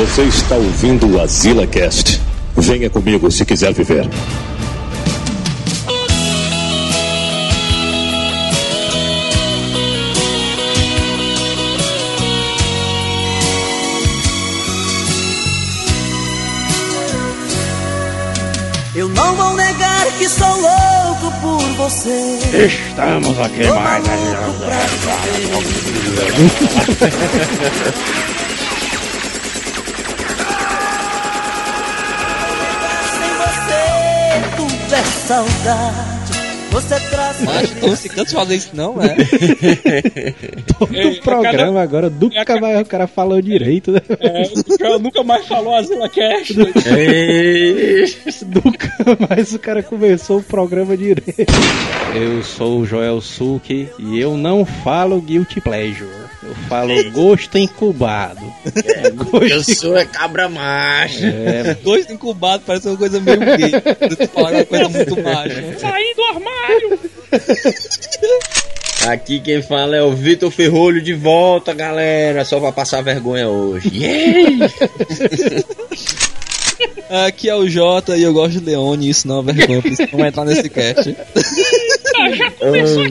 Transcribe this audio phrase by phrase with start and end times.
[0.00, 2.22] Você está ouvindo o Azila Cast.
[2.56, 4.08] Venha comigo se quiser viver.
[18.94, 22.38] Eu não vou negar que sou louco por você.
[22.66, 24.04] Estamos aqui mais.
[35.30, 36.40] saudade.
[36.72, 39.16] Você traz Mas não se cansa de fazer isso, não, é?
[40.78, 44.00] Todo Ei, o programa agora, nunca cada- mais o cara falou direito, né?
[44.20, 46.56] É, o cara nunca mais falou Azila Cast.
[46.56, 46.80] Nunca
[49.28, 51.34] mais o cara começou o programa direito.
[52.14, 56.08] Eu sou o Joel Suki e eu não falo guilty pleasure.
[56.42, 58.40] Eu falo gosto incubado.
[58.74, 61.24] É, gosto Eu sou a cabra macho.
[61.24, 63.72] É, Gosto incubado parece uma coisa meio gay.
[64.28, 65.62] Falar uma coisa muito macha.
[65.78, 66.98] Saí do armário.
[69.06, 72.44] Aqui quem fala é o Vitor Ferrolho de volta, galera.
[72.44, 73.90] Só pra passar vergonha hoje.
[73.92, 74.70] Yeah!
[77.26, 80.02] Aqui é o Jota e eu gosto de Leone, isso não é vergonha, por isso
[80.12, 81.16] não vai entrar nesse cast.
[82.16, 83.04] Ah, já começou.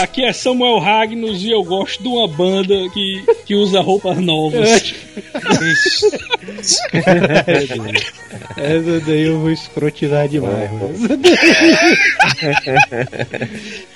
[0.00, 4.92] Aqui é Samuel Ragnos e eu gosto de uma banda que, que usa roupas novas.
[8.58, 10.92] essa daí eu vou escrotizar demais, mano.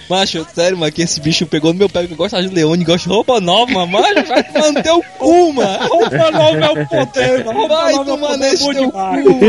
[0.08, 2.84] Macho, sério, mano, que esse bicho pegou no meu pé que eu gosto de Leone,
[2.84, 3.90] gosto de roupa nova, mano.
[3.90, 5.86] Macho, vai manter o cu, mano.
[5.86, 7.46] Roupa é o poder.
[7.46, 9.40] Roupa Vai é tomar poder nesse teu cu, mano.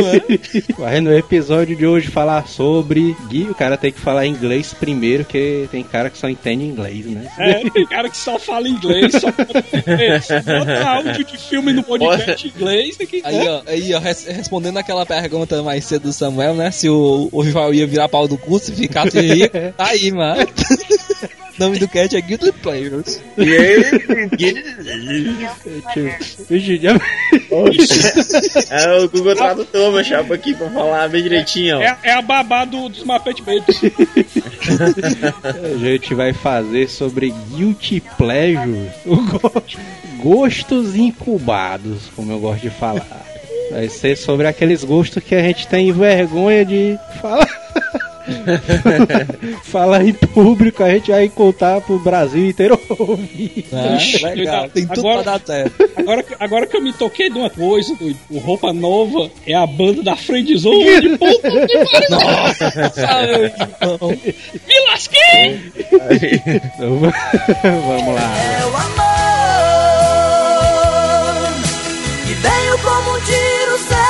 [0.77, 5.25] Vai no episódio de hoje falar sobre Gui, o cara tem que falar inglês primeiro,
[5.25, 7.27] que tem cara que só entende inglês, né?
[7.37, 9.63] É, tem cara que só fala inglês, só bota,
[10.45, 12.97] bota áudio de filme no podcast em inglês.
[12.97, 16.71] Tem que, Aí, ó, aí, ó, res- respondendo aquela pergunta mais cedo do Samuel, né?
[16.71, 20.41] Se o, o rival ia virar pau do cu, se ficasse rico, tá aí, mano.
[21.61, 23.21] O nome do cat é Guilty Players.
[26.81, 26.99] Já-
[28.69, 31.81] É o Google Tradutor, meu chapa, aqui pra falar bem direitinho, ó.
[31.81, 33.79] É, é a babá do, dos Muppet Babies.
[35.43, 38.89] A gente vai fazer sobre guilty pleasures,
[40.23, 43.23] gostos incubados, como eu gosto de falar.
[43.69, 47.47] Vai ser sobre aqueles gostos que a gente tem vergonha de falar.
[49.63, 53.65] falar em público, a gente vai contar pro Brasil inteiro ouvir.
[53.97, 55.89] Ixi, legal, tem tudo agora- pra dar certo.
[55.95, 59.53] Agora, que- agora que eu me toquei de uma coisa, doido, o Roupa Nova é
[59.53, 61.39] a banda da Friendzone de pariu.
[62.93, 64.17] Sabe, irmão?
[64.67, 65.71] Me lasquei!
[65.91, 66.99] Então,
[67.61, 68.37] Vamos lá.
[68.37, 69.01] É o amor
[72.27, 74.00] que veio como um tiro certo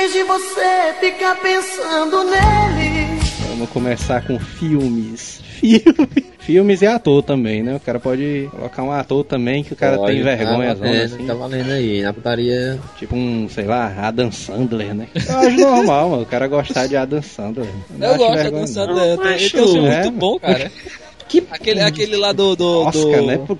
[0.00, 3.20] vez de você ficar pensando nele.
[3.50, 5.42] Vamos começar com filmes.
[5.60, 6.24] Filme.
[6.38, 7.76] Filmes e ator também, né?
[7.76, 11.02] O cara pode colocar um ator também que o cara Pode, tem vergonha, Tá valendo,
[11.14, 11.26] assim.
[11.26, 12.00] tá valendo aí.
[12.00, 12.80] Na putaria.
[12.98, 15.06] Tipo um, sei lá, Adam Sandler, né?
[15.28, 16.22] Eu acho normal, mano.
[16.22, 17.68] O cara gostar de Adam Sandler.
[17.90, 18.94] Não Eu acho gosto da vergonha, dança não.
[18.94, 19.16] dele.
[19.18, 20.72] Tem- Ele tem um filme é, muito bom, cara.
[21.50, 22.56] Aquele, aquele lá do.
[22.56, 23.26] do, Oscar, do...
[23.26, 23.38] né?
[23.46, 23.58] Pro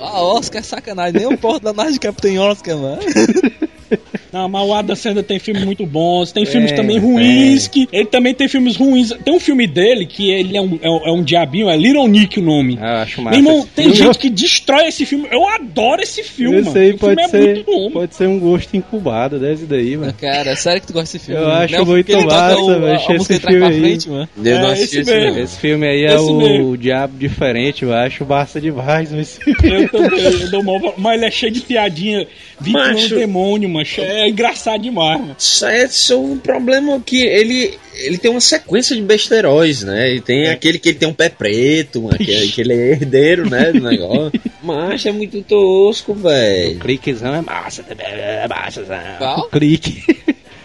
[0.00, 1.14] Ah, Oscar é sacanagem.
[1.20, 3.00] Nem o porta da Nardcap tem Oscar, mano.
[4.34, 7.88] Não, mas o Adam Sandler tem filmes muito bons, tem filmes É, também ruins, que
[7.92, 9.12] ele também tem filmes ruins.
[9.24, 12.08] Tem um filme dele que ele é um, é um, é um diabinho, é Little
[12.08, 12.76] Nick o nome.
[12.80, 13.38] Ah, eu acho Meu massa.
[13.38, 13.96] irmão, tem filme.
[13.98, 15.28] gente que destrói esse filme.
[15.30, 16.72] Eu adoro esse filme, Eu mano.
[16.72, 17.90] sei, o pode filme é ser, muito bom.
[17.92, 20.12] pode ser um gosto incubado desse daí, mano.
[20.20, 21.40] Cara, sério que tu gosta desse filme?
[21.40, 21.60] Eu mano?
[21.62, 22.86] acho é muito massa, velho.
[22.86, 23.80] A, a Esse filme aí.
[23.80, 24.28] frente, mano.
[24.36, 25.38] Deus É, não esse mesmo.
[25.38, 26.76] Esse filme aí é Esse o mesmo.
[26.76, 29.12] Diabo Diferente, eu acho massa demais.
[29.12, 32.26] Esse Eu também, eu dou mó val- mas ele é cheio de piadinha.
[32.60, 33.14] Vítima é um Macho.
[33.16, 33.86] demônio, mano.
[33.98, 35.36] É engraçado demais, mano.
[35.38, 40.14] Isso é só um problema que ele, ele tem uma sequência de besteiróis, né?
[40.14, 42.90] E tem aquele que ele tem um pé preto, mano, que, é- que ele é
[42.92, 44.40] herdeiro, né, do negócio.
[44.62, 46.78] Mas é muito tosco, O velho.
[46.78, 48.82] cliquezão é massa, é massa.
[49.18, 49.40] Qual?
[49.40, 50.02] O clique.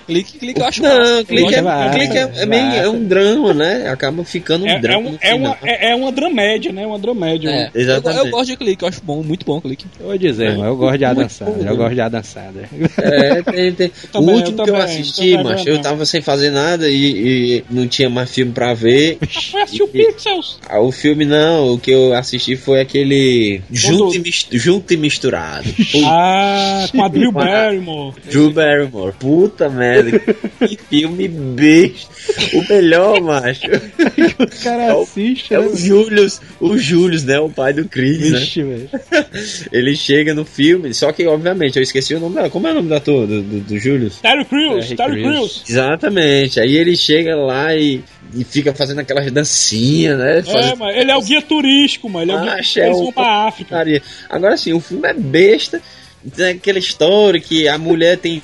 [0.10, 1.24] Clique, clique, eu acho Não, massa.
[1.24, 3.90] clique, é, massa, clique é, é, meio, é um drama, né?
[3.90, 5.10] Acaba ficando um É, é, drama.
[5.10, 5.58] um- no é uma, final.
[5.76, 6.86] é, é uma dramédia, né?
[6.88, 7.50] Uma dramédia.
[7.50, 8.26] É, eu, Exatamente.
[8.26, 9.86] eu gosto de clique, eu acho bom, muito bom clique.
[10.00, 11.60] Eu vou dizer, mas eu gosto de Adam Sandler.
[11.60, 11.76] Eu né?
[11.76, 12.70] gosto de Adam Sandler.
[12.98, 13.92] É, tem, tem.
[14.12, 15.76] também, o último eu que eu assisti, também, mas também.
[15.76, 19.20] eu tava sem fazer nada e, e não tinha mais filme pra ver.
[19.52, 20.58] Foi assistir o Pixels.
[20.68, 24.98] Ah, O filme não, o que eu assisti foi aquele Junto, e, mis- Junto e
[24.98, 25.70] Misturado.
[26.06, 28.16] Ah, com a Drew Barrymore.
[28.30, 29.14] Drew Barrymore.
[29.20, 29.99] Puta merda.
[30.68, 32.10] Que filme besta.
[32.54, 33.62] O melhor, macho.
[34.40, 35.66] O cara assiste, É né?
[35.68, 36.42] o Julius.
[36.60, 37.40] O Julius, né?
[37.40, 38.40] O pai do Chris, né?
[38.64, 38.90] Velho.
[39.72, 42.50] Ele chega no filme, só que, obviamente, eu esqueci o nome dela.
[42.50, 44.18] Como é o nome da ator do, do, do Julius?
[44.20, 45.64] Terry Crews, Terry Crews.
[45.68, 46.60] Exatamente.
[46.60, 48.02] Aí ele chega lá e,
[48.34, 50.40] e fica fazendo aquelas dancinhas, né?
[50.40, 52.32] É, Fazendo- mas ele é o guia turístico, mano.
[52.32, 53.76] Ele é o guia é vão o- pra África.
[54.30, 55.82] Agora sim, o filme é besta.
[56.36, 58.42] Tem aquela história que a mulher tem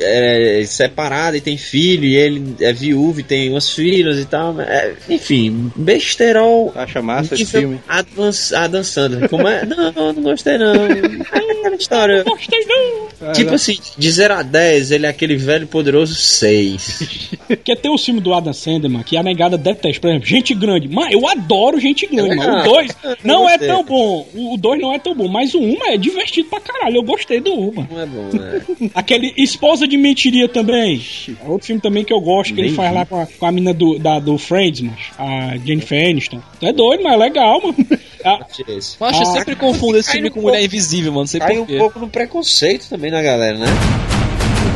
[0.00, 4.60] é, separada e tem filho, e ele é viúvo e tem umas filhas e tal.
[4.60, 6.72] É, enfim, besterol.
[6.74, 7.80] Acha massa esse filme?
[7.86, 9.28] Adam, Adam Sandler.
[9.28, 9.64] Como é?
[9.64, 10.74] Não, não gostei não.
[10.74, 12.24] É aquela história.
[12.24, 13.32] Gostei não.
[13.32, 17.36] Tipo assim, de 0 a 10, ele é aquele velho poderoso 6.
[17.46, 20.00] Porque tem o filme do Adam Sandler, que a negada detesta.
[20.00, 20.88] Por exemplo, Gente Grande.
[20.88, 22.68] Mano, eu adoro Gente Grande, É mano.
[22.68, 22.82] O legal.
[22.82, 24.26] 2 Eu não é tão bom.
[24.34, 26.96] O 2 não é tão bom, mas o 1 um é divertido pra caralho.
[26.96, 27.88] Eu gostei do 1, mano.
[27.90, 28.90] Não é bom, né?
[28.94, 31.00] Aquele Esposa de Mentiria também.
[31.44, 33.46] É outro filme também que eu gosto, que ele Nem faz lá com a, com
[33.46, 34.96] a mina do, da, do Friends, mano.
[35.18, 36.40] A Jennifer Aniston.
[36.60, 37.76] Tu é doido, mas é legal, mano.
[38.24, 38.38] Ah.
[38.68, 41.22] Mas eu Ah, sempre confundo esse filme um com pouco- Mulher Invisível, mano.
[41.22, 43.66] Não sei Cai um pouco no preconceito também na galera, né?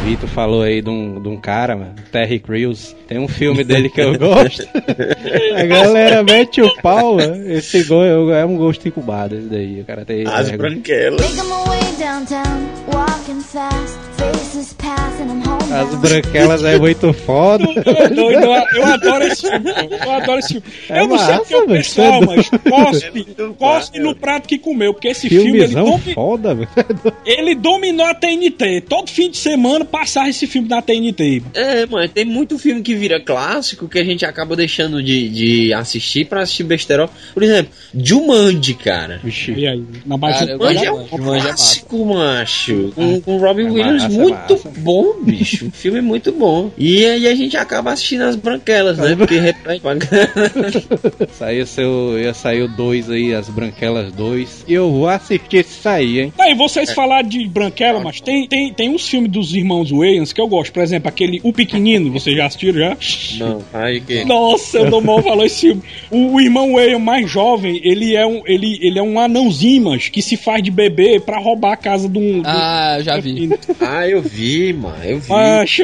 [0.06, 2.94] O Vitor falou aí de um, de um cara, mano, Terry Crews.
[3.08, 4.62] Tem um filme dele que eu gosto.
[5.56, 7.50] A galera mete o pau, mano.
[7.50, 9.80] Esse go é um gosto incubado, esse daí.
[9.80, 10.24] O cara tem.
[10.24, 10.70] As vergonha.
[10.70, 11.26] branquelas.
[15.72, 17.64] As branquelas é muito foda.
[17.64, 19.70] é doido, eu, eu adoro esse filme.
[20.04, 20.66] Eu adoro esse filme.
[20.88, 23.24] É eu não sei massa, porque o pessoal, é mas cospe,
[23.58, 24.00] cospe massa.
[24.00, 24.94] no prato que comeu.
[24.94, 26.68] Porque esse filme, ele, Filmezão domi- foda, velho.
[27.24, 28.82] ele dominou a TNT.
[28.88, 31.40] Todo fim de semana passava esse filme na TNT.
[31.40, 31.50] mano.
[31.54, 35.72] É, mano, tem muito filme que vira clássico que a gente acaba deixando de, de
[35.72, 37.08] assistir pra assistir besterol.
[37.32, 39.20] Por exemplo, Jumanji, cara.
[39.24, 39.52] Vixe.
[39.52, 42.92] E aí, na base Cara, Jumanji é de um Jumanji é clássico, macho.
[42.94, 44.72] Com, com Robin É Williams, massa, é muito massa.
[44.76, 45.66] bom, bicho.
[45.66, 46.70] O filme é muito bom.
[46.76, 49.16] E aí a gente acaba assistindo as branquelas, né?
[49.16, 49.96] Porque repete pra
[51.32, 52.18] Saiu seu.
[52.20, 54.66] Ia sair o 2 aí, as branquelas 2.
[54.68, 56.32] E eu vou assistir esse aí, hein?
[56.38, 60.40] Aí vocês falaram de Branquela, mas tem, tem, tem uns filmes dos irmãos Wayans que
[60.40, 60.72] eu gosto.
[60.72, 62.96] Por exemplo, aquele O Pequenino, vocês já assistiram já?
[63.38, 64.24] Não, aí que.
[64.24, 65.82] Nossa, o Domol falou esse filme.
[66.10, 70.08] O, o irmão Wayne mais jovem, ele é um, ele, ele é um anãozinho, mas,
[70.08, 72.42] que se faz de bebê pra roubar a casa de um.
[72.44, 73.50] Ah, eu já vi.
[73.80, 75.32] Ah, eu vi, mano, eu vi.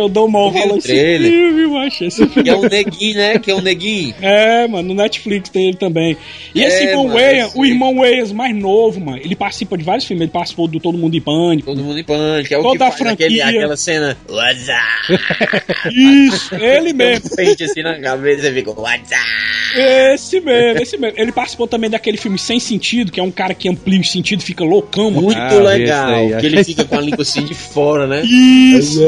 [0.01, 0.89] O Domol Eu vi falou o esse
[1.31, 2.05] filme, macho.
[2.05, 2.43] Esse filme.
[2.43, 3.39] Que é um neguinho, né?
[3.39, 4.15] Que é um neguinho.
[4.21, 6.17] É, mano, no Netflix tem ele também.
[6.55, 9.77] E É, esse irmão mano, Wayans, esse- o irmão Wayans mais novo, mano, ele participa
[9.79, 10.23] de vários filmes.
[10.23, 11.67] Ele participou do Todo Mundo em Pânico.
[11.71, 12.53] Todo mundo em pânico.
[12.53, 13.61] É o Toda que a faz aquele, franquia.
[13.83, 14.17] Cena.
[14.29, 15.93] What's up?
[15.95, 17.27] Isso, ele mesmo.
[17.33, 18.71] Um pente assim na cabeça e fica.
[18.71, 19.79] What's up?
[19.79, 21.19] Esse mesmo, esse mesmo.
[21.19, 24.43] Ele participou também daquele filme Sem Sentido, que é um cara que amplia o sentido,
[24.43, 25.23] fica loucão, mano.
[25.23, 26.41] Muito Ah, eu legal.
[26.41, 28.23] que ele fica com a língua assim de fora, né?
[28.25, 29.01] Isso!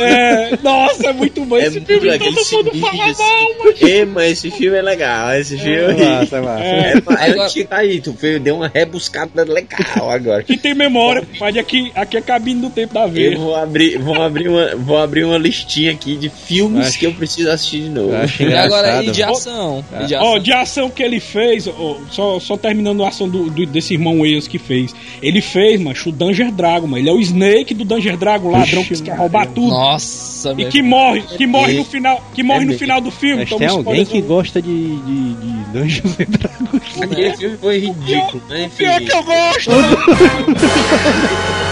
[0.00, 1.56] É, nossa, é muito bom.
[1.58, 2.28] É Esse muito filme legal.
[2.50, 3.24] todo mundo fala mal, assim.
[3.64, 3.82] mas...
[3.82, 5.34] Ei, mas esse filme é legal.
[5.34, 6.62] Esse filme É massa, é massa.
[6.64, 10.42] É, é antigo, tá aí, tu deu uma rebuscada legal agora.
[10.42, 13.36] Que tem memória, mas aqui, aqui é cabine do tempo da Eu veia.
[13.38, 17.12] vou abrir, vou abrir uma, vou abrir uma listinha aqui de filmes Acho- que eu
[17.12, 18.12] preciso assistir de novo.
[18.40, 19.84] E agora, e de ação?
[20.00, 20.38] E de Ó, ação?
[20.40, 24.18] de ação que ele fez, ó, só, só terminando a ação do, do- desse irmão
[24.18, 24.94] Wales que fez.
[25.22, 26.98] Ele fez, macho, o Danger Dragon, mano.
[27.02, 29.70] Ele é o Snake do Danger Dragon, ladrão que quer roubar tudo.
[29.70, 33.46] Nossa, E que morre, que morre no final, que morre no final do filme.
[33.48, 37.02] Mas tem alguém que gosta de, de, de Dungeons and Dragons.
[37.02, 38.70] Aquele filme foi ridículo, né?
[38.76, 39.70] Pior que eu gosto.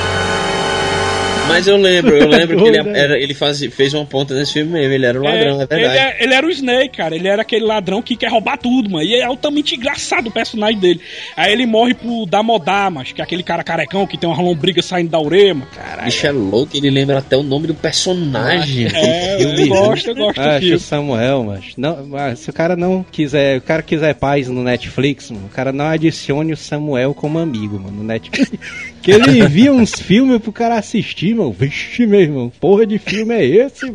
[1.48, 2.98] Mas eu lembro, eu lembro que ele, né?
[2.98, 5.66] era, ele faz, fez uma ponta nesse filme mesmo, ele era o ladrão, é, ele,
[5.66, 5.98] verdade.
[5.98, 7.14] é- ele era o Snake, cara.
[7.14, 9.04] Ele era aquele ladrão que quer roubar tudo, mano.
[9.04, 11.00] E é altamente engraçado o personagem dele.
[11.36, 14.82] Aí ele morre pro Damodar, mas que é aquele cara carecão que tem uma lombriga
[14.82, 15.66] saindo da orelha, mano.
[16.04, 18.86] Bicho é louco, ele lembra até o nome do personagem.
[18.94, 19.62] É, do filme.
[19.62, 20.74] eu gosto, eu gosto do Acho filme.
[20.74, 24.62] o Samuel, mas não, mas se o cara não quiser, o cara quiser paz no
[24.62, 28.52] Netflix, mano, o cara não adicione o Samuel como amigo, mano, no Netflix.
[29.02, 31.52] que ele envia uns filmes pro cara assistir, mano.
[31.52, 33.90] Vixe, meu irmão, porra de filme é esse,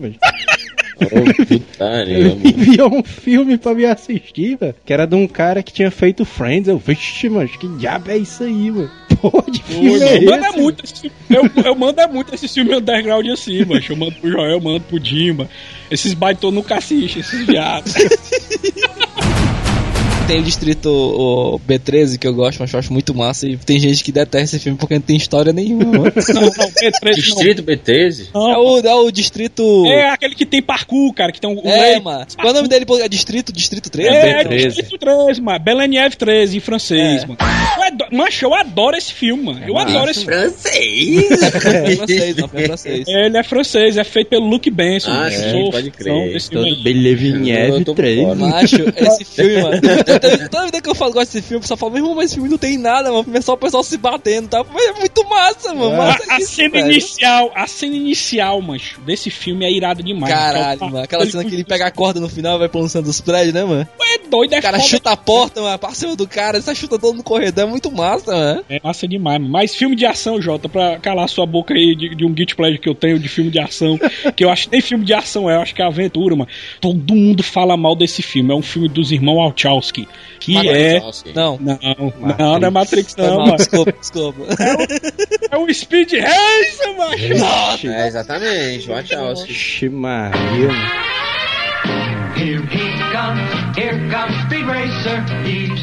[1.48, 4.76] putaria, Ele enviou um filme pra me assistir, velho.
[4.86, 6.68] Que era de um cara que tinha feito Friends.
[6.68, 8.92] Eu, vixe, mano, que diabo é isso aí, mano?
[9.22, 10.58] porra de filme é mano, manda esse?
[10.60, 11.12] muito esse.
[11.30, 13.82] Eu, eu mando é muito esse filme underground assim, mano.
[13.88, 15.50] Eu mando pro Joel, eu mando pro Dima.
[15.92, 17.94] Esses baitão nunca assistem, esses viados.
[20.30, 23.48] Tem o distrito o B13 que eu gosto, mas eu acho muito massa.
[23.48, 25.86] E tem gente que detesta esse filme porque não tem história nenhuma.
[25.86, 28.28] Não, não, B13 Distrito B13?
[28.32, 28.52] não.
[28.52, 29.86] é, o, é o distrito.
[29.88, 31.60] É aquele que tem parkour, cara, que tem um.
[31.68, 32.28] É, mano.
[32.36, 32.86] Qual é o nome dele?
[33.02, 33.52] É Distrito?
[33.52, 34.08] Distrito 13?
[34.10, 34.68] É, B13.
[34.68, 35.60] Distrito 13, mano.
[35.60, 37.26] Beleniev 13, em francês, É.
[37.26, 37.38] mano.
[37.78, 39.62] Eu adoro, mancho, eu adoro esse filme, mano.
[39.68, 40.36] Eu adoro esse filme.
[40.36, 41.42] Francês!
[41.42, 41.52] É
[41.96, 43.08] francês, não, é francês.
[43.08, 45.10] Ele é francês, é feito pelo Luke Benson.
[45.10, 45.32] Ah, mano.
[45.32, 46.14] sim, pode crer.
[46.14, 46.84] filme Todo aí.
[46.84, 48.22] Belevinhev Eu tô por 3.
[48.22, 48.36] fora.
[48.36, 49.82] Macho, esse filme, mano.
[50.20, 52.26] Toda, toda vida que eu falo gosto desse filme, o pessoal fala, meu irmão, mas
[52.26, 53.26] esse filme não tem nada, mano.
[53.34, 54.64] É só o pessoal se batendo, tá?
[54.74, 55.98] Mas é muito massa, mano.
[55.98, 56.92] Massa A, a isso, cena velho.
[56.92, 60.34] inicial, a cena inicial, mancho, desse filme é irada demais.
[60.34, 61.04] Caralho, Porque é o- mano.
[61.04, 63.64] Aquela cena que ele pega a corda no final e vai pulando dos prédios, né,
[63.64, 63.88] mano?
[64.02, 64.90] É doido, é O cara foda.
[64.90, 67.92] chuta a porta, mano, pra cima do cara, você chuta todo no corredor, é muito
[67.92, 68.64] massa, mano.
[68.70, 69.52] É massa demais, mano.
[69.52, 72.80] Mas filme de ação, Jota, pra calar sua boca aí de, de um guilty pleasure
[72.80, 74.00] que eu tenho de filme de ação,
[74.36, 76.50] que eu acho que nem filme de ação é, eu acho que é aventura, mano.
[76.82, 78.52] Todo mundo fala mal desse filme.
[78.52, 80.08] É um filme dos irmãos Wachowski,
[80.40, 81.00] que é...
[81.36, 81.58] Não.
[81.60, 83.56] Não, não, não é Matrix não, mano.
[83.58, 84.40] desculpa, desculpa.
[85.52, 87.94] É o Speed Racer, mano.
[87.94, 89.44] É, exatamente, watch out.
[89.46, 90.70] Vixe Maria.
[92.36, 95.79] Here he comes, here comes Speed Racer, demon.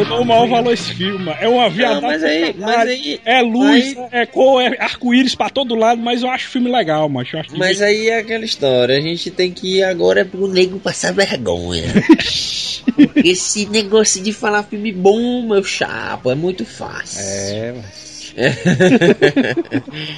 [0.00, 1.36] Eu dou o maior valor a esse filme, mano.
[1.40, 2.02] É uma viadagem.
[2.08, 6.22] mas aí- mas aí- É luz, aí- é cor, é arco-íris pra todo lado, mas
[6.22, 7.26] eu acho o filme legal, mano.
[7.56, 11.84] Mas aí é aquela história, a gente tem que ir agora pro nego passar vergonha.
[13.24, 17.20] Esse negócio de falar filme bom, meu chapo, é muito fácil.
[17.22, 18.10] É, mas...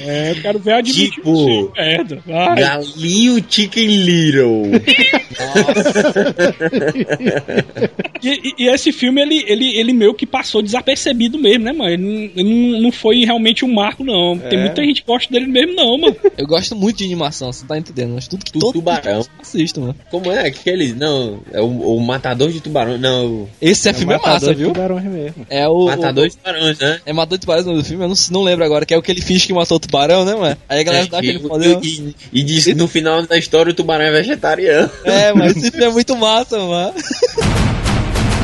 [0.04, 2.22] É, eu quero ver admitir Tipo- merda.
[2.26, 4.64] Galinho Chicken Little.
[8.22, 11.90] E, e- e esse filme, ele, ele, ele meio que passou desapercebido mesmo, né, mano?
[11.90, 14.38] Ele, não, ele não, não foi realmente um marco, não.
[14.38, 14.62] Tem É.
[14.62, 16.16] muita gente que gosta dele mesmo, não, mano.
[16.38, 18.12] Eu gosto muito de animação, você tá entendendo?
[18.14, 19.16] Mas tudo que Tu- todo tubarão.
[19.18, 19.94] mundo assiste, mano.
[20.10, 20.92] Como é aquele?
[20.92, 22.98] Não, é o, o Matador de Tubarão.
[22.98, 24.72] Não, o Esse é, filme é Matador massa, de viu?
[24.72, 25.46] tubarões mesmo.
[25.50, 25.86] É o.
[25.86, 27.00] Matador o- de Tubarões, né?
[27.04, 28.98] É Matador de Tubarões o nome do filme, eu não, não lembro agora, que é
[28.98, 30.56] o que ele finge que matou o tubarão, né, mano?
[30.68, 31.78] Aí a galera dá aquele e, poder.
[31.82, 34.90] e, e diz que no final da história o tubarão é vegetariano.
[35.04, 36.94] É, mas esse filme é muito massa, mano.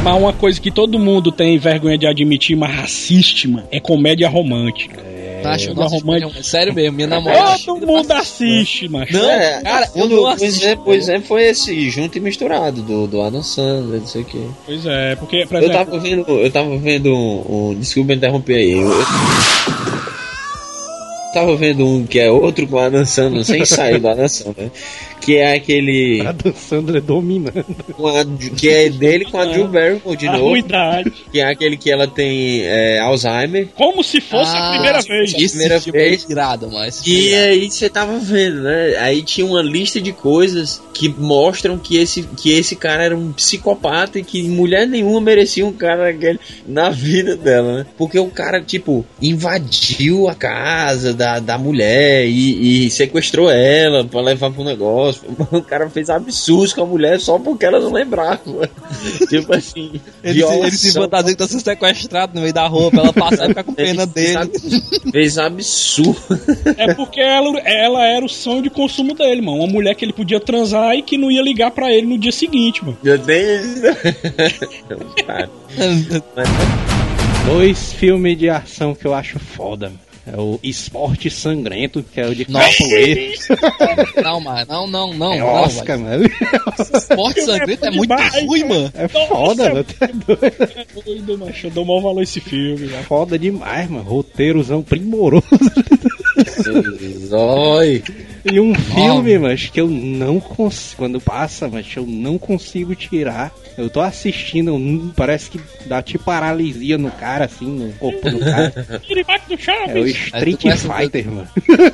[0.02, 4.28] Mas uma coisa que todo mundo tem vergonha de admitir, mas assiste, mano, é comédia
[4.28, 5.02] romântica.
[5.44, 6.32] Acho, é nossa, romântico.
[6.36, 7.58] é sério mesmo, minha namorada.
[7.64, 9.06] Todo mundo assite, mano.
[9.10, 10.66] Não, É, cara, eu não Pois assisto.
[10.66, 14.24] é, pois é, foi esse junto e misturado do, do Adam Sandler, não sei o
[14.24, 14.44] que.
[14.66, 18.56] Pois é, porque, por Eu exemplo, tava vendo, eu tava vendo um, um desculpa interromper
[18.56, 18.72] aí.
[18.72, 19.04] Eu, eu
[21.34, 24.70] tava vendo um que é outro com o Adam Sandler, sem sair do Adam Sandler,
[25.28, 27.58] que é aquele Adam Sandler dominando.
[27.58, 31.12] a- que é dele com a Drew Barrymore de a novo, ruindade.
[31.30, 33.68] que é aquele que ela tem é, Alzheimer.
[33.74, 35.34] Como se fosse a Ah, primeira vez.
[35.34, 36.26] Esse Primeira filme vez.
[36.26, 37.02] é irado, mas.
[37.06, 38.96] E aí você tava vendo, né?
[39.00, 43.30] Aí tinha uma lista de coisas que mostram que esse, que esse cara era um
[43.32, 47.86] psicopata e que mulher nenhuma merecia um cara daquele na vida dela, né?
[47.98, 54.20] Porque o cara, tipo, invadiu a casa da, da mulher e, e sequestrou ela pra
[54.20, 55.17] levar pro negócio.
[55.52, 58.38] O cara fez absurdos com a mulher só porque ela não lembrava.
[59.28, 62.90] tipo assim, Ele, se- ele se fantasia que tá sendo sequestrado no meio da rua
[62.90, 64.50] pra ela passar e ficar com pena Ele dele.
[65.12, 66.18] fez- absurdo.
[66.76, 69.58] É porque ela, ela era o sonho de consumo dele, mano.
[69.58, 72.32] Uma mulher que ele podia transar e que não ia ligar pra ele no dia
[72.32, 72.98] seguinte, mano.
[73.04, 73.58] Eu tenho.
[77.46, 79.86] Dois filmes de ação que eu acho foda.
[79.88, 80.00] mano.
[80.30, 83.32] É o Esporte Sangrento, que é o de capoeira.
[84.22, 85.32] Não, mano, não, não, não.
[85.32, 86.04] É não, Oscar, velho.
[86.04, 86.30] mano.
[86.94, 88.74] Esporte sangrento é muito demais, ruim, cara.
[88.74, 88.92] mano.
[88.94, 89.84] É foda, mano.
[89.84, 90.40] Tá doido.
[90.44, 91.66] É doido, macho.
[91.66, 93.02] Eu dou mal valor a esse filme, mano.
[93.04, 94.04] Foda demais, mano.
[94.04, 95.46] Roteirozão primoroso.
[97.26, 98.02] Zói.
[98.44, 100.98] E um filme, mas que eu não consigo.
[100.98, 103.52] Quando passa, mas eu não consigo tirar.
[103.78, 108.40] Eu tô assistindo, hum, parece que dá tipo paralisia no cara, assim, no corpo do
[108.40, 108.72] cara.
[109.06, 110.06] Tira embaixo do É o.
[110.06, 111.48] Street Fighter, mano.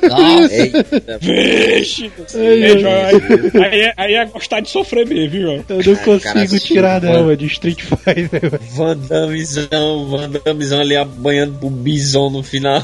[0.09, 2.11] Nossa, Eita, Vixe.
[2.33, 5.51] É, João, aí, aí, é- aí é gostar de sofrer mesmo, viu?
[5.51, 8.59] Eu não consigo cara, tirar, não, mano, de Street Fighter, mano.
[8.71, 12.83] Van Dammezão, Van Dammezão ali apanhando pro Bison no final.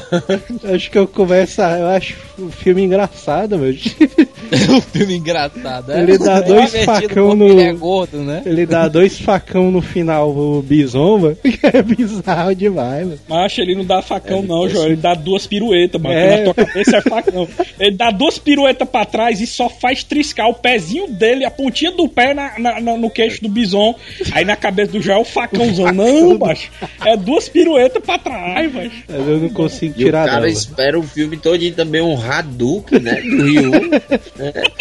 [0.72, 1.78] Acho que eu começo a.
[1.78, 3.72] Eu acho o filme engraçado, mano.
[4.76, 6.00] o filme engraçado, é?
[6.02, 8.42] Ele dá É dois facão no- Ele é gordo, né?
[8.46, 13.18] Ele dá dois facão no final do Bizomba, que é bizarro demais, mano.
[13.28, 14.86] Macho, ele não dá facão, não, João.
[14.86, 16.14] Ele dá duas piruetas, mano.
[16.14, 16.36] É.
[16.44, 17.48] Na tua cabeça é facão.
[17.80, 21.90] Ele dá duas piruetas pra trás e só faz triscar o pezinho dele, a pontinha
[21.92, 23.94] do pé na, na- na- no queixo do bison.
[24.32, 25.92] Aí na cabeça do João é o facãozão.
[25.92, 26.70] Não, macho.
[27.04, 28.90] É duas piruetas pra trás, macho.
[29.08, 30.48] Mas eu não consigo E o tirar cara dela.
[30.52, 33.20] espera o filme todinho também, um Hadouken, né?
[33.22, 33.72] Do Ryu.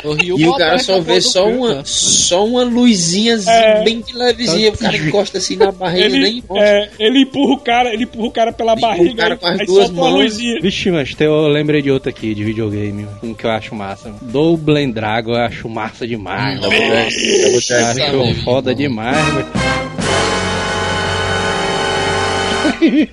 [0.04, 1.82] O Ryu E o cara só vê do só uma, né?
[1.86, 3.84] só uma luzinhazinha É.
[3.84, 4.72] bem de levezinha.
[4.72, 8.28] O cara encosta assim na barriga Ele, nem é, ele empurra o cara, ele empurra
[8.28, 10.24] o cara pela o barriga cara com as aí duas solta uma mãos.
[10.24, 10.62] luzinha.
[10.62, 14.14] Vixe, mas eu lembrei de outro aqui, de videogame, um que eu acho massa.
[14.22, 16.60] Double Dragon eu acho massa demais.
[16.60, 18.24] Double Dragon.
[18.24, 20.01] Acho foda demais, velho.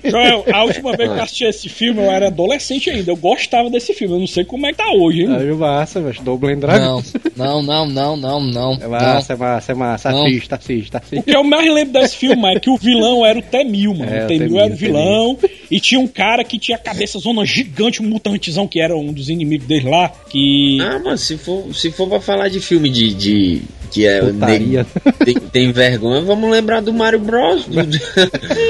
[0.03, 3.11] Joel, a última vez que eu assisti esse filme, eu era adolescente ainda.
[3.11, 4.15] Eu gostava desse filme.
[4.15, 5.35] Eu não sei como é que tá hoje, hein?
[5.35, 6.21] Acho massa, velho.
[6.21, 7.01] Double Dragon.
[7.35, 8.73] Não, não, não, não, não, não.
[8.81, 10.11] É massa, é massa, é massa.
[10.11, 10.25] Não.
[10.25, 11.31] Assista, assista, O assista.
[11.31, 14.11] que eu mais lembro desse filme é que o vilão era o Temil, mano.
[14.11, 15.35] É, o o Temil Temil, era o vilão.
[15.35, 15.58] Temil.
[15.71, 19.13] E tinha um cara que tinha a cabeça zona gigante, um mutantezão, que era um
[19.13, 20.09] dos inimigos dele lá.
[20.29, 20.77] Que.
[20.81, 23.13] Ah, mas se for, se for pra falar de filme de.
[23.13, 23.61] de
[23.91, 24.85] que é Putaria.
[25.25, 27.65] tem, tem vergonha, vamos lembrar do Mario Bros.
[27.65, 27.75] Do-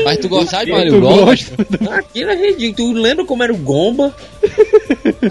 [0.06, 1.46] Mas tu gostava de Mario Bros?
[1.91, 2.94] Aquilo é ridículo.
[2.94, 4.15] Tu lembra como era o Gomba?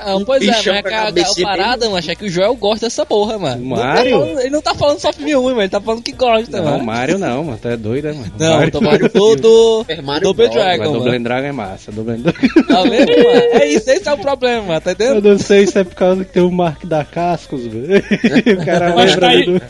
[0.07, 2.29] Não, pois é, mas bichão é que a a, a parada, mano, é que o
[2.29, 3.65] Joel gosta dessa porra, mano.
[3.65, 4.11] Não tá Mario?
[4.11, 6.65] falando- ele não tá falando só filme ruim, mano, ele tá falando que gosta, Não,
[6.73, 6.85] mano.
[6.85, 7.59] Mario não, mano.
[7.61, 8.33] Tu é doido, mano?
[8.39, 8.67] Não, Mario.
[8.67, 10.47] eu tô falando do, do Mario Double.
[10.47, 11.17] Mas Dragon, Double mano.
[11.17, 11.93] and Dragon é massa.
[11.93, 12.39] Double Dragon.
[12.69, 13.41] Tá vendo, mano?
[13.53, 15.29] É isso, esse é o problema, mano, tá Eu entendendo?
[15.31, 18.03] não sei se é por causa que tem o Mark da Cascos, velho.
[18.61, 19.61] O cara Mas tá, aí, do...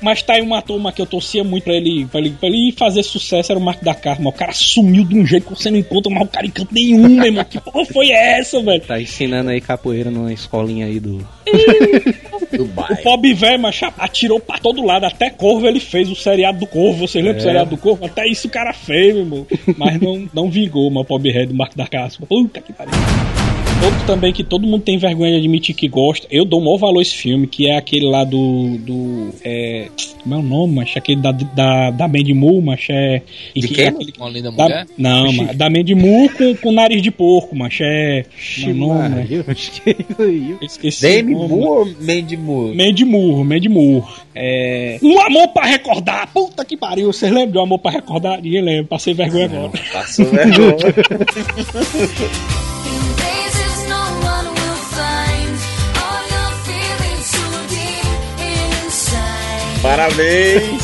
[0.00, 2.72] mas tá aí uma turma que eu torcia muito pra ele, pra ele, pra ele
[2.76, 4.30] fazer sucesso, era o Marco da Karma.
[4.30, 6.72] O cara sumiu de um jeito que você não encontra mais o cara em canto
[6.72, 7.44] nenhum, meu irmão.
[7.44, 8.82] Que porra foi essa, velho?
[8.88, 11.18] Tá ensinando aí capoeira numa escolinha aí do...
[12.50, 13.02] Do O bairro.
[13.02, 15.04] pobre velho, mas atirou pra todo lado.
[15.04, 17.06] Até Corvo ele fez o seriado do Corvo.
[17.06, 17.46] Vocês lembram do É.
[17.46, 18.06] seriado do Corvo?
[18.06, 19.46] Até isso o cara fez, meu irmão.
[19.76, 22.24] Mas não, não vingou, mas o pobre Red do Marco da Caspa.
[22.26, 22.94] Puta que pariu.
[23.84, 26.26] Outro também que todo mundo tem vergonha de admitir que gosta.
[26.30, 28.76] Eu dou o maior valor a esse filme, que é aquele lá do.
[28.78, 29.88] do é,
[30.22, 33.22] como é o nome, mas Aquele da, da, da Mandy Moore, mas é.
[33.54, 33.86] De que- quem?
[33.86, 34.86] aquele- Uma linda da- mulher.
[34.98, 38.24] não, mas da Mandy Moore com, com nariz de porco, mas é.
[38.60, 40.56] Como é o nome, mas- é aí.
[40.60, 41.22] Esqueci.
[41.22, 42.76] nome, Moore ou Mandy Moore?
[42.76, 44.04] Mandy Moore, Mandy Moore.
[44.34, 44.98] É...
[45.02, 46.28] Um amor pra recordar.
[46.32, 47.12] Puta que pariu.
[47.12, 48.42] Vocês lembram de um amor pra recordar?
[48.42, 48.84] Ninguém lembra.
[48.84, 49.70] Passei vergonha agora.
[49.92, 50.76] Passou vergonha.
[59.88, 60.82] Parabéns.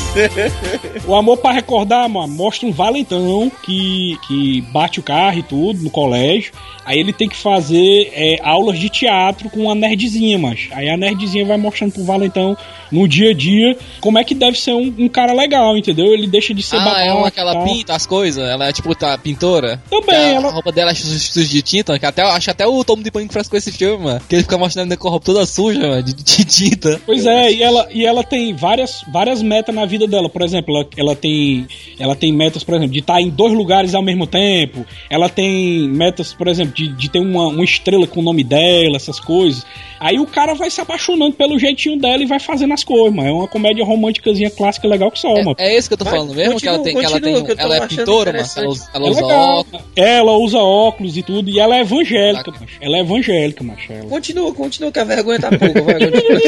[1.07, 5.83] O amor pra recordar, mano, mostra um valentão que, que bate o carro e tudo
[5.83, 6.55] no colégio.
[6.85, 10.97] Aí ele tem que fazer é, aulas de teatro com uma nerdzinha, mas Aí a
[10.97, 12.57] nerdzinha vai mostrando pro valentão
[12.93, 16.07] no dia a dia como é que deve ser um, um cara legal, entendeu?
[16.13, 18.47] Ele deixa de ser Ah, é babaca uma que ela pinta as coisas?
[18.49, 19.83] Ela é tipo tá, pintora?
[19.91, 22.67] Também, a, ela- a roupa dela é su- suja de tinta, que até, acho até
[22.67, 24.21] o Tom de Pânico faz com esse filme, mano.
[24.29, 27.01] Que ele fica mostrando a roupa toda suja, mano, de, de tinta.
[27.07, 30.29] Pois é, e ela, e ela tem várias, várias metas na vida dela.
[30.29, 31.67] Por exemplo, ela, ela tem
[31.99, 34.85] ela tem metas, por exemplo, de estar em dois lugares ao mesmo tempo.
[35.09, 38.97] Ela tem metas, por exemplo, de, de ter uma, uma estrela com o nome dela,
[38.97, 39.65] essas coisas.
[40.01, 43.29] Aí o cara vai se apaixonando pelo jeitinho dela e vai fazendo as coisas, mano.
[43.29, 45.55] É uma comédia românticazinha clássica legal que só, mano.
[45.59, 47.33] É, é isso que eu tô Vai, falando mesmo, que ela tem, que ela tem,
[47.33, 48.39] continua, que eu tô ela é pintora, mano.
[48.39, 48.67] Ela, interessante.
[48.67, 49.59] usa- ela É usa legal.
[49.61, 49.85] óculos.
[49.97, 52.65] Ela usa óculos e tudo, e ela é evangélica, macho.
[52.81, 53.93] Ela é evangélica, macho.
[53.93, 54.05] Ela.
[54.09, 55.83] Continua, continua, que a vergonha tá pouco.
[55.85, 56.41] Vai, continua.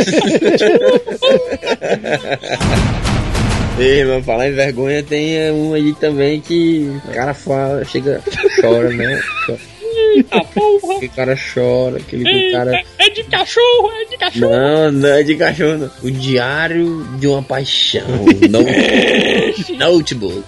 [3.79, 8.23] Ei, mas falar em vergonha, tem é, um aí também que o cara fala, chega,
[8.61, 9.21] chora, né?
[9.47, 9.59] Chora.
[10.17, 10.97] Eita porra!
[10.97, 12.73] Aquele cara chora, aquele que o cara.
[12.77, 14.51] Eita, é de cachorro, é de cachorro!
[14.51, 15.91] Não, não é de cachorro, não.
[16.03, 18.03] O Diário de uma Paixão.
[18.51, 20.45] Note- Notebook.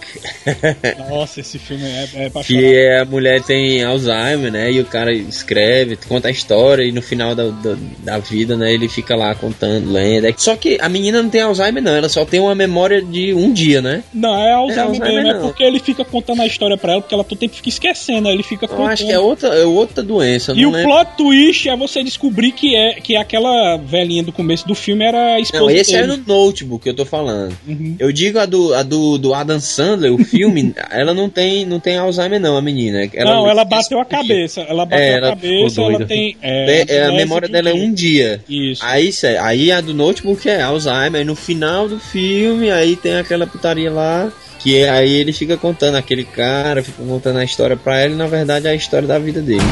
[1.09, 2.45] Nossa, esse filme é, é chorar.
[2.45, 4.71] Que é, a mulher tem Alzheimer, né?
[4.73, 8.73] E o cara escreve, conta a história e no final da, da, da vida, né?
[8.73, 10.27] Ele fica lá contando, lendo.
[10.27, 11.95] É- Só que a menina não tem Alzheimer, não.
[11.95, 14.03] Ela só tem uma memória de um dia, né?
[14.13, 15.41] Não, é Alzheimer, É Alzheimer, mesmo, é não.
[15.49, 18.35] porque ele fica contando a história pra ela, porque ela todo tempo fica esquecendo, aí
[18.35, 18.89] ele fica Eu contando.
[18.91, 20.53] acho que é outra, é outra doença.
[20.57, 20.89] E o lembro.
[20.91, 25.35] plot twist é você descobrir que é que aquela velhinha do começo do filme era
[25.35, 26.23] a esposa Não, esse é dele.
[26.27, 27.57] no Notebook que eu tô falando.
[27.67, 27.97] Uhum.
[27.99, 31.81] Eu digo a do, a do, do Adam Sandler, o filme, ela não tem, não
[31.81, 33.09] tem Alzheimer, não, a menina.
[33.17, 34.61] não, ela bateu a cabeça.
[34.63, 36.37] Ela bateu É, a ela cabeça, ficou ela tem.
[36.43, 38.43] É, É, é, a memória de dela é um dia.
[38.49, 38.85] Isso.
[38.85, 41.17] Aí, aí a do Notebook é Alzheimer.
[41.21, 44.31] Aí no final do filme, aí tem aquela putaria lá.
[44.59, 48.27] Que aí ele fica contando, aquele cara fica contando a história pra ela e na
[48.27, 49.63] verdade é a história da vida deles.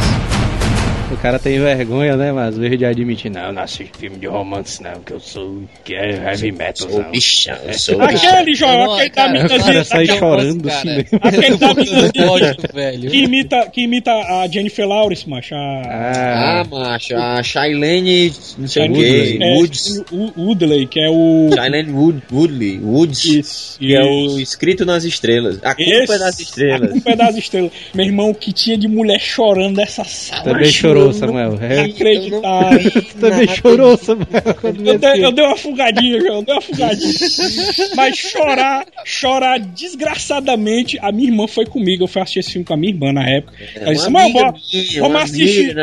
[1.13, 2.33] O cara tem vergonha, né?
[2.33, 5.21] Mas às vezes de admitir, não, eu não assisto filme de romance, não, que eu
[5.21, 6.89] sou que é heavy metal.
[6.91, 7.11] Sou não.
[7.13, 8.31] bichão, sou bichão.
[8.31, 11.07] Aquele, Joel, Não, aquele da cara sai aquele- chorando Cara, assim.
[11.23, 11.73] Aquele da
[12.75, 13.11] velho.
[13.11, 15.55] que imita, que imita a Jennifer Lawrence, macho.
[15.55, 15.59] A...
[15.87, 19.39] Ah, Ah, macho, a Shailene, não sei o Woodley.
[19.39, 20.03] que, É, Woods.
[20.11, 21.51] o Woodley, que é o.
[21.55, 23.79] Shailene Wood, Woodley, Woods, Isso.
[23.79, 25.59] que é o escrito nas estrelas.
[25.63, 26.91] A culpa Esse- é das A estrelas.
[26.91, 27.71] culpa é das estrelas.
[27.95, 30.43] Meu irmão, que tinha de mulher chorando nessa sala.
[30.43, 31.59] também chorou, Samuel.
[31.61, 33.03] É, Inacreditável.
[33.21, 34.27] também chorou, Samuel.
[34.85, 37.13] Eu dei, esse eu dei uma fugadinha, João, eu dei uma fugadinha.
[37.97, 40.99] Mas chorar, chorar desgraçadamente.
[41.01, 43.29] A minha irmã foi comigo, eu fui assistir esse filme com a minha irmã na
[43.29, 43.55] época.
[43.77, 44.55] Ela disse, "Samuel, bora-
[45.01, 45.75] vamos assistir.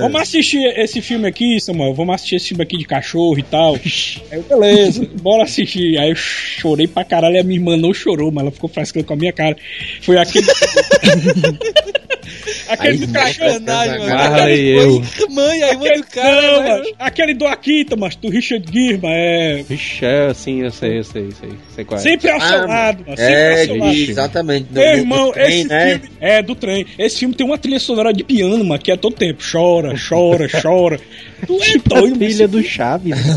[0.00, 1.94] Vamos assistir esse filme aqui, Samuel.
[1.94, 3.74] Vamos assistir esse filme aqui de cachorro e tal.
[3.74, 5.98] Aí eu, beleza, bora assistir.
[5.98, 9.04] Aí eu chorei pra caralho e a minha irmã não chorou, mas ela ficou frescando
[9.06, 9.56] com a minha cara.
[10.02, 10.46] Foi aquele.
[12.68, 13.60] aquele Aí, do cachorro.
[13.60, 14.48] Mano.
[14.50, 15.02] E eu.
[15.30, 16.42] Mãe, aí Aquele, o cara.
[16.42, 19.64] não, mas aquele do Akita, mas do Richard Gere, mas é.
[19.68, 21.50] Vixe, é assim, eu sei, eu sei, eu sei.
[21.74, 22.02] sei qual é.
[22.02, 23.16] Sempre ao seu Ah, lado, mano.
[23.16, 23.94] Sempre É, ao seu lado.
[23.96, 24.66] exatamente.
[24.70, 25.90] Meu irmão, trem, esse né?
[25.98, 26.86] filme é do trem.
[26.98, 29.42] Esse filme tem uma trilha sonora de piano, mano, que é todo tempo.
[29.50, 31.00] Chora, chora, chora.
[31.46, 32.24] Tu é Tipo a doido, mano.
[32.26, 33.14] trilha do Chaves.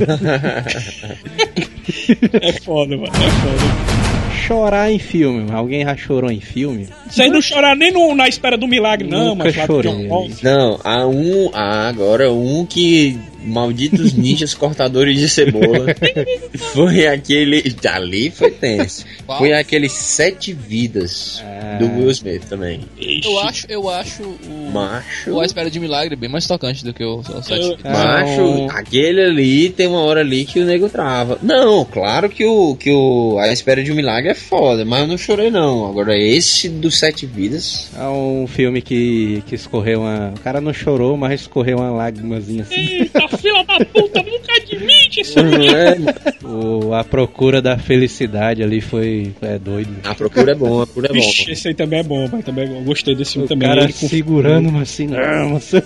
[2.41, 3.07] É foda, mano.
[3.07, 4.41] É foda.
[4.47, 5.51] Chorar em filme.
[5.51, 6.87] Alguém já chorou em filme?
[7.11, 9.91] Sem não chorar nem no- na espera do milagre, não, Nunca mas lá do chorei.
[9.91, 10.31] John Paul.
[10.41, 11.49] Não, há um.
[11.53, 13.17] Há agora um que.
[13.43, 15.87] Malditos ninjas cortadores de cebola.
[16.73, 17.75] foi aquele.
[17.91, 19.03] Ali foi tenso.
[19.25, 19.39] Qual?
[19.39, 21.77] Foi aquele Sete Vidas Ah.
[21.79, 22.81] do Will Smith também.
[22.99, 24.71] Eu acho, eu acho o.
[24.71, 25.31] Macho.
[25.31, 27.51] O A Espera de Milagre bem mais tocante do que o, o 7.
[27.59, 31.39] Eu- Macho, um- aquele ali tem uma hora ali que o nego trava.
[31.41, 35.07] Não, claro que o que o A Espera de um Milagre é foda, mas eu
[35.07, 35.87] não chorei não.
[35.87, 37.89] Agora esse do Sete Vidas.
[37.97, 40.33] É um filme que, que escorreu uma.
[40.35, 42.75] O cara não chorou, mas escorreu uma lágrimazinha assim.
[42.75, 45.67] Eita, filha da puta, nunca admite esse filme.
[45.67, 45.97] É,
[46.45, 49.33] O, a procura da felicidade ali foi.
[49.41, 49.89] É doido.
[50.03, 51.15] a procura é bom, a procura é bom.
[51.15, 52.83] Vixe, esse aí também é bom, mas também é bom.
[52.83, 53.67] Gostei desse filme O também.
[53.67, 55.83] cara Ele com- segurando, mas assim, não, você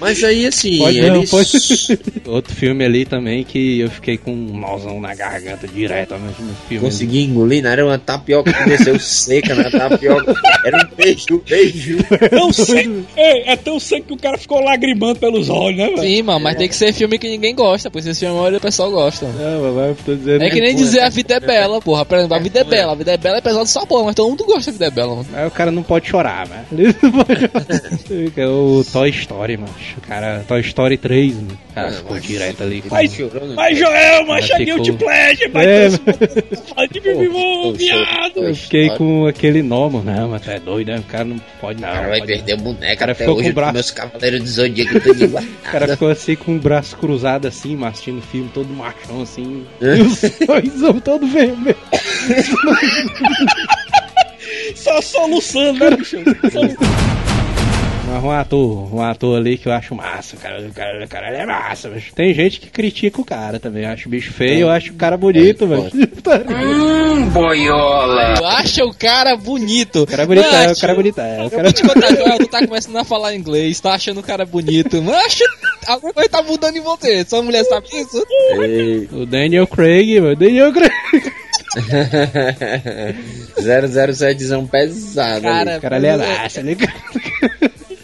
[0.00, 1.30] Mas aí assim, pode não, eles.
[1.30, 1.98] pode.
[2.26, 6.54] Outro filme ali também que eu fiquei com um nozão na garganta direto no no
[6.68, 6.84] filme.
[6.84, 10.34] Consegui engolir, não era uma tapioca que desceu seca na tapioca.
[10.64, 11.98] Era um beijo, beijo.
[12.30, 16.00] Tão seco, Ei, é tão seco que o cara ficou lagrimando pelos olhos, né, velho?
[16.00, 18.58] Sim, mano, mas tem que ser filme que ninguém gosta, pois esse filme a maioria
[18.58, 19.26] do pessoal gosta.
[19.26, 19.38] mano.
[19.38, 21.80] Não, mas eu tô dizendo É que nem pô, dizer é a vida é bela,
[21.80, 22.04] porra.
[22.04, 24.14] Por exemplo, a vida é bela, a vida é bela é pesado só porra, mas
[24.14, 25.28] todo mundo gosta da vida é bela, mano.
[25.34, 26.64] Aí o cara não pode chorar, mano.
[26.72, 27.64] Ele não pode chorar.
[28.36, 29.72] É o Toy Story, mano.
[29.96, 31.58] O cara, Toy Story 3, mano.
[31.70, 32.82] O cara Ah, ficou direto ali.
[32.82, 33.18] com- Mas-.
[33.56, 34.26] Mas Joel, o
[34.92, 35.88] ficou- Pleasure, mas É,
[37.32, 38.44] Pô, viado.
[38.44, 40.04] Eu fiquei com aquele nó, mano.
[40.12, 40.98] Não, mas tu é doido, né?
[40.98, 41.88] O cara não pode não.
[41.88, 43.74] O cara vai pode perder o boneco cara até ficou com hoje o braço- com
[43.74, 48.18] meus cavaleiros de zodíaco tudo O cara ficou assim com o braço cruzado assim, assistindo
[48.18, 49.64] o filme todo machão assim.
[49.80, 49.96] É.
[49.96, 51.76] E os sorrisão todo vermelho.
[54.74, 56.18] Só soluçando, né, bicho?
[56.50, 56.76] Soluçando.
[58.06, 61.08] Mas um ator, um ator ali que eu acho massa, o cara, o cara, o
[61.08, 63.84] cara ele é massa, mas tem gente que critica o cara também.
[63.84, 65.90] Eu acho o bicho feio, eu acho o cara bonito, É, velho.
[68.36, 70.02] Tu acha o cara bonito.
[70.02, 71.40] O cara é bonito, é, o cara é bonito, é.
[71.40, 74.20] O Eu cara vou te contar, Joel, tu tá começando a falar inglês, tá achando
[74.20, 75.00] o cara bonito.
[75.02, 75.44] Macho,
[75.86, 77.24] alguma coisa tá mudando em você.
[77.24, 78.22] Sua mulher sabe disso?
[78.60, 80.36] Ei, O Daniel Craig, mano.
[80.36, 80.92] Daniel Craig.
[83.58, 85.42] 007zão pesado.
[85.42, 86.76] Cara, O cara ele é massa, né?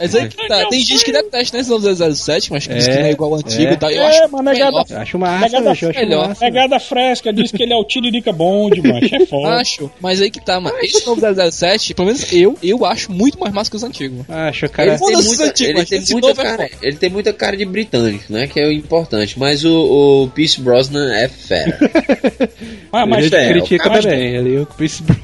[0.01, 0.67] Mas aí que tá.
[0.69, 3.11] Tem gente que detesta né, esse novo 007, mas que diz É, que não é
[3.13, 3.73] igual ao antigo é.
[3.73, 3.91] e tal.
[3.91, 6.29] Eu É, acho mas negada- acho massa, eu acho melhor.
[6.29, 6.41] massa.
[6.41, 9.15] Pegada fresca, diz que ele é o Tiririca Bond, macho.
[9.15, 9.55] É foda.
[9.57, 10.77] Acho, mas aí que tá, mano.
[10.81, 14.27] Esse novo 007, pelo menos eu, eu acho muito mais massa que os antigos.
[14.27, 14.41] mano.
[14.49, 14.91] Acho, cara.
[14.91, 17.57] Ele tem, muita, os antigos, ele, mas tem muita é cara, ele tem muita cara
[17.57, 18.47] de britânico, né?
[18.47, 19.39] Que é o importante.
[19.39, 21.79] Mas o, o Pierce Brosnan é fera.
[22.93, 25.21] Ah, A mas, gente é, critica cara- também, ali o Chris Brown.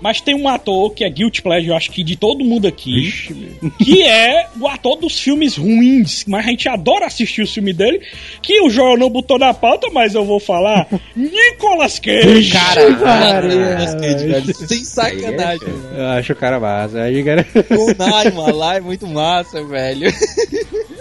[0.00, 2.94] mas tem um ator que é Guilty Pleasure, eu acho que de todo mundo aqui,
[3.02, 3.72] Vixe, meu.
[3.96, 8.02] Que é o ator dos filmes ruins, mas a gente adora assistir o filme dele,
[8.42, 12.52] que o Joel não botou na pauta, mas eu vou falar, Nicolas Cage.
[12.52, 14.40] Cara, Cara, Nicolas Cage, é.
[14.40, 14.54] velho.
[14.54, 15.96] Sem sacanagem, mano.
[15.96, 17.00] Eu acho o cara massa.
[17.00, 17.46] Aí, cara...
[17.70, 20.12] O Naima lá é muito massa, velho.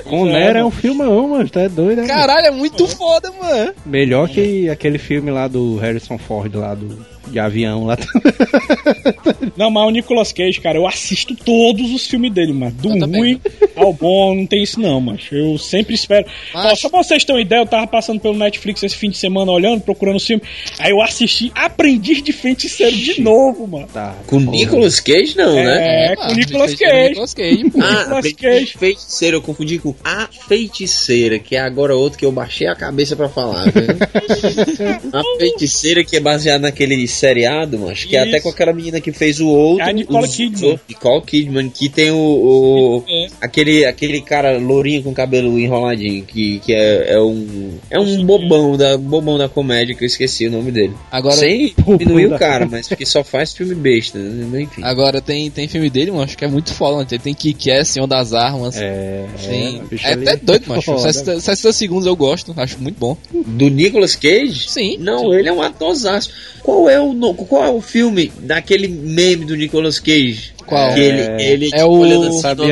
[0.06, 1.50] Com Nero é um filmão, mano.
[1.50, 2.08] Tá doido, né?
[2.08, 3.74] Caralho, é muito foda, mano.
[3.86, 7.98] Melhor que aquele filme lá do Harrison Ford, lá do de avião lá.
[9.58, 12.72] Não, mas o Nicolas Cage, cara, eu assisto todos os filmes dele, mano.
[12.72, 13.40] Do ruim
[13.76, 15.36] ao bom, não tem isso não, macho.
[15.36, 16.26] Eu sempre espero.
[16.54, 16.68] Macho.
[16.68, 19.18] Ó, só pra vocês terem uma ideia, eu tava passando pelo Netflix esse fim de
[19.18, 20.42] semana olhando, procurando o filme.
[20.80, 23.88] Aí eu assisti Aprendiz de Feiticeiro de novo, mano.
[23.88, 24.16] Tá.
[24.28, 26.12] Com Nicolas Cage, não, né?
[26.12, 27.10] É, com mano, Nicolas feiticeiro Cage.
[27.10, 27.80] Nicolas Cage, pô.
[27.82, 28.66] Ah, Nicolas Cage.
[28.66, 32.76] de Feiticeira, eu confundi com A Feiticeira, que é agora outro que eu baixei a
[32.76, 33.86] cabeça pra falar, viu?
[35.14, 39.00] a Feiticeira que é baseada naquele seriado, mano, acho que é até com aquela menina
[39.02, 39.84] que fez o outro.
[39.86, 40.80] É a Nicole os- Kidman.
[40.90, 42.18] Nicole Kidman, que tem o...
[42.18, 43.28] o- É.
[43.42, 47.78] aquele, aquele cara lourinho com cabelo enroladinho, que, que é, é um...
[47.90, 50.94] É um bobão da, bobão da comédia, que eu esqueci o nome dele.
[51.12, 54.62] Agora, Sem diminuir o cara, mas que só faz filme besta, né?
[54.62, 54.84] enfim.
[54.84, 57.08] agora tem, tem filme dele, mano, acho que é muito foda, mano.
[57.08, 58.76] Tem- Tem Kick-Ass, Senhor das Armas.
[58.78, 59.82] É, Tem...
[60.04, 60.82] É ali até doido, macho.
[60.84, 61.02] foda.
[61.14, 63.18] 60, 60 segundos eu gosto, acho muito bom.
[63.32, 64.70] Do Nicolas Cage?
[64.70, 64.98] Sim.
[65.00, 66.32] Não, ele é um atorzaço.
[66.64, 70.54] Qual é o no- qual é o filme daquele meme do Nicolas Cage?
[70.66, 70.94] Qual?
[70.94, 72.28] Que ele, ele É o- É, era.
[72.28, 72.72] assim, o,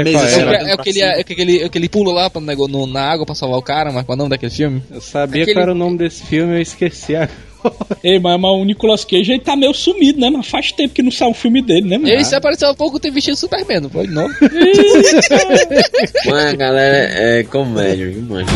[0.50, 1.06] é, pra aquele, cima.
[1.06, 3.92] é aquele, é aquele pula lá pra, nego- no, na água pra salvar o cara,
[3.92, 4.82] mas qual é o nome daquele filme?
[4.92, 7.32] Eu sabia Aquele- qual era o nome desse filme, eu esqueci agora.
[8.04, 10.30] Ei, mas, mas o Nicolas Cage ele tá meio sumido, né?
[10.30, 12.10] Mas faz tempo que não sai um filme dele, né, mano?
[12.10, 14.06] Ele se apareceu há pouco, tem vestido Superman, não foi?
[14.08, 14.28] Não.
[16.26, 16.98] Mas a galera
[17.40, 18.48] é comédia, viu, mano?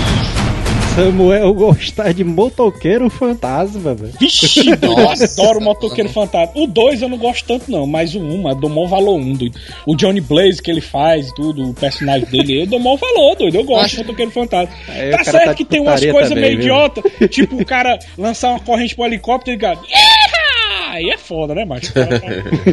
[0.97, 4.13] Samuel gostar de motoqueiro fantasma, velho.
[4.19, 6.51] Vixe, Nossa, eu adoro Motoqueiro Fantasma.
[6.55, 9.15] O 2 eu não gosto tanto, não, mas o 1, um, eu dou maior valor
[9.15, 9.59] um, doido.
[9.85, 13.35] O Johnny Blaze que ele faz e tudo, o personagem dele, eu dou maior valor,
[13.35, 13.57] doido.
[13.57, 14.73] Eu gosto do Motoqueiro Fantasma.
[14.87, 16.61] Aí tá certo tá de que tem umas coisas meio viu?
[16.61, 19.77] idiota, tipo o cara lançar uma corrente pro helicóptero e.
[20.89, 21.89] Aí é foda, né, macho?
[21.91, 22.27] O cara tá-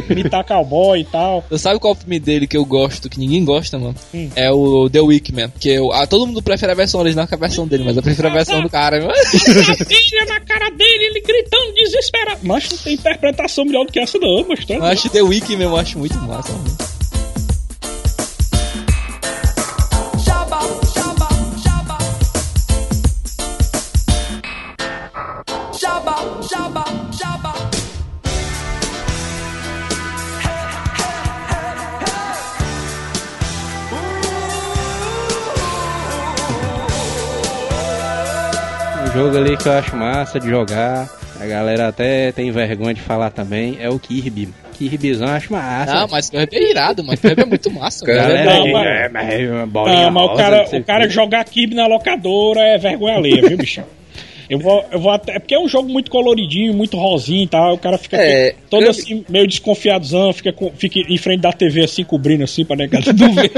[0.09, 1.43] Imitar cowboy e tal.
[1.49, 3.95] Tu sabe qual filme dele que eu gosto, que ninguém gosta, mano?
[4.13, 4.29] Hum.
[4.35, 5.51] É o The Wickman.
[5.59, 8.03] Que eu, ah, todo mundo prefere a versão original que a versão dele, mas eu
[8.03, 8.99] prefiro a versão do cara.
[9.01, 9.13] mano.
[9.87, 12.39] Filha na cara dele, ele gritando desesperado.
[12.43, 15.63] Mas não tem interpretação melhor do que essa, não, mas tá Eu acho The Wickman,
[15.67, 16.51] eu acho muito massa.
[16.53, 16.94] mano.
[39.15, 41.09] Jogo ali que eu acho massa de jogar.
[41.39, 43.77] A galera até tem vergonha de falar também.
[43.79, 44.49] É o Kirby.
[44.73, 45.93] Kirbyzão eu acho massa.
[46.03, 47.17] Ah, mas que é irado, mano.
[47.17, 48.05] Que é muito massa.
[48.05, 50.83] Galera Não, aí, mas- é, mas é uma bolinha Ah, mas o cara, não o
[50.83, 53.85] cara jogar Kirby na locadora é vergonha alheia, viu, bichão?
[54.49, 55.35] Eu vou, eu vou até.
[55.37, 57.73] É porque é um jogo muito coloridinho, muito rosinho e tal.
[57.73, 61.41] O cara fica É, aqui todo Kirby- assim, meio desconfiadozão, fica, com, fica em frente
[61.41, 63.51] da TV assim, cobrindo assim, pra negada não ver.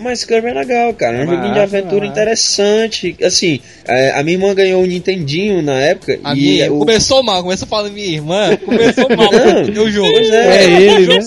[0.00, 1.18] Mas Kirby é legal, cara.
[1.18, 2.12] É um Massa, joguinho de aventura massa.
[2.12, 3.16] interessante.
[3.22, 6.18] Assim, é, a minha irmã ganhou o Nintendinho na época.
[6.24, 6.78] A e minha, o...
[6.80, 10.10] Começou mal, começou falando minha irmã, começou mal, Não, deu jogo.
[10.12, 10.82] pois É é.
[10.82, 11.20] ele, né?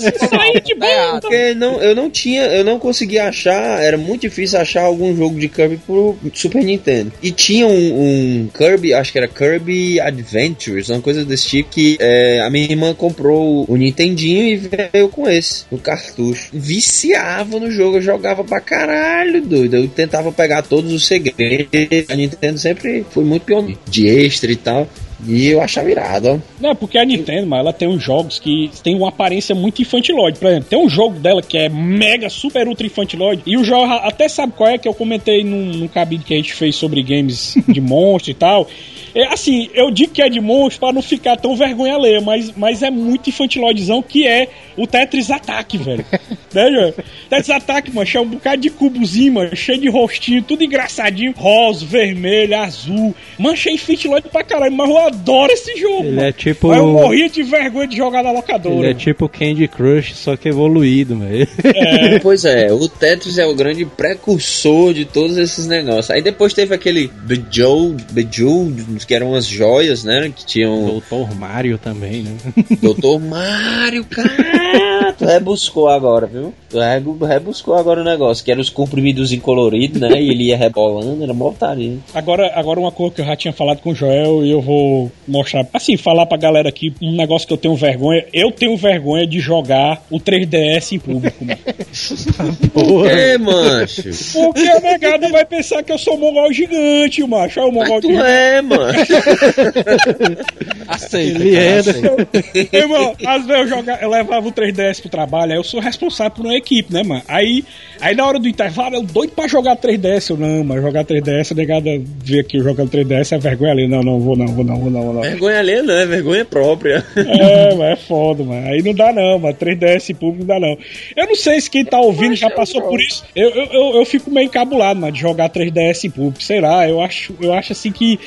[0.82, 1.22] Errado.
[1.22, 5.40] Porque não, eu não tinha, eu não conseguia achar, era muito difícil achar algum jogo
[5.40, 7.12] de Kirby pro Super Nintendo.
[7.22, 11.98] E tinha um, um Kirby, acho que era Kirby Adventures, uma coisa desse tipo, que
[12.00, 16.50] é, a minha irmã comprou o Nintendinho e veio com esse, no cartucho.
[16.54, 19.76] Viciava no jogo, eu jogava pra caralho, doido.
[19.76, 21.68] Eu tentava pegar todos os segredos.
[22.10, 24.88] A Nintendo sempre foi muito pioneiro, de extra e tal.
[25.26, 26.40] E eu achava irado, ó.
[26.60, 30.38] Não, porque a Nintendo, mano, ela tem uns jogos que tem uma aparência muito infantiloide.
[30.38, 33.42] Por exemplo, tem um jogo dela que é mega, super, ultra infantiloide.
[33.46, 36.38] E o jogo até sabe qual é, que eu comentei num, num cabide que a
[36.38, 38.68] gente fez sobre games de monstro e tal.
[39.16, 42.52] É, assim, eu digo que é de monstro pra não ficar tão vergonha ler, mas,
[42.56, 46.06] mas é muito infantiloidezão que é o Tetris Attack, velho.
[46.54, 46.94] né, João?
[47.30, 51.86] Tetris Attack, mano, é um bocado de cubozinho, mano, cheio de rostinho, tudo engraçadinho, rosa,
[51.86, 53.16] vermelho, azul.
[53.38, 56.28] Mancha é infantiloide pra caralho, mas eu adoro esse jogo, Ele mano.
[56.28, 56.68] é tipo.
[56.70, 58.76] Mas eu morria de vergonha de jogar na locadora.
[58.76, 61.48] Ele é tipo Candy Crush, só que evoluído, velho.
[62.22, 66.10] Pois é, o Tetris é o grande precursor de todos esses negócios.
[66.10, 70.32] Aí depois teve aquele Bejeweled, Bejeweled, que eram umas joias, né?
[70.36, 72.32] Que tinham Doutor Mario também, né?
[72.82, 75.14] Doutor Mário, cara.
[75.18, 76.54] Tu rebuscou agora, viu?
[76.70, 80.10] Tu rebu- rebuscou agora o negócio, que eram os comprimidos coloridos, né?
[80.22, 81.98] E ele ia rebolando, era mortaria.
[82.14, 85.12] Agora, agora uma coisa que eu já tinha falado com o Joel e eu vou
[85.28, 88.26] mostrar, assim, falar pra galera aqui um negócio que eu tenho vergonha.
[88.34, 91.60] Eu tenho vergonha de jogar o 3DS em público, mano.
[92.74, 94.04] Por quê, mancho?
[94.34, 97.60] Porque a negada vai pensar que eu sou mongol gigante, macho.
[97.60, 98.28] É o mongol Mas tu gigante.
[98.30, 98.93] é, mano.
[100.88, 101.40] Aceita.
[101.40, 101.80] Ele cara, é, né?
[101.80, 102.28] aceita.
[102.78, 106.32] Irmão, às vezes eu, jogava, eu levava o 3DS pro trabalho, aí eu sou responsável
[106.32, 107.24] por uma equipe, né, mano?
[107.28, 107.64] Aí,
[108.02, 110.30] aí na hora do intervalo, eu doido pra jogar 3DS.
[110.30, 111.90] Eu, não, mas jogar 3DS, a negada
[112.24, 113.88] ver aqui jogando 3DS é vergonha ali.
[113.88, 115.22] Não, não, vou não, vou não, vou não, vou não.
[115.22, 117.04] Vergonha alheia não, é vergonha própria.
[117.16, 118.68] É, mas é foda, mano.
[118.68, 119.56] Aí não dá não, mano.
[119.56, 120.78] 3DS em público não dá não.
[121.16, 123.24] Eu não sei se quem tá ouvindo já passou por isso.
[123.36, 126.44] Eu, eu, eu, eu fico meio encabulado, mano, de jogar 3DS em público.
[126.44, 128.20] Sei lá, eu acho, eu acho assim que.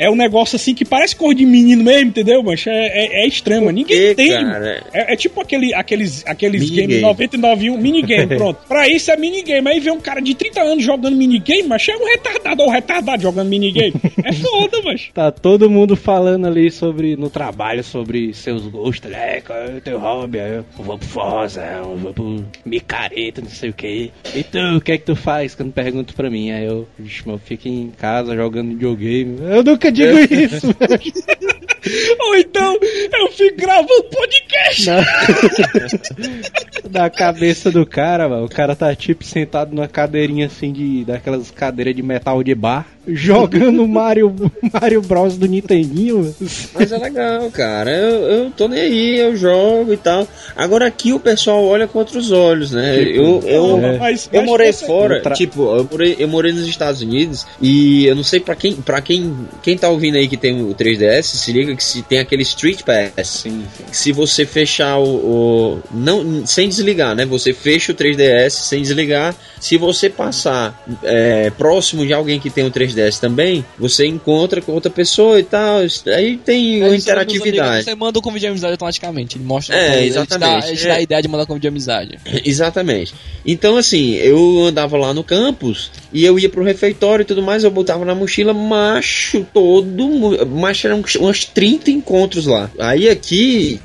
[0.00, 2.70] É um negócio assim que parece cor de menino mesmo, entendeu, mancha?
[2.70, 3.72] É, é, é estranho, mano.
[3.72, 4.30] Ninguém tem.
[4.30, 4.82] cara?
[4.92, 6.86] É, é tipo aquele, aqueles, aqueles Minigame.
[6.88, 8.60] games 99 em um minigame, pronto.
[8.66, 9.68] Pra isso é minigame.
[9.68, 12.72] Aí vem um cara de 30 anos jogando minigame, mas é um retardado, ou um
[12.72, 13.92] retardado jogando minigame.
[14.24, 15.10] É foda, mas.
[15.12, 19.42] Tá todo mundo falando ali sobre, no trabalho, sobre seus gostos, né?
[19.42, 20.40] Qual é o teu hobby?
[20.40, 24.10] Aí Eu vou pro forrozão, eu vou pro micareta, não sei o que.
[24.34, 25.54] E tu, o que é que tu faz?
[25.54, 26.88] Quando pergunto pra mim, aí eu,
[27.26, 29.38] eu fico em casa jogando videogame.
[29.42, 30.66] Eu nunca digo isso,
[32.20, 32.78] Ou então
[33.18, 34.86] eu fico gravando podcast.
[34.90, 35.00] Na...
[36.90, 38.44] Na cabeça do cara, mano.
[38.44, 41.04] O cara tá tipo sentado numa cadeirinha assim de.
[41.04, 44.34] daquelas cadeiras de metal de bar, jogando Mario,
[44.72, 46.18] Mario Bros do Nintendinho.
[46.18, 46.34] mano.
[46.74, 47.90] Mas é legal, cara.
[47.90, 50.26] Eu, eu tô nem aí, eu jogo e tal.
[50.56, 53.00] Agora aqui o pessoal olha com outros olhos, né?
[53.02, 53.98] Eu, eu, Não, é.
[53.98, 57.46] mas- eu mas morei você- fora, Tra- tipo, eu morei, eu morei nos Estados Unidos
[57.60, 60.74] e eu não sei pra quem, para quem, quem tá ouvindo aí que tem o
[60.74, 63.26] 3DS, se liga que se tem aquele Street Pass.
[63.28, 63.84] Sim, sim.
[63.92, 67.24] se você fechar o, o- não sem desligar, né?
[67.26, 69.34] Você fecha o 3DS sem desligar.
[69.60, 74.72] Se você passar é, próximo de alguém que tem o 3DS também, você encontra com
[74.72, 75.80] outra pessoa e tal.
[76.14, 77.84] Aí tem uma Aí você- interatividade.
[77.84, 79.36] Você manda o convite de amizade automaticamente.
[79.36, 79.76] Ele mostra.
[79.76, 80.68] É, exatamente.
[80.68, 80.96] Ele te dá É.
[80.96, 82.18] a ideia de mandar convite de amizade.
[82.44, 83.14] Exatamente.
[83.44, 87.64] Então, assim, eu andava lá no campus e eu ia pro refeitório e tudo mais,
[87.64, 90.46] eu botava na mochila, macho, todo.
[90.46, 92.70] Macho, eram umas 30 encontros lá.
[92.78, 93.80] Aí aqui,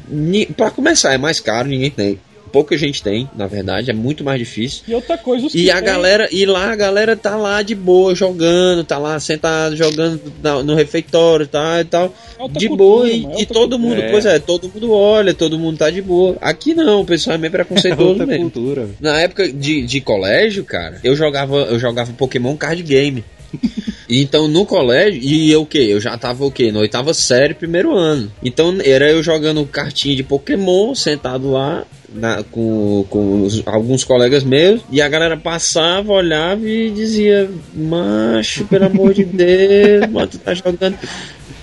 [0.55, 2.19] pra começar, é mais caro, ninguém tem.
[2.55, 4.83] Pouca gente tem, na verdade, é muito mais difícil.
[4.87, 7.61] E outra coisa, os E que a tem- galera, e lá a galera tá lá
[7.61, 12.15] de boa, jogando, tá lá sentado, jogando na- no refeitório tá, e tal.
[12.39, 14.09] Outra de cultura, boa, e, mano, e todo mundo, É.
[14.09, 16.37] pois é, todo mundo olha, todo mundo tá de boa.
[16.39, 18.49] Aqui não, o pessoal é meio É preconceituoso outra mesmo.
[18.49, 18.87] cultura.
[19.01, 23.21] Na época de, de colégio, cara, eu jogava, eu jogava Pokémon card game.
[24.09, 25.79] Então no colégio, e eu o quê?
[25.89, 26.71] Eu já tava o quê?
[26.71, 28.31] Na oitava série, primeiro ano.
[28.43, 34.43] Então era eu jogando cartinha de Pokémon, sentado lá na- com, com os- alguns colegas
[34.43, 40.37] meus, e a galera passava, olhava e dizia: Macho, pelo amor de Deus, mano, tu
[40.39, 40.97] tá jogando.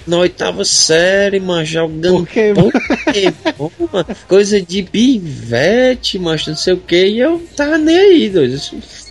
[0.05, 2.70] Na oitava série, mano, jogando Pokémon.
[3.57, 8.28] Pokémon, mano, coisa de pivete, macho, não sei o que, e eu tava nem aí,
[8.28, 8.61] doido.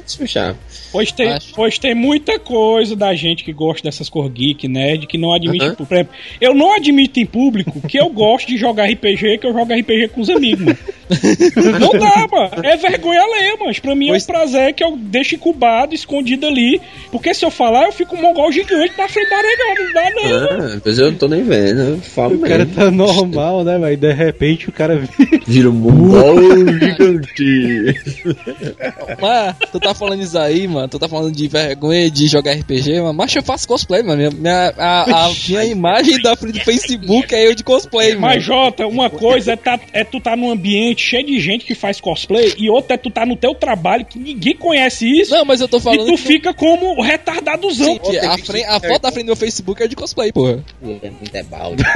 [0.06, 0.58] Isso chave.
[0.92, 1.54] Pois tem, Acho.
[1.56, 5.64] pois tem muita coisa da gente que gosta dessas cor geek, nerd, que não admite.
[5.66, 5.76] Aham.
[5.76, 9.54] Por exemplo, eu não admito em público que eu gosto de jogar RPG, que eu
[9.54, 10.78] jogo RPG com os amigos, mano.
[11.80, 12.52] Não dá, mano.
[12.66, 13.74] É vergonha alheia, mano.
[13.82, 16.80] Pra mim Pois- é um prazer que eu deixo incubado, escondido ali.
[17.12, 19.84] Porque se eu falar, eu fico um mongol gigante na frente da negada.
[19.84, 20.66] Não dá, não.
[20.76, 22.76] Ah, pois eu não tô nem vendo, eu falo O cara mesmo.
[22.76, 25.42] tá normal, né, mas de repente o cara vira.
[25.46, 26.38] Vira um mongol
[26.80, 27.96] gigante.
[29.22, 30.88] Mas, tu tá falando isso aí, mano.
[30.88, 33.14] Tu tá falando de vergonha de jogar RPG, mano.
[33.14, 34.18] Mas eu faço cosplay, mano.
[34.18, 38.22] Minha, minha, a, a minha imagem da frente do Facebook é eu de cosplay, mano.
[38.22, 41.76] Mas, Jota, uma coisa é, tá, é tu tá num ambiente cheio de gente que
[41.76, 45.46] faz cosplay, e outra é tu tá no teu trabalho, que ninguém conhece isso, Não,
[45.46, 47.94] mas eu tô e falando tu que fica como o retardadozão.
[47.94, 48.34] Sim, que a,
[48.76, 50.64] a foto da frente do meu Facebook é de cosplay, porra.
[51.02, 51.84] É muito é balde.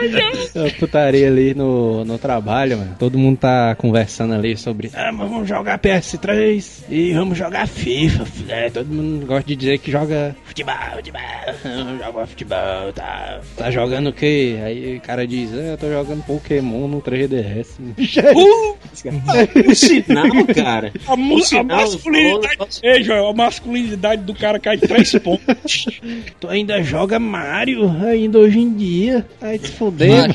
[0.00, 2.96] A putaria ali no, no trabalho, mano.
[2.98, 4.90] Todo mundo tá conversando ali sobre.
[4.94, 8.24] Ah, mas vamos jogar PS3 e vamos jogar FIFA.
[8.48, 11.20] É, todo mundo gosta de dizer que joga futebol, futebol,
[12.04, 13.40] joga futebol, tá.
[13.56, 14.58] Tá jogando o quê?
[14.64, 17.66] Aí o cara diz, ah, eu tô jogando Pokémon no 3DS.
[18.40, 20.92] Uh, O sinal, cara.
[21.06, 22.56] a, mu- O a sinal, masculinidade.
[22.56, 25.86] falou- Ei, Joel, a masculinidade do cara cai três pontos.
[26.40, 29.26] tu ainda joga Mario ainda hoje em dia.
[29.40, 30.34] Aí se fuder.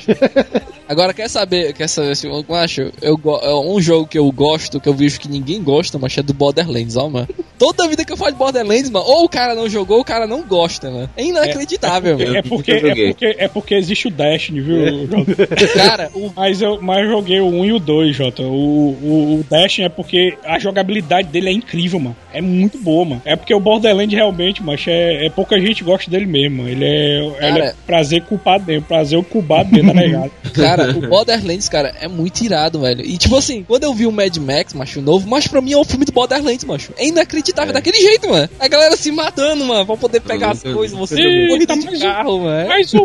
[0.88, 4.80] Agora, quer saber, quer saber se eu acho, eu, é um jogo que eu gosto,
[4.80, 7.28] que eu vejo que ninguém gosta, mas é do Borderlands, ó, mano.
[7.58, 10.06] Toda vida que eu falo de Borderlands, mano, ou o cara não jogou, ou o
[10.06, 11.10] cara não gosta, mano.
[11.15, 12.36] É inacreditável, mano.
[12.36, 13.06] É porque, nunca joguei.
[13.06, 15.48] é, porque, é porque existe o Destiny, viu, Jota?
[15.74, 18.43] Cara, o Mas eu, mas eu joguei o 1 e o 2, Jota.
[18.43, 22.15] O, o, o Destiny é porque a jogabilidade dele é incrível, mano.
[22.34, 23.21] É muito boa, mano.
[23.26, 26.69] É porque o Borderlands realmente, mas é, é pouca gente gosta dele mesmo, mano.
[26.69, 27.65] Ele é, ele Cara.
[27.65, 30.32] é prazer culpado mesmo, prazer culpado mesmo, tá ligado?
[30.54, 33.01] cara, Cara, o Borderlands, cara, é muito irado, velho.
[33.05, 35.77] E tipo assim, quando eu vi o Mad Max, macho, novo, mas pra mim é
[35.77, 36.91] o filme do Borderlands, macho.
[36.97, 38.49] É inacreditável daquele jeito, mano.
[38.59, 41.99] A galera se matando, mano, pra poder pegar as coisas, você Eita, corrida de mas
[41.99, 42.67] o- carro, mano.
[42.69, 43.03] Mas o,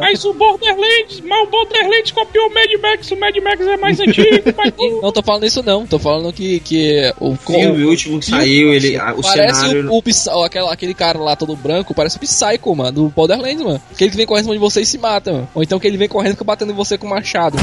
[0.00, 4.00] mas o Borderlands, mas o Borderlands copiou o Mad Max, o Mad Max é mais
[4.00, 8.26] antigo, mas Não tô falando isso não, tô falando que, que o filme último que
[8.26, 9.90] saiu, ele, a- o parece cenário.
[9.92, 10.02] o,
[10.38, 13.80] o aquela- aquele cara lá todo branco, parece o Psycho, mano, do Borderlands, mano.
[13.92, 15.48] Aquele que vem correndo em cima de você e se mata, mano.
[15.54, 17.56] Ou então que ele vem correndo e fica batendo em você com machado.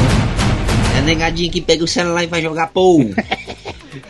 [0.96, 3.00] É a negadinha que pega o celular e vai jogar pou.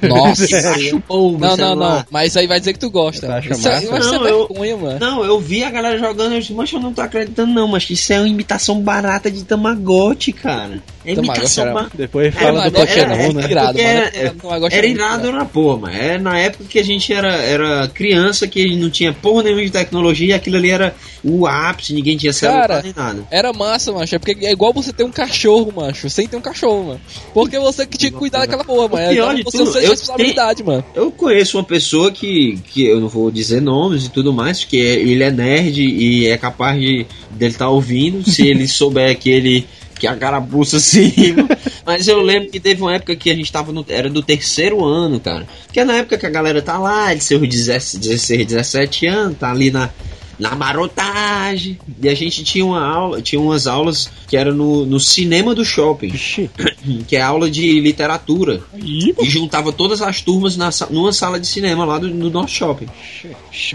[0.07, 0.47] Nossa.
[0.47, 2.05] Baixa o pou no Não, não, não.
[2.11, 3.27] Mas aí vai dizer que tu gosta.
[3.27, 3.87] Você acha Isso massa?
[3.89, 4.99] vai ser Não, eu- vergonha, mano.
[4.99, 7.67] Não, eu vi a galera jogando e eu disse, mas eu não tô acreditando não,
[7.67, 10.81] mas isso é uma imitação barata de Tamagotchi, cara.
[11.05, 11.97] É imitação era- barata.
[11.97, 13.51] Depois É, fala mas do era- Pokémon, era- né?
[13.51, 13.79] irado, mano.
[13.79, 15.37] era- Era muito, irado né?
[15.37, 19.13] na porra, mas é na época que a gente era, era criança, que não tinha
[19.13, 23.23] porra nenhuma de tecnologia, aquilo ali era o ápice, ninguém tinha celular Cara, nem nada.
[23.31, 24.15] Era massa, macho.
[24.15, 27.01] É porque é igual você ter um cachorro, macho, sem ter um cachorro, mano.
[27.33, 29.09] Porque você que tinha que cuidar daquela porra, mano.
[29.09, 30.83] pior Era de você sua eu responsabilidade, mano.
[30.93, 34.77] Eu conheço uma pessoa que, que eu não vou dizer nomes e tudo mais, que
[34.77, 39.29] é- ele é nerd e é capaz de dele estar ouvindo, se ele souber que
[39.29, 39.67] ele
[39.97, 41.47] que a carapuça acima.
[41.85, 43.85] Mas eu lembro que teve uma época que a gente tava no.
[43.87, 45.47] Era do terceiro ano, cara.
[45.71, 49.37] Que é na época que a galera tá lá, de seus 16, 16 17 anos,
[49.37, 49.89] tá ali na.
[50.37, 51.77] Na marotagem.
[52.03, 55.63] E a gente tinha uma aula, tinha umas aulas que era no, no cinema do
[55.63, 56.49] shopping, Ixi,
[57.07, 58.61] que é aula de literatura.
[58.75, 62.87] E juntava todas as turmas na, numa sala de cinema lá do, do nosso shopping.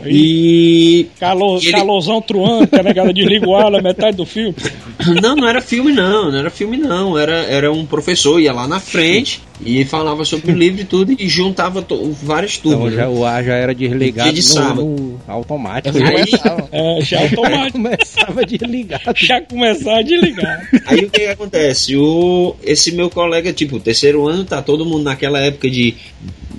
[0.02, 0.10] aí,
[1.02, 1.06] E.
[1.18, 4.54] calor, e ele- calorzão truando, que a negada desliga o metade do filme.
[5.22, 7.16] Não, não era filme não, não era filme não.
[7.16, 11.14] Era, era um professor, ia lá na frente e falava sobre o livro e tudo
[11.18, 12.94] e juntava to- várias então turmas.
[12.94, 13.08] já, né?
[13.08, 14.82] o ar já era desligado de no, sábado.
[14.84, 15.98] no automático.
[15.98, 16.68] Já Aí- começava.
[16.72, 17.72] É, já automático.
[17.72, 19.02] começava desligado.
[19.16, 20.68] Já começar a desligar.
[20.86, 21.96] Aí o que, que acontece?
[21.96, 25.94] O, esse meu colega, tipo, terceiro ano, tá todo mundo naquela época de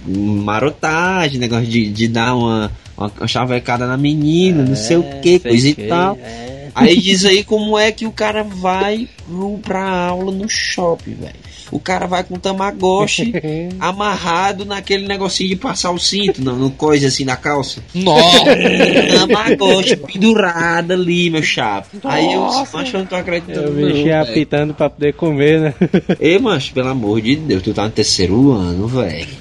[0.06, 5.52] marotagem, negócio de, de dar uma, uma, chavecada na menina, não sei o que, sei
[5.52, 6.18] coisa que, e tal.
[6.22, 6.52] é.
[6.74, 11.36] Aí diz aí como é que o cara vai pro, pra aula no shopping, velho.
[11.72, 13.34] O cara vai com o Tamagotchi
[13.80, 17.82] amarrado naquele negocinho de passar o cinto, no coisa assim na calça.
[17.94, 18.46] Nossa!
[19.16, 21.88] Tamagotchi pendurado ali, meu chapa.
[22.04, 23.80] Aí eu macho, eu não tô acreditando.
[23.80, 25.74] Eu não, velho." apitando pra poder comer, né?
[26.20, 29.41] Ei, macho, pelo amor de Deus, tu tá no terceiro ano, velho.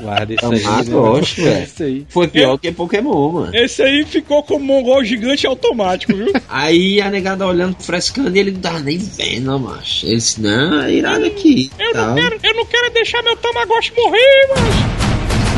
[0.00, 0.60] Guarda isso aí.
[0.60, 1.68] Tamagotchi, né?
[1.76, 2.06] velho.
[2.10, 3.50] Foi pior que Pokémon, mano.
[3.54, 6.32] Esse aí ficou como um mongol gigante automático, viu?
[6.48, 10.06] Aí a negada olhando, frescando, e ele não tava nem vendo, macho.
[10.06, 11.70] Ele disse, não, é irado aqui.
[11.78, 14.96] Eu não quero, eu não quero deixar meu Tamagotchi morrer, mano.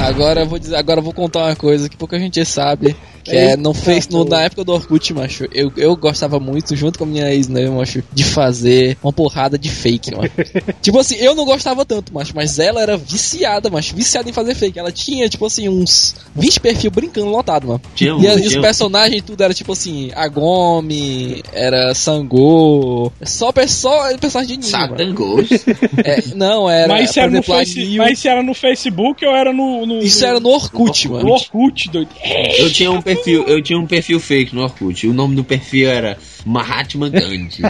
[0.06, 2.96] Agora eu vou dizer, agora eu vou contar uma coisa que pouca gente sabe.
[3.28, 6.98] Que é, não fez, no, na época do Orkut, macho, eu, eu gostava muito, junto
[6.98, 10.32] com a minha ex, né, macho, de fazer uma porrada de fake, macho.
[10.80, 14.54] tipo assim, eu não gostava tanto, macho, mas ela era viciada, macho, viciada em fazer
[14.54, 14.78] fake.
[14.78, 17.80] Ela tinha, tipo assim, uns 20 perfis brincando lotado, mano.
[17.94, 24.16] Tinha um, E, e os personagens tudo era tipo assim, Agome, era Sangô, só, só
[24.16, 24.98] personagem de anime, mano.
[24.98, 25.64] Satan Ghost.
[26.04, 29.26] É, não, era, mas, isso era no exemplo, a face, mas isso era no Facebook
[29.26, 29.86] ou era no.
[29.86, 31.30] no Isso era no Orkut, no mano.
[31.30, 32.10] Orkut, doido.
[32.58, 35.06] Eu tinha um perfil, eu tinha um perfil fake no Orkut.
[35.06, 37.62] O nome do perfil era Mahatma Gandhi.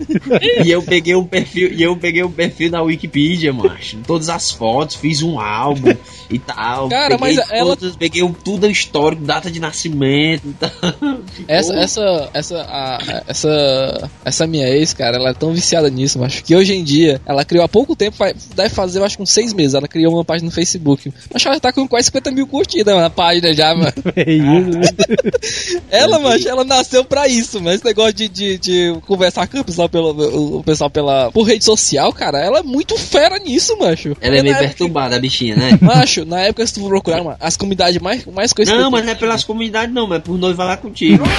[0.64, 3.98] e eu peguei um perfil, e eu peguei um perfil da Wikipedia, macho.
[4.06, 5.94] Todas as fotos, fiz um álbum
[6.30, 6.88] e tal.
[6.88, 10.70] Cara, peguei mas ela- peguei um- tudo histórico, data de nascimento e tal.
[11.48, 16.40] Essa, essa, essa, a- essa, essa minha ex, cara, ela é tão viciada nisso, mas
[16.40, 18.16] que hoje em dia, ela criou há pouco tempo,
[18.54, 21.12] deve fazer, eu acho que uns seis meses, ela criou uma página no Facebook.
[21.32, 23.92] Mas ela já tá com quase 50 mil curtidas na página já, mano.
[24.16, 25.82] É isso?
[25.90, 29.64] Ela, mano, ela nasceu pra isso, mas esse negócio de, de, de conversar com o
[29.64, 34.16] pessoal, pelo, o pessoal pela, por rede social, cara, ela é muito fera nisso, macho.
[34.20, 35.78] Ela é meio época- perturbada, a bichinha, né?
[35.82, 38.80] Macho, na época, se tu for procurar, mano, as comunidades mais, mais conhecidas.
[38.82, 41.24] Não, mas não é pelas comunidades não, mas é por noiva lá contigo.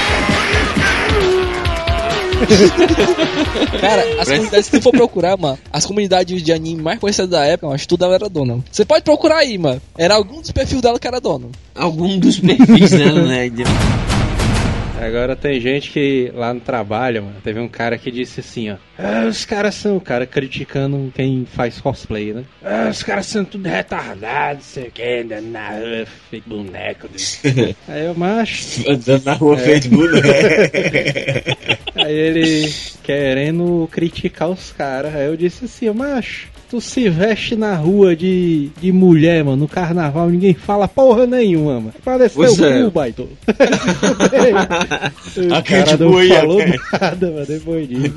[3.81, 7.43] Cara, as comunidades, se tu for procurar, mano, as comunidades de anime mais conhecidas da
[7.45, 8.59] época, mas tudo ela era dona.
[8.71, 9.81] Você pode procurar aí, mano.
[9.97, 11.51] Era algum dos perfis dela que era dono.
[11.75, 13.49] Algum dos perfis dela, né?
[14.99, 18.77] Agora tem gente que lá no trabalho, mano, teve um cara que disse assim, ó.
[18.97, 22.43] Ah, os caras são, o cara criticando quem faz cosplay, né?
[22.63, 27.07] Ah, os caras são tudo retardados, sei o que, andando na rua, feito boneco.
[27.07, 27.75] né?
[27.87, 30.27] Aí eu, macho, Andando na rua feito boneco.
[31.95, 32.73] aí ele
[33.03, 35.13] querendo criticar os caras.
[35.15, 39.57] Aí eu disse assim, ó, macho, tu se veste na rua de, de mulher, mano,
[39.57, 41.93] no carnaval, ninguém fala porra nenhuma, mano.
[42.03, 42.83] Parece Pois teu é.
[42.83, 43.29] cu, baito.
[45.37, 46.75] o A cara não Boy, falou é.
[46.99, 48.13] nada, mano, depois disso.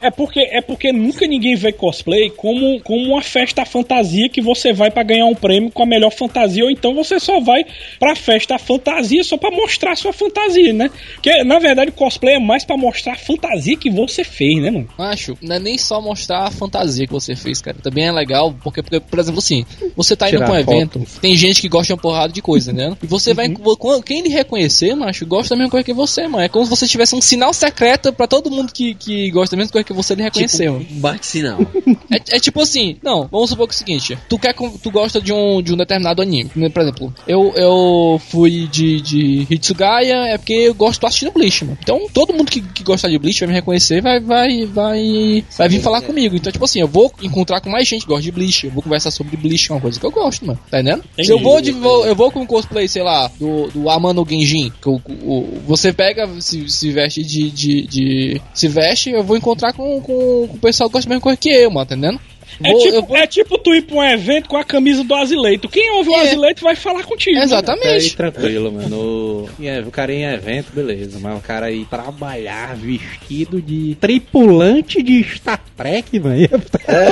[0.00, 4.72] É porque, é porque nunca ninguém vê cosplay como, como uma festa fantasia que você
[4.72, 7.64] vai pra ganhar um prêmio com a melhor fantasia, ou então você só vai
[7.98, 10.90] pra festa fantasia só pra mostrar sua fantasia, né?
[11.14, 14.88] Porque, na verdade, cosplay é mais pra mostrar a fantasia que você fez, né, mano?
[14.98, 17.76] Macho, não é nem só mostrar a fantasia que você fez, cara.
[17.82, 19.64] Também é legal, porque, porque, por exemplo, assim,
[19.96, 20.74] você tá indo Tirar pra um foto.
[20.74, 22.96] evento, tem gente que gosta de uma porrada de coisa, né?
[23.02, 23.48] E você vai.
[23.50, 26.44] quando- Quem lhe reconhecer, macho, gosta da mesma coisa que você, mano.
[26.44, 29.60] É como se você tivesse um sinal secreto pra todo mundo que, que gosta da
[29.60, 30.86] mesma coisa que você lhe reconhecer, mano.
[30.92, 31.58] Bate sinal.
[32.08, 35.20] É, é tipo assim, não, vamos supor que é o seguinte, tu quer tu gosta
[35.20, 36.68] de um, de um determinado anime, né?
[36.68, 41.64] por exemplo, eu, eu fui de, de Hitsugaya é porque eu gosto tô assistindo Bleach,
[41.64, 41.76] mano.
[41.82, 45.68] Então todo mundo que, que gosta de Bleach vai me reconhecer, vai vai vai vai
[45.68, 46.36] vir falar comigo.
[46.36, 48.82] Então tipo assim, eu vou encontrar com mais gente que gosta de Bleach, eu vou
[48.82, 50.58] conversar sobre Bleach, é uma coisa que eu gosto, mano.
[50.70, 51.04] Tá entendendo?
[51.22, 54.26] Se eu vou de vou, eu vou com um cosplay, sei lá, do, do Amano
[54.28, 59.22] Genjin, que o, o- você pega, se, se veste de, de, de- se veste, eu
[59.24, 61.86] vou encontrar com, com, com o pessoal que gosta da mesma coisa que eu, mano,
[61.86, 62.20] tá entendendo?
[62.64, 65.14] É, Vou- tipo, vou- é tipo tu ir pra um evento com a camisa do
[65.14, 65.68] Azileito.
[65.68, 66.22] Quem ouve o É.
[66.22, 67.36] Azileito vai falar contigo.
[67.36, 67.42] né?
[67.44, 68.16] Até aí Exatamente.
[68.16, 69.48] tranquilo, mano.
[69.62, 71.18] É, o cara em evento, beleza.
[71.20, 76.36] Mas o cara ir trabalhar vestido de tripulante de Star Trek, mano.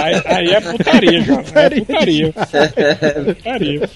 [0.03, 1.35] Aí, aí é putaria, já.
[1.55, 2.33] É putaria.
[3.35, 3.91] putaria.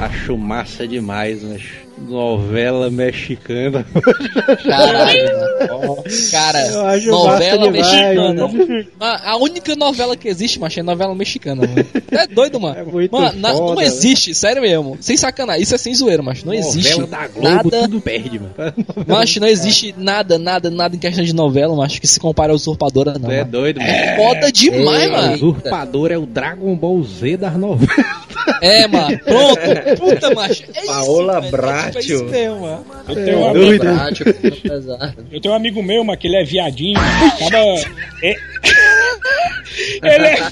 [0.00, 1.62] Acho massa demais, mas
[2.08, 3.84] novela mexicana.
[4.64, 5.30] Caralho.
[6.30, 6.70] Cara,
[7.06, 8.14] novela mexicana.
[8.48, 8.86] mano.
[8.98, 11.86] Mano, a única novela que existe, macho, é novela mexicana, mano.
[12.10, 12.78] É doido, mano.
[12.78, 13.84] É muito mano, na- foda, não né?
[13.84, 14.96] existe, sério mesmo.
[15.00, 16.46] Sem sacanagem, isso é sem zoeira, macho.
[16.46, 17.82] Não existe Novela da Globo, nada.
[17.82, 18.74] tudo perde, mano.
[19.06, 22.54] Macho, não existe nada, nada, nada em questão de novela, macho, que se compare a
[22.54, 23.30] usurpadora, não.
[23.30, 23.50] É mano.
[23.50, 23.92] doido, mano.
[24.16, 25.34] Foda demais, Ei, O mano.
[25.34, 27.96] usurpador é o Dragon Ball Z das novelas.
[28.62, 29.18] É, mano.
[29.20, 29.60] Pronto.
[30.00, 30.64] Puta, macho.
[30.74, 31.50] É Paola isso, velho.
[31.96, 32.24] É isso
[32.60, 32.84] mano.
[33.08, 33.84] Eu tenho, um É, amigo.
[33.84, 34.32] Prático,
[34.62, 35.14] pesado.
[35.32, 36.98] eu tenho um amigo meu, mas que ele é viadinho.
[36.98, 37.74] Acaba.
[38.22, 38.36] é-
[40.02, 40.38] Ele é.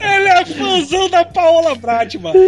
[0.00, 2.38] ele é fãzão da Paola Brat, mano.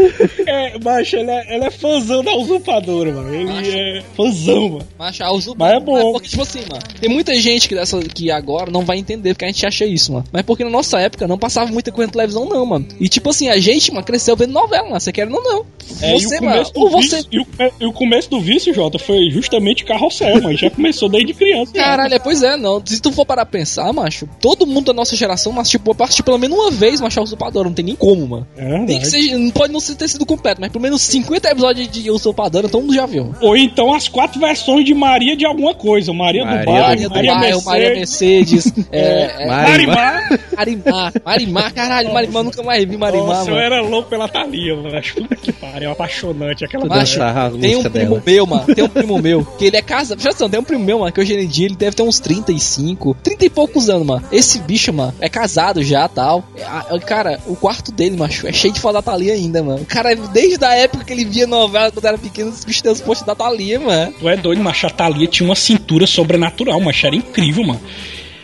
[0.47, 3.35] É, macho, ele é, ele é fãzão da usurpadora, mano.
[3.35, 4.89] Ele é fãzão, mano.
[4.99, 5.81] Macho, a usurpadora.
[5.81, 6.13] Mas é bom.
[6.13, 9.45] Porque, tipo assim, mano, tem muita gente que, dessa, que agora não vai entender porque
[9.45, 10.25] a gente acha isso, mano.
[10.33, 12.87] Mas porque na nossa época não passava muita coisa na televisão, não, mano.
[12.99, 15.01] E tipo assim, a gente, mano, cresceu vendo novela, mano.
[15.01, 15.67] Você quer ou não?
[16.03, 16.53] É, e, você, o mano.
[16.53, 17.17] começo do Ou você.
[17.17, 17.47] vício, e, o,
[17.81, 20.57] e o começo do vício, Jota, foi justamente carrossel, mano.
[20.57, 21.73] Já começou desde criança.
[21.75, 21.81] né?
[21.83, 22.83] Caralho, é, pois é, não.
[22.85, 26.25] Se tu for parar pra pensar, macho, todo mundo da nossa geração mas, tipo, assistiu
[26.25, 28.47] pelo menos uma vez Machado Usurpador, não tem nem como, mano.
[28.57, 28.85] É.
[28.85, 32.11] Tem que ser, não pode não ter sido completo, mas pelo menos 50 episódios de
[32.11, 33.35] Usurpador, todo mundo já viu.
[33.41, 36.13] Ou então as quatro versões de Maria de alguma coisa.
[36.13, 38.67] Maria, Maria do bairro, Maria do Maria, Bairro, Maria Mercedes.
[38.67, 40.41] Mercedes, é, é, Marimar.
[40.57, 43.67] Marimar, Marimar, caralho, Marimar, nunca mais vi Marimar, Nossa, eu mano.
[43.67, 44.97] era louco pela Thalia, mano.
[44.97, 46.65] Acho puta que pariu, é apaixonante.
[46.65, 47.19] Aquela Macho,
[47.61, 48.23] tem um primo dela.
[48.27, 48.75] meu, mano.
[48.75, 50.21] Tem um primo meu, que ele é casado.
[50.21, 53.10] Já tem um primo meu, mano, que hoje em dia ele deve ter uns 35,
[53.15, 54.25] 30 e poucos anos, mano.
[54.33, 56.45] Esse bicho, mano, é casado já tal.
[56.57, 59.83] É, a- Cara, o quarto dele, macho, é cheio de foto da Thalia ainda, mano.
[59.83, 62.53] O cara, desde a época que ele via novela quando era pequeno,
[62.83, 64.13] tem os posts da Thalia, mano.
[64.19, 64.87] Tu é doido, macho.
[64.87, 67.07] A Thalia tinha uma cintura sobrenatural, macho.
[67.07, 67.81] Era incrível, mano.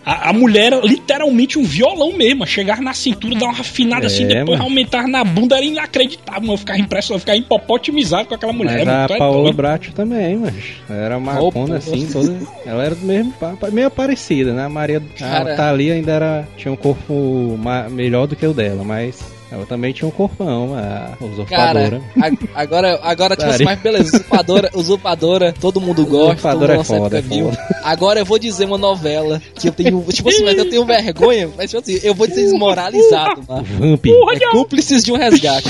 [0.06, 2.46] A, a mulher era literalmente um violão mesmo.
[2.46, 4.62] Chegar na cintura, dar uma afinada assim, É, depois mano.
[4.62, 6.52] aumentar na bunda, era inacreditável, mano.
[6.52, 8.76] Eu ficava impressionado, eu ficava hipopotimizado com aquela mulher.
[8.76, 8.98] Mas mano.
[9.12, 9.56] a é Paola doido.
[9.56, 10.54] Bracho também, mas
[10.88, 11.32] era Opa.
[11.32, 12.38] macona assim, toda.
[12.64, 13.34] Ela era do mesmo,
[13.72, 14.64] meio parecida, né?
[14.64, 15.54] A Maria Cara.
[15.54, 17.58] a Thalia ainda era, tinha um corpo
[17.90, 19.18] melhor do que o dela, mas
[19.50, 22.00] ela também tinha um corpão, a usurpadora.
[22.14, 26.78] Cara, a- agora, agora tipo assim, mas beleza, usurpadora, usurpadora, todo mundo gosta, Usurpadora todo
[26.78, 27.80] mundo é foda, época é foda.
[27.84, 31.48] Agora eu vou dizer uma novela que eu tenho, tipo assim, mas eu tenho vergonha,
[31.56, 33.64] mas tipo assim, eu vou dizer desmoralizado, mano.
[33.78, 34.06] Vamp.
[34.06, 35.68] É cúmplices de um resgate.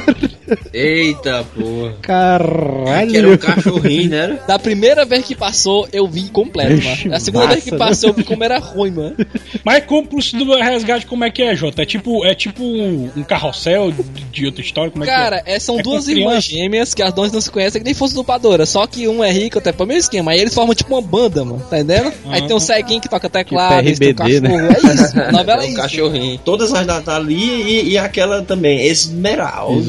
[0.72, 1.94] Eita porra.
[2.02, 3.10] Caralho.
[3.10, 4.38] Que era um cachorrinho, né?
[4.46, 7.10] Da primeira vez que passou, eu vi completo, Vixe, mano.
[7.10, 7.90] Da segunda vez que massa, né?
[7.90, 9.16] passou, eu vi como era ruim, mano.
[9.64, 11.82] Mas cúmplice do resgate, como é que é, Jota?
[11.82, 13.92] É tipo, é tipo um, carrossel
[14.30, 14.90] de, outra história?
[14.90, 15.54] Como é Cara, que é?
[15.54, 18.14] é, são É duas irmãs gêmeas que as dois não se conhecem, que nem fosse
[18.14, 18.66] usurpadora.
[18.66, 20.32] Só que um é rico, até para o mesmo esquema.
[20.32, 21.64] Aí eles formam tipo uma banda, mano.
[21.70, 22.12] Tá entendendo?
[22.26, 24.48] Aí tem um ceguinho que toca teclado, Tipo eles têm um RBD, né?
[24.48, 24.90] cachorro.
[24.90, 25.76] É isso, novela é um isso.
[25.76, 26.40] cachorrinho.
[26.44, 29.83] Todas as da Thalia e, e aquela também, Esmeralda.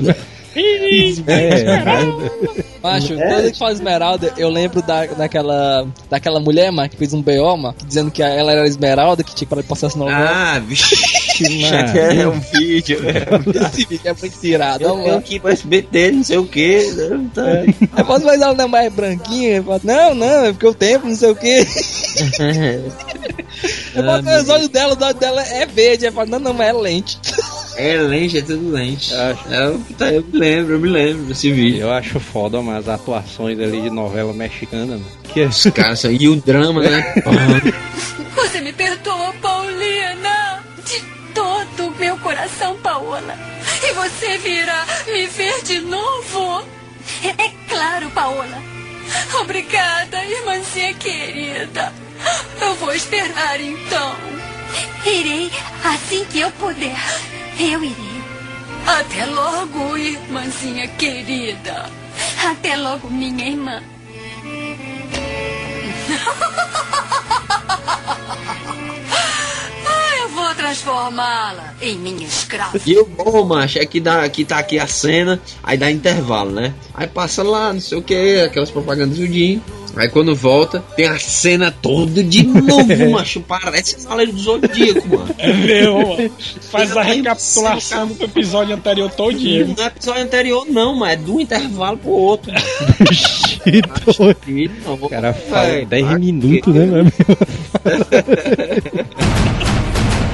[0.58, 1.84] Ih, É,
[2.82, 7.14] Macho, toda vez que fala Esmeralda, eu lembro da, daquela, daquela mulher, mano, que fez
[7.14, 9.98] um BO, mano, dizendo que ela era Esmeralda, que tinha que parar de passar essa
[9.98, 10.30] novela.
[10.32, 10.96] Ah, vixe.
[11.60, 13.00] Já que é um vídeo.
[13.04, 13.68] é.
[13.68, 15.18] Esse vídeo é muito tirado, Eu ó, mano.
[15.18, 16.88] aqui pro SBT, não sei o que.
[17.34, 17.43] Tá.
[17.98, 19.58] Aí posso mais ela não é mais branquinha?
[19.58, 21.68] Eu falo, Não, não, é porque o tempo, não sei o quê.
[23.96, 26.06] Eu Ah, falo, "Não, os olhos dela, os olhos dela é verde.
[26.06, 27.18] Eu falo, não, não, mas é lente.
[27.78, 29.13] É lente, é tudo lente.
[29.13, 29.53] Acho.
[29.53, 31.82] É, que tá, eu me lembro, eu me lembro desse vídeo.
[31.82, 35.05] Eu acho foda, mas as atuações ali de novela mexicana, mano.
[35.34, 37.13] Que é Os caras, e o drama, né?
[38.36, 40.63] Você me perdoa, Paulina?
[40.86, 41.01] De
[41.34, 43.38] todo o meu coração, Paola.
[43.84, 46.63] E você virá me ver de novo?
[47.23, 48.61] É, é claro, Paola.
[49.41, 51.93] Obrigada, irmãzinha querida.
[52.61, 54.15] Eu vou esperar então.
[55.05, 55.51] Irei
[55.84, 56.95] assim que eu puder.
[57.60, 58.16] Eu irei.
[58.86, 61.89] Até logo, irmãzinha querida.
[62.43, 63.82] Até logo, minha irmã.
[69.88, 72.80] Ah, eu vou transformá-la em minha escrava.
[72.86, 76.51] E o bom, macho, é que, dá, que tá aqui a cena, aí dá intervalo,
[76.51, 76.74] né?
[76.93, 79.62] Aí passa lá, não sei o que, aquelas propagandas do Jim.
[79.96, 83.41] Aí quando volta, tem a cena toda de novo, macho.
[83.41, 85.36] Parece Cavaleiro do Zodíaco, mano.
[85.38, 86.32] É meu, mano.
[86.72, 89.68] Faz a recapitulação do episódio anterior todinho.
[89.68, 92.52] No episódio anterior, não, mas é de um intervalo pro outro.
[92.52, 94.36] mano.
[94.46, 94.74] doido.
[94.86, 97.12] Não, O cara fala velho, 10 tá minutos, né, mano?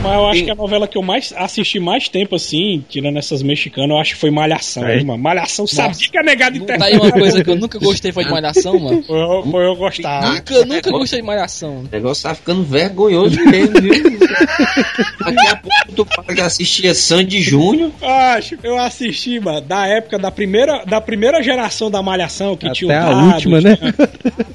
[0.04, 3.44] Mas eu acho que a novela que eu mais assisti mais tempo, assim, tirando essas
[3.44, 4.98] mexicanas, eu acho que foi Malhação, É.
[4.98, 5.22] hein, mano.
[5.22, 8.32] Malhação sabia que a negada Tá aí uma coisa que eu nunca gostei foi de
[8.32, 9.04] malhação, mano.
[9.04, 10.34] Foi eu, foi eu gostar.
[10.34, 11.80] Nunca, nunca gostei de malhação.
[11.80, 14.20] O negócio tá ficando vergonhoso mesmo, viu?
[15.24, 17.92] Daqui a pouco tu para que assistia Sandy Júnior.
[18.02, 22.90] Acho, eu assisti, mano, da época da primeira, da primeira geração da Malhação, que tinha
[22.90, 23.78] o Até a última, né?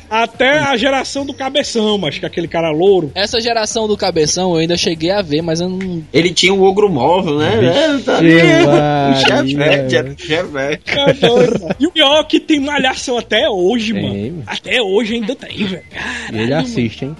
[0.09, 3.11] Até a geração do Cabeção, mas que aquele cara louro.
[3.15, 6.03] Essa geração do cabeção eu ainda cheguei a ver, mas eu não.
[6.13, 7.65] Ele tinha o ogro móvel, né?
[7.65, 10.81] É, tá Vixe, velho.
[10.99, 11.75] É mano.
[11.79, 14.15] E o pior é que tem Malhação até hoje, Tem, mano.
[14.33, 14.43] mano.
[14.47, 15.83] Até hoje ainda tem, velho.
[16.33, 17.17] E ele assiste, hein?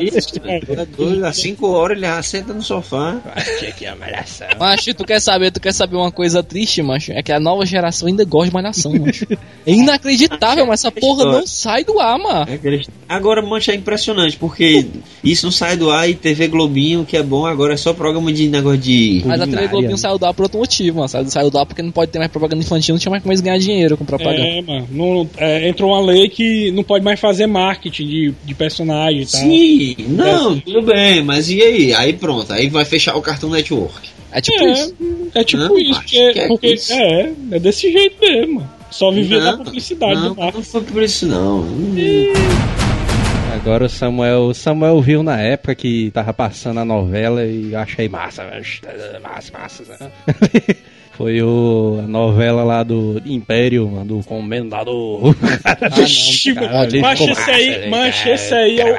[0.00, 1.24] Isso, é doido.
[1.26, 3.20] Às 5 horas ele senta no sofá.
[4.58, 7.12] Macho, tu quer saber, tu quer saber uma coisa triste, macho?
[7.12, 9.26] É que a nova geração ainda gosta de malhação, macho.
[9.66, 12.46] É inacreditável, mas essa porra não sai do ar, mano.
[12.48, 14.86] É Agora, mancha, é impressionante, porque
[15.22, 18.32] isso não sai do ar e TV Globinho, que é bom, agora é só programa
[18.32, 19.22] de negócio de.
[19.24, 19.68] Mas a TV.
[19.68, 21.08] Globinho saiu do ar por outro motivo, mano.
[21.08, 23.32] Saiu, saiu do ar porque não pode ter mais propaganda infantil, não tinha mais como
[23.32, 24.42] eles ganhar dinheiro com propaganda.
[24.42, 24.88] É, mano.
[24.90, 29.26] Não, é, entrou uma lei que não pode mais fazer marketing de, de personagem e
[29.26, 29.40] tal.
[29.40, 31.94] Sim, não, tudo bem, mas e aí?
[31.94, 34.08] Aí pronto, aí vai fechar o Cartoon Network.
[34.32, 34.94] É tipo É, isso.
[35.34, 36.92] é tipo Não, isso, porque, que é porque isso.
[36.92, 38.68] é, é desse jeito mesmo.
[38.90, 40.56] Só vivia da Não, publicidade não, do marketing.
[40.58, 41.64] não foi por isso não.
[43.60, 47.78] Agora o Samuel, o Samuel viu na época que tava passando a novela e eu
[47.78, 48.64] achei massa, velho.
[49.22, 49.84] massa, massa.
[50.00, 50.10] né?
[51.12, 55.36] Foi o, a novela lá do Império, mano, do Comendador.
[55.94, 56.90] Vixe, cara, mano.
[56.90, 58.96] ficou esse aí, mas cara, esse aí é o.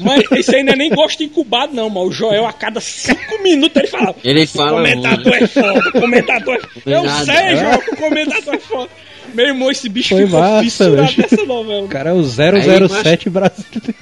[0.00, 2.08] Mas esse aí não é nem gosto incubado, não, mano.
[2.08, 4.14] O Joel, a cada cinco minutos, ele fala.
[4.22, 4.72] Ele O fala.
[4.72, 6.90] comentador é foda, o comentador é foda.
[6.96, 7.24] Eu Nada.
[7.24, 8.90] sei, Joel, que o comentador é foda.
[9.34, 11.84] Meu irmão, esse bicho Foi ficou massa, fissurado nessa novela.
[11.84, 13.94] O cara é o 007 brasileiro.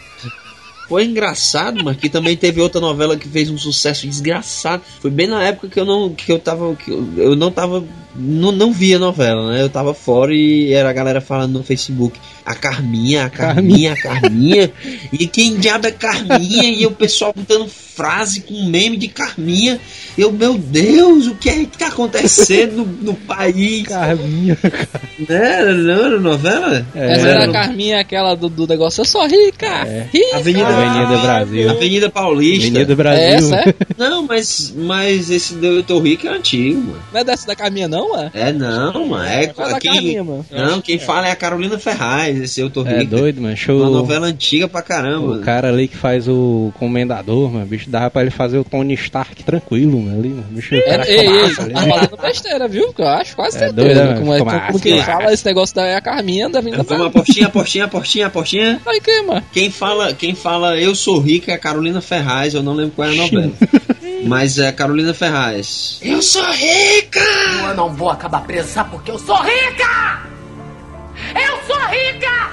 [0.90, 4.82] Foi engraçado, mas que também teve outra novela que fez um sucesso desgraçado.
[4.98, 7.84] Foi bem na época que eu não que eu tava que eu, eu não tava
[8.12, 9.62] não, não via novela, né?
[9.62, 13.96] Eu tava fora e era a galera falando no Facebook, a Carminha, a Carminha, a
[13.96, 14.72] Carminha.
[15.12, 16.70] e quem diabo é Carminha?
[16.70, 19.78] E o pessoal botando frase com meme de Carminha.
[20.16, 23.86] Eu, meu Deus, o que é que tá acontecendo no, no país?
[23.86, 24.58] Carminha.
[25.28, 25.62] Né?
[25.62, 26.86] Não era novela?
[26.94, 29.02] É, Essa era a Carminha, aquela do, do negócio.
[29.02, 29.84] Eu sou rica!
[30.12, 30.36] Rica!
[30.36, 31.70] Avenida, Avenida Brasil.
[31.70, 32.66] Avenida Paulista.
[32.68, 33.22] Avenida Brasil.
[33.22, 33.74] É essa, é?
[33.98, 37.02] Não, mas, mas esse do Eu Tô Rico é antigo, mano.
[37.12, 38.30] Não é dessa da Carminha, não, mano?
[38.34, 39.24] É não, mano.
[39.24, 40.44] É, da quem, Carminha, mano.
[40.50, 43.16] não, quem fala é a Carolina Ferraz, esse Eu Tô É Rico.
[43.16, 43.50] doido, mano.
[43.50, 43.90] Uma Show.
[43.90, 45.32] novela antiga pra caramba.
[45.36, 48.94] O cara ali que faz o comendador, mano, bicho, dava pra ele fazer o Tony
[48.94, 50.46] Stark tranquilo, mano, ali, mano.
[50.50, 52.94] Bicho, É, cara ei, ei, massa tá falando besteira, viu?
[52.96, 53.82] Eu acho quase É certeza.
[53.86, 54.18] doido, né?
[54.18, 56.82] como, é, Ficou como, massa, quem fala esse negócio da é a Carminha da Avenida
[56.82, 58.80] Vamos apostinha, apostinha, apostinha, apostinha.
[58.86, 59.42] Aí que, mano?
[59.52, 63.08] Quem fala, quem fala Eu Sou Rica é a Carolina Ferraz, eu não lembro qual
[63.08, 63.52] é a novela.
[64.26, 65.98] Mas é a Carolina Ferraz.
[66.02, 67.20] Eu sou rica!
[67.68, 70.20] Eu não vou acabar presa porque eu sou rica!
[71.34, 72.50] Eu sou rica!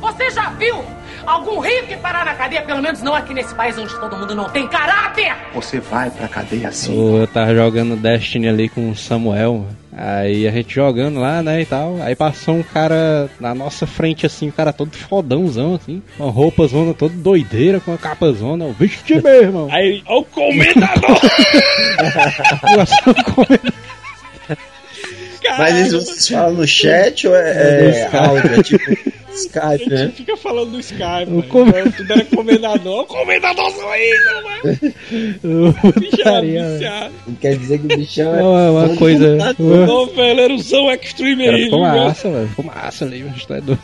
[0.00, 0.84] Você já viu
[1.26, 2.62] algum rico parar na cadeia?
[2.62, 5.34] Pelo menos não aqui nesse país onde todo mundo não tem caráter!
[5.54, 6.96] Você vai pra cadeia sim.
[6.96, 9.76] Ô, Eu tava jogando Destiny ali com o Samuel, mano.
[9.98, 11.96] Aí a gente jogando lá, né, e tal.
[12.02, 16.02] Aí passou um cara na nossa frente, assim, o cara todo fodãozão, assim.
[16.18, 18.66] Com a roupa zona toda doideira, com a capa zona.
[18.66, 19.68] O bicho meu irmão.
[19.70, 21.16] Aí, ó o comendador!
[23.06, 24.05] O
[25.58, 27.50] Mas isso vocês falam no chat ou é,
[27.86, 28.16] é Skype.
[28.16, 28.54] áudio?
[28.54, 30.12] É tipo Skype, A gente né?
[30.16, 31.42] fica falando do Skype, O mano.
[31.44, 33.00] com- Então, tudo era comendador.
[33.02, 35.74] O comendador sou isso, mano.
[36.24, 36.72] Era velho.
[36.72, 37.14] viciado.
[37.26, 38.38] Não quer dizer que o bichão é.
[38.42, 39.54] Não, é uma coisa.
[39.58, 39.92] Uma...
[39.92, 42.48] Ô, Feleruzão Extreme Cara, aí, ficou massa, velho.
[42.48, 43.80] Ficou massa ali, mas tu é doido.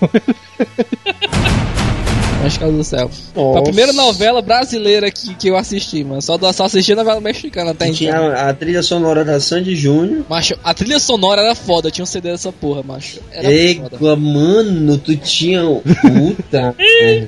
[2.42, 3.10] Mas, do céu.
[3.34, 3.58] Nossa.
[3.58, 6.20] A primeira novela brasileira que, que eu assisti, mano.
[6.20, 7.96] Só, só assisti novela mexicana até então.
[7.96, 10.24] Tinha a, a trilha sonora da Sandy Júnior.
[10.28, 13.20] Macho, a trilha sonora era foda, eu tinha um CD dessa porra, macho.
[13.30, 13.52] Era.
[13.52, 15.62] Égua, mano, tu tinha.
[15.62, 16.74] Puta.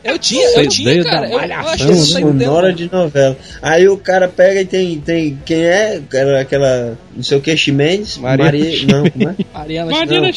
[0.05, 1.29] Eu tinha, eu tinha, cara.
[1.29, 1.89] da Eu, eu que né?
[1.89, 1.95] tá.
[1.95, 3.37] Sonora de novela.
[3.63, 5.01] Aí o cara pega e tem.
[5.01, 6.01] tem quem é?
[6.13, 6.99] Era aquela.
[7.15, 8.19] Não sei o que, Ximenes?
[8.19, 8.87] Maria Maria.
[8.87, 9.37] Não, como é?
[9.53, 10.31] Mariana Mariana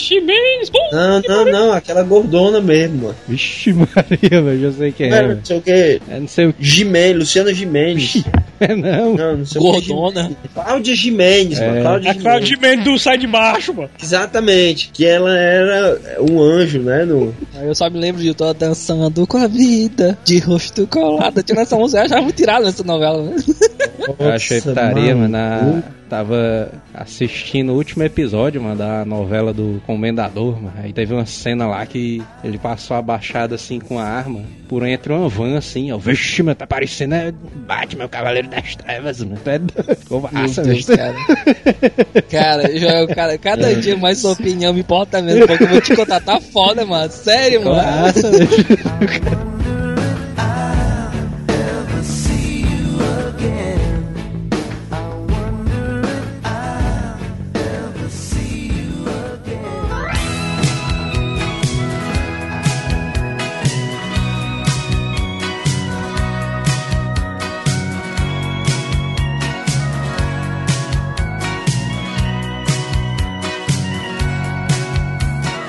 [0.91, 0.91] Não.
[0.91, 1.73] Não, não, não.
[1.73, 3.15] Aquela gordona mesmo, mano.
[3.28, 4.66] Vixe, Maria, velho.
[4.72, 5.15] Já sei quem é.
[5.15, 5.72] Era, não sei o que.
[5.72, 6.63] É, não sei o que.
[6.63, 8.24] Gimenez, Luciana Gimenez.
[8.59, 9.15] É, não.
[9.15, 9.88] Não, não sei o que.
[9.93, 10.32] Gordona.
[10.53, 11.68] Cláudia Gimenez, É.
[11.68, 11.82] mano.
[11.82, 12.84] Cláudia A Cláudia Gimenez.
[12.86, 13.89] Do Sai de Baixo, mano.
[14.01, 14.89] Exatamente.
[14.93, 15.99] Que ela era
[16.30, 17.05] um anjo, né?
[17.05, 17.34] No...
[17.55, 21.41] Aí eu só me lembro de eu tô dançando com a vida, de rosto colado.
[21.43, 23.36] Tinha essa música, eu achava muito tirada nessa novela, né?
[24.20, 25.30] Eu achei putaria, mano.
[25.30, 25.76] mano.
[25.76, 30.73] na- Tava assistindo o último episódio, mano, da novela do Comendador, mano.
[30.81, 35.11] Aí teve uma cena lá que ele passou abaixado assim com a arma por entre
[35.11, 35.97] uma van, assim, ó.
[35.97, 37.33] Vixe, mano, tá parecendo é,
[37.67, 39.39] Batman, o Cavaleiro das Trevas, mano.
[39.43, 39.95] Tu é doido.
[39.95, 41.15] Ficou massa, Meu Deus, cara.
[42.29, 45.95] Cara, Joel, cara, cada dia mais sua opinião me importa menos, porque eu vou te
[45.95, 47.11] contar, tá foda, mano.
[47.11, 48.01] Sério, Ficou mano.
[48.01, 48.31] massa,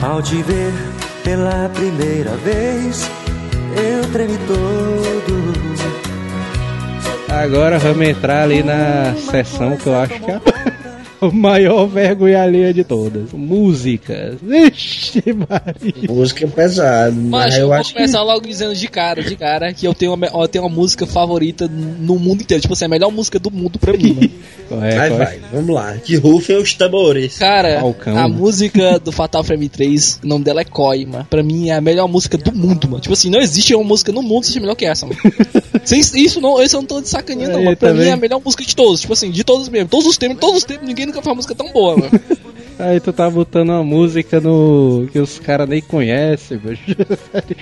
[0.09, 0.73] Ao te ver
[1.23, 3.11] pela primeira vez,
[3.77, 5.59] eu tremi todo.
[7.31, 10.41] Agora vamos entrar ali na sessão que eu acho que é a
[11.33, 13.33] maior vergonha alheia de todas.
[13.33, 14.37] Músicas.
[14.43, 16.09] Vixe, Maria.
[16.09, 17.13] Música pesada.
[17.13, 17.97] Mas Mas eu eu vou acho que.
[17.97, 21.07] começar logo dizendo de cara, de cara, que eu tenho uma, eu tenho uma música
[21.07, 22.61] favorita no mundo inteiro.
[22.61, 24.31] Tipo assim, a melhor música do mundo pra mim, mano.
[24.69, 25.11] Qual é, Vai, é?
[25.11, 25.95] vai, vamos lá.
[25.97, 27.39] Que rufem os tambores.
[27.39, 28.19] Cara, Falcão.
[28.19, 31.27] a música do Fatal Frame 3, o nome dela é Koi, mano.
[31.31, 33.01] Pra mim é a melhor música do mundo, mano.
[33.01, 35.19] Tipo assim, não existe uma música no mundo que seja melhor que essa, mano.
[35.89, 37.77] Sem isso, não, isso eu não tô de sacaninha, não, mano.
[37.77, 38.05] Pra também.
[38.05, 39.01] mim é a melhor música de todos.
[39.01, 39.89] Tipo assim, de todos mesmo.
[39.89, 42.11] Todos os tempos, todos os tempos, ninguém nunca fez uma música tão boa, mano.
[42.79, 45.09] Aí tu tá botando uma música no.
[45.11, 46.83] que os caras nem conhecem, bicho.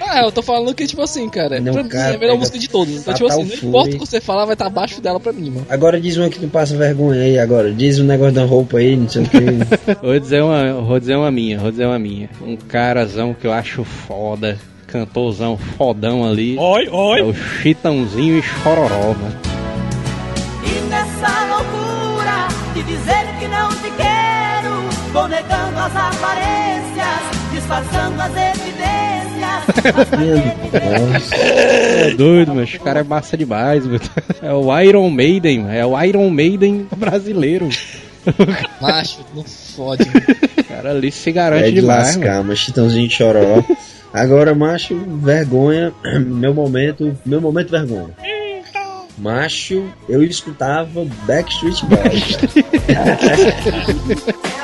[0.00, 2.36] Ah, eu tô falando que, tipo assim, cara, Não, pra mim cara, é a melhor
[2.36, 2.94] música de todos.
[2.94, 5.32] Então, tipo Fatal assim, não importa o que você falar, vai estar abaixo dela pra
[5.32, 5.66] mim, mano.
[5.70, 7.72] Agora diz uma que tu passa vergonha aí agora.
[7.72, 9.38] Diz um negócio da roupa aí, não sei o que.
[10.02, 12.28] Vou dizer uma, vou dizer uma minha, vou dizer uma minha.
[12.42, 14.58] Um carazão que eu acho foda,
[15.00, 16.56] cantorzão fodão ali.
[16.58, 17.22] Oi, É oi.
[17.22, 19.36] o Chitãozinho e Chororó, mano.
[20.64, 27.20] E nessa loucura de dizer que não te quero, vou negando as aparências,
[27.52, 28.86] disfarçando as evidências.
[30.76, 34.00] É doido, mas o cara é massa demais, mano.
[34.42, 37.68] É o Iron Maiden, é o Iron Maiden brasileiro.
[38.80, 40.64] Macho, não fode, mano.
[40.68, 42.26] Cara ali se garante É de demais, mano.
[42.26, 43.62] lascar, mas Chitãozinho choró.
[44.12, 45.92] Agora, macho, vergonha.
[46.20, 47.16] Meu momento.
[47.24, 48.10] Meu momento vergonha.
[49.18, 52.36] Macho, eu escutava Backstreet Boys.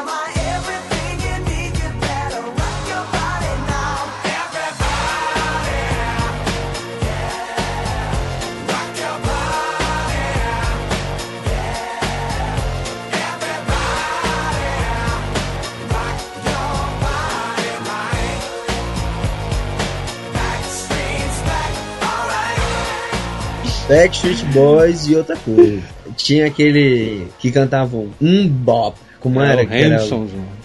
[23.92, 25.82] Backstreet Boys e outra coisa.
[26.16, 28.96] Tinha aquele que cantavam um bop.
[29.20, 29.62] Como É, era?
[29.62, 29.96] o que era?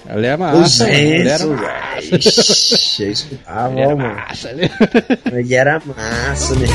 [0.10, 0.90] Ali é Os massa.
[0.90, 1.60] Ele era Hansons.
[1.62, 2.16] massa.
[2.16, 4.16] Ixi, Eu escutava, Ele era mano.
[4.16, 4.50] massa.
[4.52, 4.72] Ele...
[5.32, 6.68] Ele era massa, né?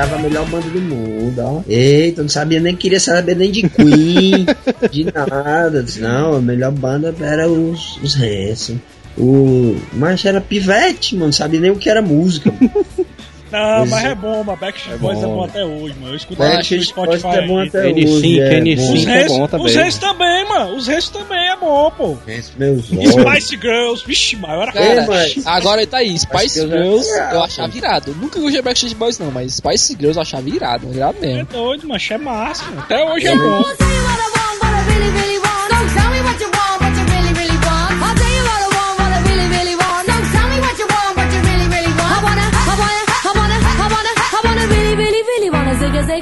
[0.00, 1.62] Achava a melhor banda do mundo, ó.
[1.68, 4.46] Eita, não sabia nem, queria saber nem de Queen,
[4.90, 5.84] de nada.
[5.98, 8.78] Não, a melhor banda era os, os Hanson.
[9.18, 12.50] O, mas era pivete, mano, não sabia nem o que era música.
[13.50, 14.08] Não, mas é.
[14.08, 15.34] é bom, mas Backstreet É Boys é bom.
[15.36, 16.12] bom até hoje, mano.
[16.12, 17.36] Eu escuto Backstreet no Boys Spotify.
[17.38, 18.40] é bom até N5, hoje.
[18.40, 18.92] é N5 bom.
[18.92, 19.74] Os é restos, bom os também.
[19.74, 20.76] restos também, mano.
[20.76, 22.16] Os restos também é bom, pô.
[22.26, 22.86] Esse meus.
[22.86, 28.14] Spice Girls, vixe, era Cara, É, agora tá aí, Spice Girls é eu achava irado.
[28.20, 31.44] Nunca gostei de Backstreet Boys não, mas Spice Girls eu achava irado, irado É mesmo.
[31.46, 32.00] doido, mano.
[32.10, 32.80] É massa, mano.
[32.80, 33.62] Até hoje é bom.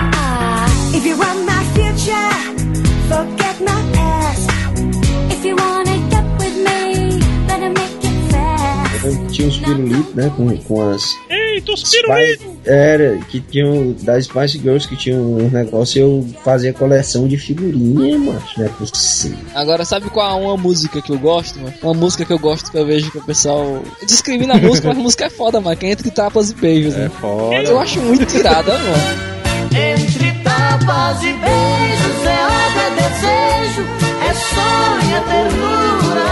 [0.00, 0.66] Ah.
[0.94, 2.30] If you want my future,
[3.08, 4.50] forget my past.
[5.30, 9.32] If you wanna get with me, better make it fast.
[9.32, 10.30] Tinha os pirulitos, né?
[10.36, 11.04] Com, com as.
[11.30, 12.46] Eita, os pirulitos.
[12.66, 18.18] Era, que tinham das Spice Girls que tinham um negócio eu fazia coleção de figurinha,
[18.18, 19.38] macho, não é possível.
[19.54, 21.72] Agora, sabe qual é uma música que eu gosto, mano?
[21.82, 24.98] Uma música que eu gosto que eu vejo que o pessoal discrimina a música, mas
[24.98, 25.76] a música é foda, mano.
[25.76, 27.10] Que é entre tapas e beijos, É né?
[27.20, 27.56] foda.
[27.62, 29.37] Eu acho muito irada, mano.
[29.78, 33.84] Entre tapas e beijos é obra, é desejo,
[34.28, 36.30] é sonho, é ternura.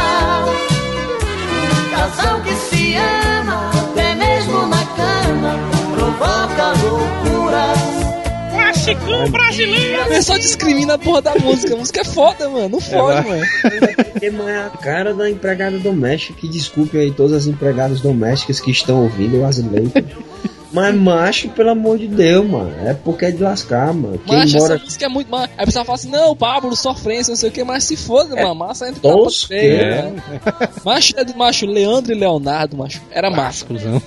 [1.72, 5.54] Um casal que se ama, até mesmo na cama,
[5.94, 7.78] provoca loucuras.
[8.52, 10.02] Classicão brasileiro.
[10.02, 11.74] O pessoal discrimina a porra da música.
[11.74, 12.68] A música é foda, mano.
[12.68, 13.44] Não fode, mano.
[14.48, 19.02] É a cara da empregada doméstica, que desculpe aí todas as empregadas domésticas que estão
[19.02, 20.04] ouvindo as letras.
[20.72, 22.72] Mas macho, pelo amor de Deus, mano.
[22.84, 24.18] É porque é de lascar, mano.
[24.26, 25.34] Quem Mas mora essa música é muito.
[25.34, 28.38] Aí o pessoal fala assim: não, Pablo, sofrência, não sei o que, mas se foda,
[28.38, 28.54] É mano.
[28.56, 30.02] Massa entre tapas tosco, e beijos, é.
[30.02, 30.22] mano.
[30.84, 33.00] Macho, é do macho, Leandro e Leonardo, macho.
[33.10, 33.64] Era massa.
[33.64, 34.02] Cusão.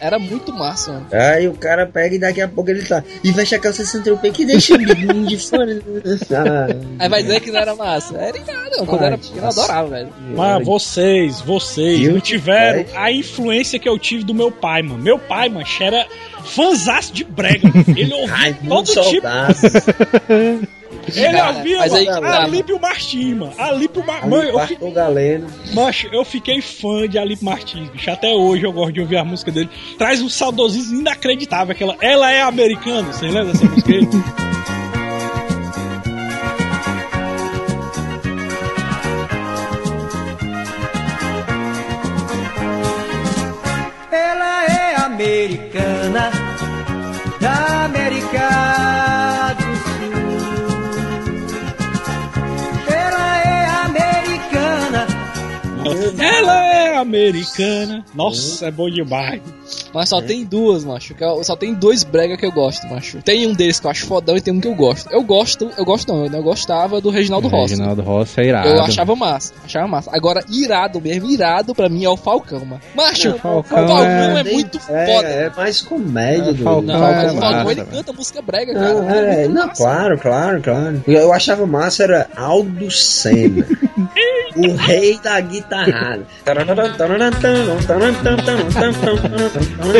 [0.00, 1.06] Era muito massa, mano.
[1.12, 3.02] Aí o cara pega e daqui a pouco ele tá.
[3.24, 4.78] E fecha a calça sem o peito e deixa o
[5.26, 5.80] de fora.
[6.30, 6.66] Ah,
[7.00, 8.16] Aí vai dizer que não era massa.
[8.16, 8.86] Era irado, mano.
[8.86, 10.08] Quando era pequeno, eu adorava, velho.
[10.36, 12.92] Mas vocês, vocês Eu não tiveram pai.
[12.94, 15.02] a influência que eu tive do meu pai, mano.
[15.02, 15.97] Meu pai, mano, era
[16.44, 17.68] fãzaço de brega.
[17.96, 19.26] Ele ouvia Ai, todo tipo.
[21.14, 23.52] Ele Cara, ouvia, mas aí mano, que tá, Alípio Martins, mano.
[23.58, 24.30] Alípio Martins.
[24.30, 25.46] Mano, Ali, eu, fi- Pastor Galeno.
[25.74, 28.10] Macho, eu fiquei fã de Alípio Martins, bicho.
[28.10, 29.70] Até hoje eu gosto de ouvir a música dele.
[29.96, 31.72] Traz um saudosismo inacreditável.
[31.72, 34.06] Aquela, ela é americana, você lembra dessa música aí?
[44.10, 45.67] Ela é americana,
[57.00, 58.04] americana.
[58.14, 59.40] Nossa, é bom demais.
[59.92, 61.14] Mas só tem duas, macho.
[61.14, 63.20] que eu- Só tem dois brega que eu gosto, macho.
[63.22, 65.10] Tem um deles que eu acho fodão e tem um que eu gosto.
[65.12, 67.74] Eu gosto, eu gosto não, eu não gostava do Reginaldo Rossi.
[67.74, 68.68] Reginaldo Rossi é irado.
[68.68, 70.10] Eu achava massa, achava massa.
[70.12, 72.80] Agora, irado mesmo, irado pra mim é o Falcão, mano.
[72.94, 75.28] Macho, O o Falcão Falcão, é- é, muito é, foda.
[75.28, 76.64] É mais comédia É, do.
[76.64, 77.00] Falcão Não, é o
[77.34, 77.34] Falcão
[77.64, 78.92] massa, ele canta música brega, cara.
[78.94, 79.82] Não, é, não, massa.
[79.82, 81.02] claro, claro, claro.
[81.06, 83.66] Eu, eu achava massa era Aldo Senna,
[84.56, 86.26] o rei da guitarrada.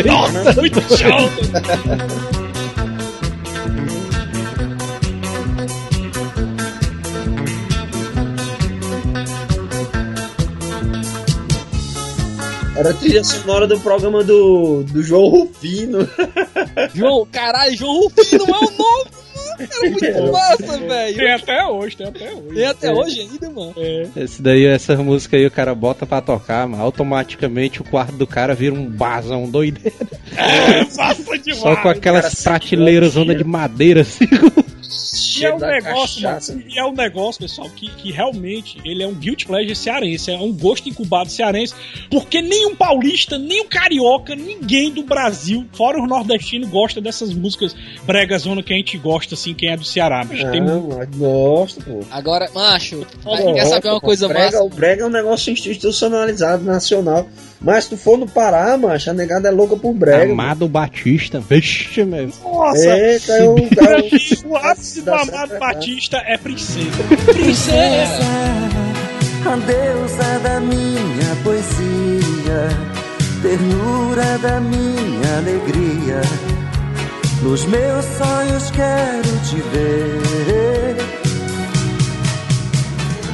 [0.06, 2.48] Nossa, muito chato.
[12.78, 16.08] Era a trilha sonora do programa do, do João Rufino.
[16.94, 19.10] João, caralho, João Rufino é o nome.
[19.58, 21.34] Era muito massa, Tem velho.
[21.34, 22.54] até hoje, tem até hoje.
[22.54, 23.74] Tem até hoje ainda, mano.
[23.76, 24.06] É.
[24.16, 28.26] Esse daí, essa música aí, o cara bota pra tocar, mas automaticamente o quarto do
[28.26, 29.96] cara vira um bazão doideiro.
[30.96, 31.58] Massa demais.
[31.60, 34.26] Só com aquelas prateleiras onda de madeira assim.
[35.38, 36.52] E é um negócio, cachaça.
[36.52, 40.30] mano, e é um negócio, pessoal, que, que realmente ele é um guilty pleasure cearense,
[40.30, 41.74] é um gosto incubado cearense,
[42.10, 47.74] porque nenhum paulista, nem um carioca, ninguém do Brasil, fora os nordestinos, gosta dessas músicas
[48.04, 50.50] bregazona que a gente gosta, assim, quem é do Ceará, bicho.
[50.50, 52.00] Tem Não, mas gosto, pô.
[52.10, 53.06] Agora, macho,
[53.54, 54.06] quer saber uma pô.
[54.06, 54.62] coisa brega, massa?
[54.62, 57.28] O brega é um negócio institucionalizado, nacional.
[57.60, 60.32] Mas se tu for no Pará, macho, a negada é louca por brega.
[60.32, 61.40] Amado Batista.
[61.40, 62.30] Vixe, meu.
[62.44, 64.10] Nossa, Eita, eu, pra eu, mim,
[64.46, 67.02] o ápice do Amado Batista é princesa.
[67.32, 68.24] Princesa,
[69.44, 72.68] a deusa da minha poesia,
[73.42, 76.20] ternura da minha alegria.
[77.42, 80.96] Nos meus sonhos quero te ver.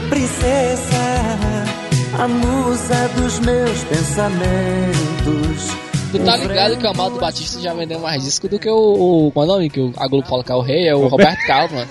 [0.08, 1.83] Princesa,
[2.18, 5.74] a musa dos meus pensamentos,
[6.12, 9.26] Tu tá ligado que o Amado Batista já vendeu mais disco do que o.
[9.26, 10.86] o qual é o nome que a Globo fala que é o rei?
[10.86, 11.90] É o Roberto Carlos, mano.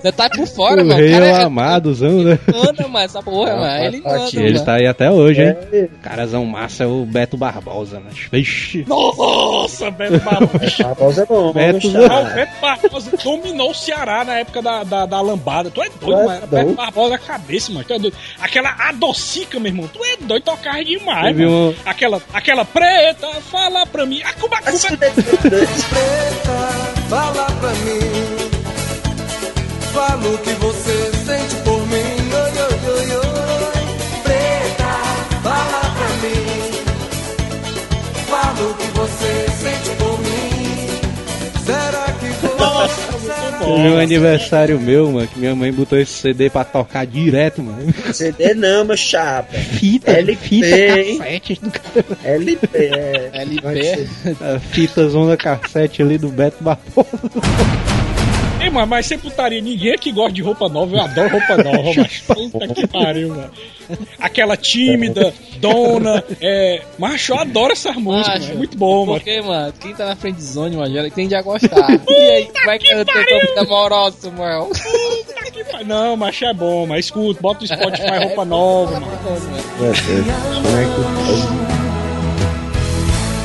[0.00, 0.98] Você tá por fora, o mano.
[1.00, 2.38] rei O cara é é amadozão, né?
[2.52, 3.84] Manda, mano, essa porra, mano.
[3.84, 4.64] Ele manda, Ele mano.
[4.64, 5.56] tá aí até hoje, hein?
[6.02, 8.84] Carazão massa é o Beto Barbosa, mas Vixe.
[8.88, 10.82] Nossa, Beto Barbosa.
[10.82, 12.34] Barbosa é bom, Beto vamos o deixar.
[12.34, 15.70] Beto Barbosa dominou o Ceará na época da, da, da lambada.
[15.70, 16.46] Tu é doido, é mano.
[16.46, 16.66] Doido.
[16.66, 17.84] Beto Barbosa na cabeça, mano.
[17.86, 18.16] Tu é doido.
[18.40, 19.88] Aquela adocica, meu irmão.
[19.92, 21.70] Tu é doido, tocar demais, Teve mano.
[21.70, 24.22] um- Aquela, aquela preta, fala pra mim.
[24.22, 24.78] A Cuba, Cuba.
[27.08, 28.37] Fala pra mim.
[29.98, 31.96] Fala o que você sente por mim.
[31.96, 34.22] Oi, oi, oi, oi.
[34.22, 34.92] Preta,
[35.42, 36.70] fala pra mim.
[38.28, 40.86] Fala o que você sente por mim.
[41.66, 43.58] Será que você.
[43.58, 47.92] Teve um aniversário meu, mano, que minha mãe botou esse CD pra tocar direto, mano.
[48.14, 49.52] CD não, meu chapa.
[49.52, 50.66] Fita, LP, fita
[51.00, 51.18] hein?
[51.18, 52.06] cassete do cara.
[52.22, 53.30] LP, é.
[53.32, 54.08] LP.
[54.40, 57.08] A fita zona cassete ali do Beto Barbosa.
[58.68, 60.94] Ei, mano, mas sem putaria, ninguém aqui gosta de roupa nova.
[60.94, 63.50] Eu adoro roupa nova, mas puta que pariu, mano.
[64.18, 66.82] Aquela tímida, dona, é.
[66.98, 68.52] Macho, eu adoro essas músicas, Macho, mano.
[68.52, 69.20] É muito bom, mano.
[69.20, 71.88] Porque, mano, quem tá na friend zone, mano, já tende a gostar.
[72.06, 74.66] e aí, vai que eu tenho tua vida amorosa, mano.
[74.66, 75.86] Puta que pariu.
[75.86, 79.18] Não, macho é bom, mas escuta, bota o Spotify roupa nova, mano.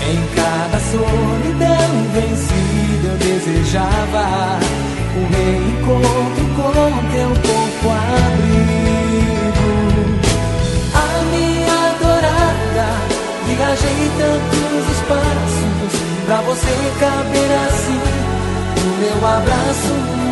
[0.05, 4.82] Em cada solidão vencida eu desejava
[5.15, 6.71] um reencontro com
[7.11, 9.69] teu corpo abrigo.
[10.93, 10.97] A
[11.31, 12.87] minha adorada,
[13.45, 15.93] viajei tantos espaços
[16.25, 18.01] pra você caber assim
[18.83, 20.22] no meu abraço.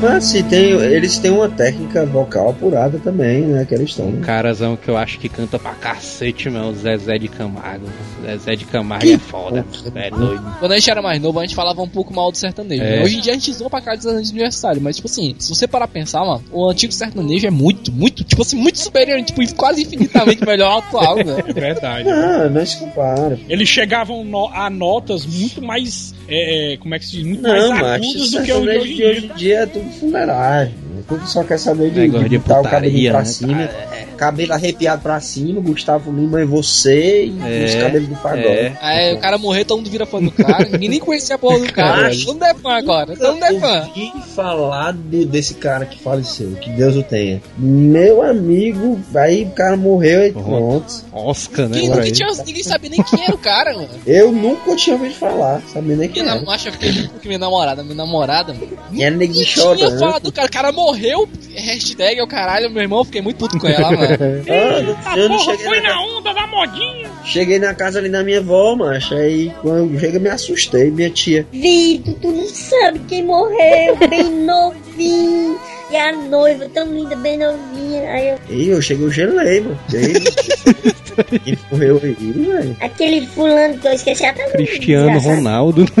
[0.00, 3.64] Mas se tem, eles têm uma técnica vocal apurada também, né?
[3.68, 4.06] Que eles estão.
[4.06, 7.86] Um carazão que eu acho que canta pra cacete, meu, o Zezé de Camargo.
[8.24, 10.44] Zezé de Camargo é foda, é doido.
[10.60, 12.82] Quando a gente era mais novo, a gente falava um pouco mal do sertanejo.
[12.82, 12.96] É.
[12.98, 13.02] né?
[13.02, 14.82] Hoje em dia a gente zoa pra cara dos sertanejos universitários.
[14.82, 18.22] Mas, tipo assim, se você parar pra pensar, mano, o antigo sertanejo é muito, muito,
[18.22, 21.42] tipo assim, muito superior, tipo, quase infinitamente melhor ao atual, né?
[21.46, 22.04] É verdade.
[22.08, 23.38] Não, não se compara.
[23.48, 26.14] Eles chegavam no- a notas muito mais.
[26.28, 27.24] É, é, como é que se diz?
[27.26, 29.30] Muito Não, mais esse do que o de hoje em de hoje dia.
[29.32, 30.74] em dia é tudo fuleiragem.
[30.74, 31.02] né?
[31.08, 33.24] Tudo só quer saber de, de de botar o cabelo pra né?
[33.24, 33.70] cima,
[34.16, 38.46] cabelo arrepiado pra cima, Gustavo Lima e você e É, os cabelos do pagode.
[38.46, 38.72] é.
[38.80, 40.68] Aí o cara morrer, todo mundo vira fã do cara.
[40.70, 42.10] Ninguém nem conhecia a porra do cara.
[42.10, 43.16] Todo mundo é fã agora.
[43.16, 43.86] Todo mundo é fã.
[43.88, 47.40] ouvi falar do- desse cara que faleceu, que Deus o tenha.
[47.56, 50.92] Meu amigo, aí o cara morreu e pronto.
[51.12, 51.78] Oscar, né?
[51.78, 52.12] Quem, por nunca aí.
[52.12, 53.88] tinha, ninguém sabia nem quem era o cara, mano.
[54.06, 56.40] Eu nunca tinha ouvido falar, sabia nem quem Minha, era.
[56.42, 57.82] nam- acho que eu fiquei muito com minha namorada.
[57.82, 58.68] Minha namorada, mano.
[58.92, 59.98] E era neguinho Tinha chorando.
[59.98, 60.46] falado do cara.
[60.46, 61.28] O cara morreu.
[61.54, 62.70] Hashtag é o caralho.
[62.70, 64.08] Meu irmão, fiquei muito puto com ela, mano.
[64.48, 67.10] Ah, A eu não porra cheguei foi na, na onda da modinha.
[67.24, 69.14] cheguei na casa ali da minha avó, macho.
[69.14, 71.46] Aí quando eu cheguei, eu me assustei, minha tia.
[71.52, 75.58] Vitor, tu não sabe quem morreu, bem novinho.
[75.90, 78.10] E a noiva tão linda, bem novinha.
[78.12, 79.78] Aí eu, E eu cheguei, eu gelei, mano.
[81.44, 82.76] E morreu aí, velho?
[82.80, 85.36] aquele fulano que eu esqueci até o Cristiano desgraçado.
[85.36, 85.84] Ronaldo.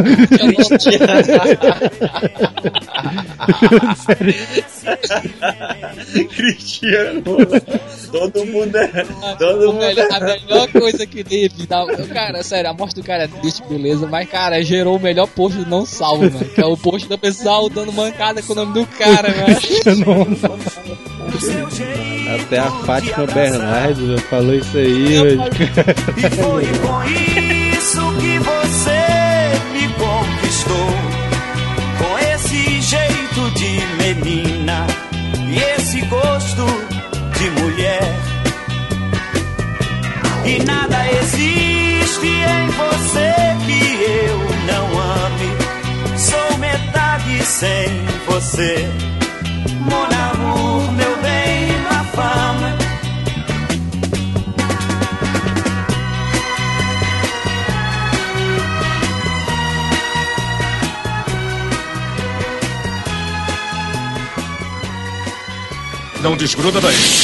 [6.34, 7.22] Cristiano
[8.10, 8.88] Todo mundo é.
[9.38, 10.40] Todo O mundo melhor- a é.
[10.40, 11.84] melhor coisa que teve, tá?
[12.12, 15.58] Cara, sério, a morte do cara é triste, beleza, mas, cara, gerou o melhor post
[15.68, 16.44] não salvo, mano.
[16.54, 19.58] Que é o post do pessoal dando mancada com o nome do cara, mano.
[20.04, 20.36] Ronaldo.
[22.34, 25.16] Até a Fátima Bernardes já falou isso aí.
[25.16, 29.00] E foi com isso que você
[29.72, 30.90] me conquistou.
[31.98, 34.86] Com esse jeito de menina
[35.48, 36.66] e esse gosto
[37.38, 38.14] de mulher.
[40.44, 43.32] E nada existe em você
[43.66, 45.50] que eu não ame.
[46.18, 47.88] Sou metade sem
[48.26, 48.88] você.
[66.20, 67.18] Não desgruda daí.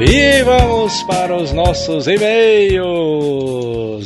[0.00, 0.29] Yeah.
[0.40, 2.80] E vamos para os nossos e-mails.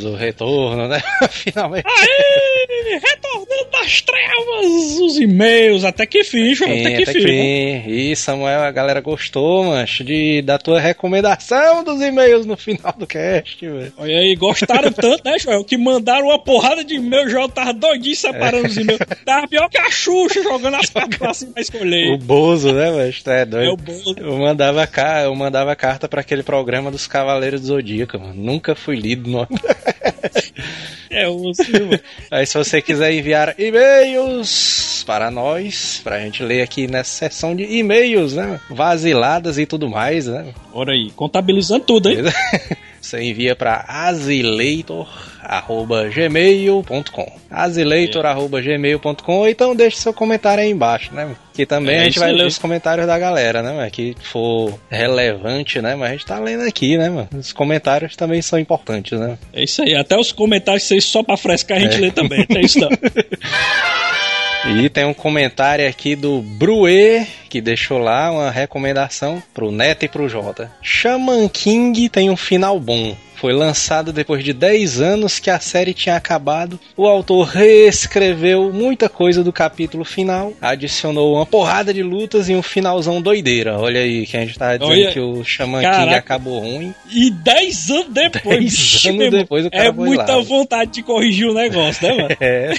[0.02, 1.00] O retorno, né?
[1.30, 1.86] Finalmente.
[1.86, 7.20] E retornando das trevas, os e-mails, até que fim, João, até que até fim.
[7.20, 7.84] fim.
[7.86, 13.06] E Samuel, a galera gostou, mancho, de, da tua recomendação dos e-mails no final do
[13.06, 13.92] cast, velho.
[13.96, 15.62] Olha aí, gostaram tanto, né, Joel?
[15.62, 19.00] Que mandaram uma porrada de e-mail, o Joel tava doidinho separando os e-mails.
[19.24, 22.12] Tava pior que a Xuxa jogando as cartas cima pra escolher.
[22.12, 22.90] O Bozo, né,
[23.22, 23.68] tu é doido.
[23.68, 24.14] É o Bozo.
[24.18, 24.88] Eu mandava,
[25.22, 28.34] eu mandava carta pra aquele programa dos Cavaleiros do Zodíaco, mano.
[28.34, 29.46] Nunca fui lido no...
[31.10, 32.00] É, o Silva.
[32.28, 37.62] Aí se você quiser enviar e-mails para nós, pra gente ler aqui nessa seção de
[37.62, 38.60] e-mails, né?
[38.68, 40.52] Vaziladas e tudo mais, né?
[40.72, 42.18] Olha aí, contabilizando tudo, hein?
[43.00, 43.84] Você envia para
[45.44, 47.32] azileitor@gmail.com.
[47.50, 51.34] azileitor@gmail.com ou então deixe seu comentário aí embaixo, né?
[51.52, 52.36] Que também É a gente vai aí.
[52.36, 53.90] ler os comentários da galera, né, mano?
[53.90, 55.94] Que for relevante, né?
[55.94, 57.28] Mas a gente tá lendo aqui, né, mano?
[57.38, 59.38] Os comentários também são importantes, né?
[59.52, 62.00] É isso aí, até os comentários vocês só pra frescar a gente É.
[62.00, 62.44] lê também.
[62.48, 62.88] É isso não.
[64.66, 70.08] E tem um comentário aqui do Bruê, que deixou lá uma recomendação pro Neto e
[70.08, 70.72] pro Jota.
[70.82, 73.16] Shaman King tem um final bom.
[73.36, 76.80] Foi lançado depois de 10 anos que a série tinha acabado.
[76.96, 82.62] O autor reescreveu muita coisa do capítulo final, adicionou uma porrada de lutas e um
[82.62, 83.78] finalzão doideira.
[83.78, 86.16] Olha aí, que a gente tava dizendo Olha, que o Shaman King caraca.
[86.18, 86.94] acabou ruim.
[87.12, 90.42] E 10 anos depois, 10 vixe, anos meu irmão, depois o cara é muita lá.
[90.42, 92.28] vontade de corrigir o negócio, né, mano?
[92.40, 92.72] É.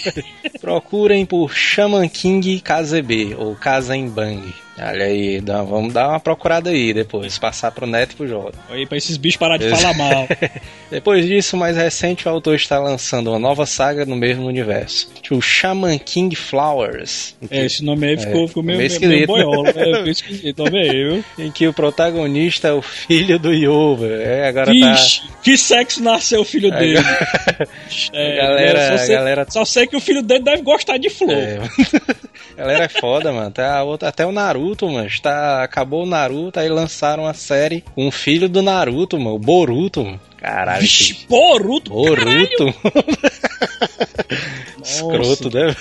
[0.59, 4.64] Procurem por Shaman King KZB ou Kazembang.
[4.77, 8.57] Olha aí, dá- vamos dar uma procurada aí depois, passar pro Neto e pro Jota.
[8.69, 10.27] Aí pra esses bichos parar de falar mal.
[10.91, 15.09] Depois disso, mais recente, o autor está lançando uma nova saga no mesmo universo.
[15.31, 17.35] O Shaman King Flowers.
[17.49, 19.63] que- É, esse nome aí ficou, É, ficou meio, meio meio, meio esquisito, boiola.
[19.63, 19.71] né?
[19.75, 21.25] É, ficou esquisito, nome aí, viu?
[21.39, 24.07] Em que o protagonista é o filho do Yoba.
[24.07, 26.77] É, agora Vixe, que sexo nasceu o filho tá.
[26.79, 26.99] dele.
[28.13, 31.31] É, galera- só, sei, galera- só sei que o filho dele deve gostar de flor.
[31.33, 31.59] É.
[32.57, 33.51] Galera é foda, mano.
[33.85, 35.07] Outra, até o Naruto, mano.
[35.07, 39.35] Está, acabou o Naruto, aí lançaram a série com o filho do Naruto, mano.
[39.35, 40.19] O Boruto, mano.
[40.37, 40.81] Caralho.
[40.81, 42.73] Vixe, que- Boruto, Boruto.
[44.85, 45.75] Escroto, né?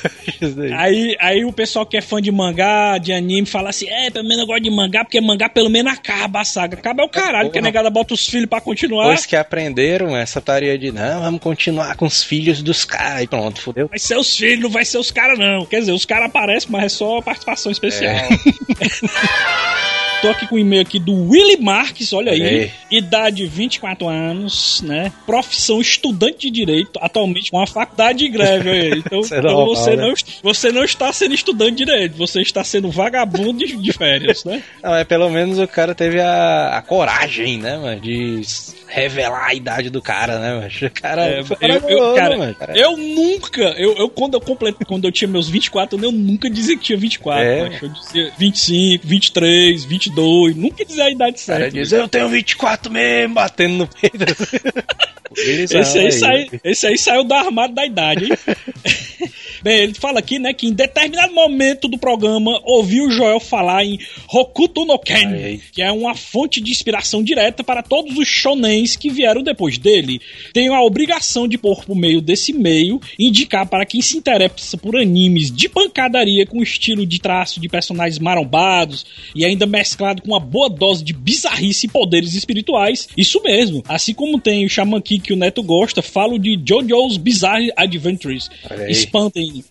[0.76, 4.26] Aí, aí o pessoal que é fã de mangá, de anime, fala assim: é, pelo
[4.26, 6.78] menos eu gosto de mangá, porque mangá pelo menos acaba a saga.
[6.78, 9.04] Acaba é o caralho, porque a negada bota os filhos pra continuar.
[9.04, 13.22] Depois que aprenderam essa tarefa de não, vamos continuar com os filhos dos caras.
[13.22, 13.88] E pronto, fudeu.
[13.88, 15.66] Vai ser os filhos, não vai ser os caras, não.
[15.66, 18.14] Quer dizer, os caras aparecem, mas é só participação especial.
[18.14, 18.28] É.
[20.24, 22.42] Tô aqui com o e-mail aqui do Willy Marques, olha aí.
[22.42, 22.70] Aí.
[22.90, 25.12] Idade 24 anos, né?
[25.26, 28.70] Profissão estudante de direito, atualmente com uma faculdade de greve.
[28.70, 28.90] aí.
[29.04, 30.02] Então, é então você, né?
[30.08, 34.46] não, você não está sendo estudante de direito, você está sendo vagabundo de, de férias,
[34.46, 34.62] né?
[34.82, 38.40] Não, é pelo menos o cara teve a, a coragem, né, mano, de
[38.86, 40.68] revelar a idade do cara, né, mano.
[40.86, 42.56] O cara É, eu, eu- cara, mano.
[42.74, 46.48] eu nunca, eu, eu quando eu completei, quando eu tinha meus 24 anos, eu nunca
[46.48, 47.68] dizia que tinha 24, É.
[47.68, 47.84] macho.
[47.84, 51.70] eu dizia 25, 23, 22, nunca dizia a idade cara certa.
[51.70, 54.16] diz, eu tenho 24 mesmo, batendo no peito.
[55.36, 58.30] Esse são aí, sai, esse aí saiu do armário da idade, hein?
[59.64, 63.82] Bem, ele fala aqui, né, que em determinado momento do programa ouviu o Joel falar
[63.82, 63.98] em
[64.30, 68.94] Hokuto no Ken, Ai, que é uma fonte de inspiração direta para todos os shonens
[68.94, 70.20] que vieram depois dele.
[70.52, 74.96] Tenho a obrigação de pôr por meio desse meio indicar para quem se interessa por
[74.96, 80.40] animes de pancadaria com estilo de traço de personagens marombados e ainda mesclado com uma
[80.40, 83.08] boa dose de bizarrice e poderes espirituais.
[83.16, 83.82] Isso mesmo.
[83.88, 88.50] Assim como tem o Shaman King que o Neto gosta, falo de JoJo's Bizarre Adventures.
[88.70, 88.90] Olha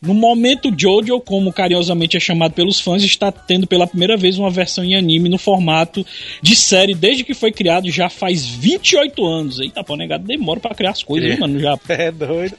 [0.01, 4.49] No momento, Jojo, como carinhosamente é chamado pelos fãs, está tendo pela primeira vez uma
[4.49, 6.05] versão em anime no formato
[6.41, 9.59] de série desde que foi criado já faz 28 anos.
[9.59, 11.33] Eita, pô, negado, demora pra criar as coisas, É.
[11.33, 11.77] hein, mano, já.
[11.89, 12.55] É doido.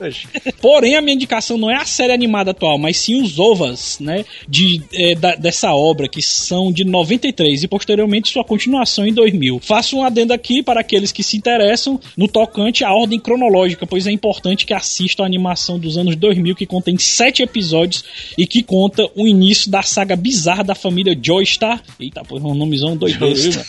[0.61, 4.25] Porém, a minha indicação não é a série animada atual, mas sim os ovas, né,
[4.49, 9.59] de, eh, da- dessa obra, que são de 93 e posteriormente sua continuação em 2000.
[9.61, 14.07] Faço um adendo aqui para aqueles que se interessam no tocante à ordem cronológica, pois
[14.07, 18.05] é importante que assistam a animação dos anos 2000, que contém sete episódios
[18.37, 21.83] e que conta o início da saga bizarra da família Joystar.
[21.99, 23.65] Eita, pô, é um nomezão doideiro, mano?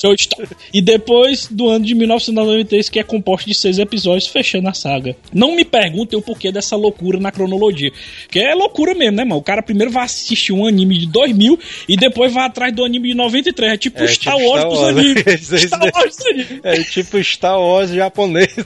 [0.00, 0.46] Joystar.
[0.72, 5.16] E depois do ano de 1993, que é composto de seis episódios, fechando a saga.
[5.32, 7.90] Não me perguntem o porquê dessa loucura na cronologia.
[8.30, 9.36] Que é loucura mesmo, né, mano?
[9.40, 11.58] O cara primeiro vai assistir um anime de 2000
[11.88, 13.72] e depois vai atrás do anime de 93.
[13.72, 14.96] É tipo É, Star tipo Wars dos Wars.
[14.96, 15.48] animes.
[15.66, 15.90] Star daí.
[15.94, 16.60] Wars dos animes.
[16.62, 18.54] É tipo Star Wars japonês.
[18.56, 18.64] né?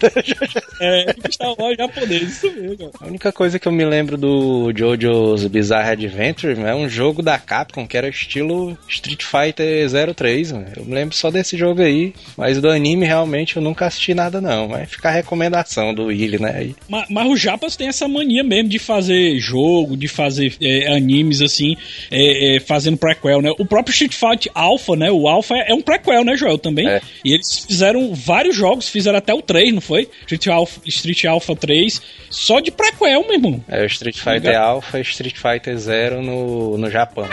[0.81, 2.91] É, tipo Star Wars japonês, isso mesmo.
[3.01, 7.23] A única coisa que eu me lembro lembro do JoJo's Bizarre Adventure, é um jogo
[7.23, 10.67] da Capcom que era estilo Street Fighter 03, mano.
[10.75, 14.41] Eu me lembro só desse jogo aí, mas do anime realmente eu nunca assisti nada
[14.41, 16.71] não, mas fica a recomendação do Willy, né?
[16.89, 21.43] Mas, mas os japas têm essa mania mesmo de fazer jogo, de fazer é, animes
[21.43, 21.77] assim,
[22.11, 23.53] é, é, fazendo prequel, né?
[23.59, 25.11] O próprio Street Fighter Alpha, né?
[25.11, 26.89] O Alpha é, é um prequel, né, Joel, também?
[26.89, 27.03] É.
[27.23, 30.09] E eles fizeram vários jogos, fizeram até o 3, não foi?
[30.23, 33.65] Street Alpha, Street Alpha 3, só de prequel, meu irmão.
[33.69, 37.29] É o Street Fighter Alpha e Street Fighter Zero no, no Japão.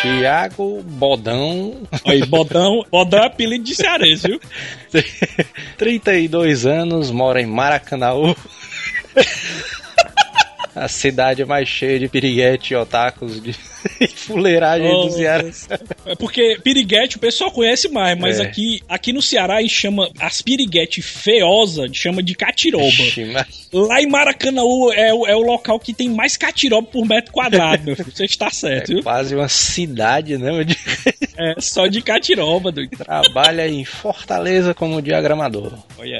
[0.00, 1.82] Tiago Bodão.
[2.06, 4.40] Aí, Bodão, Bodão é apelido de cearense, viu?
[5.76, 8.36] 32 anos, mora em Maracanãú.
[10.84, 13.52] A cidade mais cheia de piriguete e otakus de
[14.14, 15.44] fuleiragem Oh, do Ceará.
[16.06, 18.42] É porque piriguete o pessoal conhece mais, mas É.
[18.42, 22.84] aqui, aqui no Ceará a gente chama as piriguete feiosa, chama de catiroba.
[22.86, 27.04] Ixi, mas- Lá em Maracanãú é, o- é o local que tem mais catiroba por
[27.06, 28.10] metro quadrado, meu filho.
[28.14, 29.02] Você está certo, viu?
[29.02, 30.64] Quase uma cidade, né?
[30.64, 30.76] De-
[31.40, 32.96] É só de catiroba, doido.
[32.96, 35.72] Trabalha em Fortaleza como diagramador.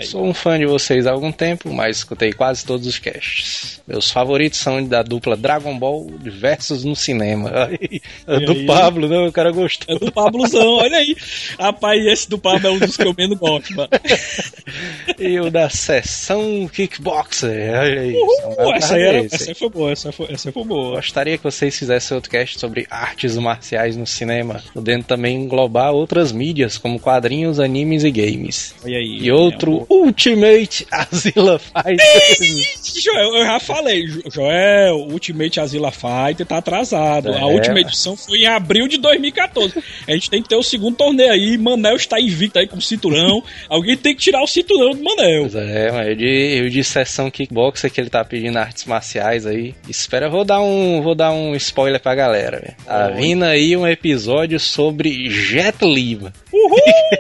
[0.05, 3.81] Sou um fã de vocês há algum tempo, mas escutei quase todos os casts.
[3.87, 7.51] Meus favoritos são da dupla Dragon Ball versus no cinema.
[8.27, 8.67] É E do aí?
[8.67, 9.19] Pablo, né?
[9.27, 9.95] O cara gostou.
[9.95, 11.17] É do Pablozão, olha aí.
[11.59, 13.89] Rapaz, esse do Pablo é um dos que eu menos gosto, mano.
[15.19, 17.71] E o da sessão Kickboxer.
[17.79, 18.15] Olha aí.
[18.15, 20.97] Uhul, essa, era, essa foi boa, essa foi, essa foi boa.
[20.97, 26.31] Gostaria que vocês fizessem outro cast sobre artes marciais no cinema, podendo também englobar outras
[26.33, 28.75] mídias, como quadrinhos, animes e games.
[28.85, 29.19] Olha aí.
[29.23, 33.03] E outro Ultimate Azila Fighters.
[33.03, 34.07] Joel, eu já falei,
[34.39, 37.33] Joel, Ultimate Azila Fighter tá atrasado.
[37.33, 37.45] A É.
[37.45, 39.75] última edição foi em abril de 2014.
[40.07, 41.59] A gente tem que ter o segundo torneio aí.
[41.59, 43.43] Manel está invicto aí com o cinturão.
[43.69, 45.43] Alguém tem que tirar o cinturão do Manel.
[45.43, 49.45] Pois é, mas eu de, eu de sessão kickboxer que ele tá pedindo artes marciais
[49.45, 49.75] aí.
[49.89, 52.61] Espera, eu vou dar um, vou dar um spoiler pra galera.
[52.61, 52.77] velho.
[52.87, 56.17] Tá vindo aí um episódio sobre Jet Li.
[56.17, 56.33] mano.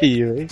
[0.01, 0.49] Aí, velho.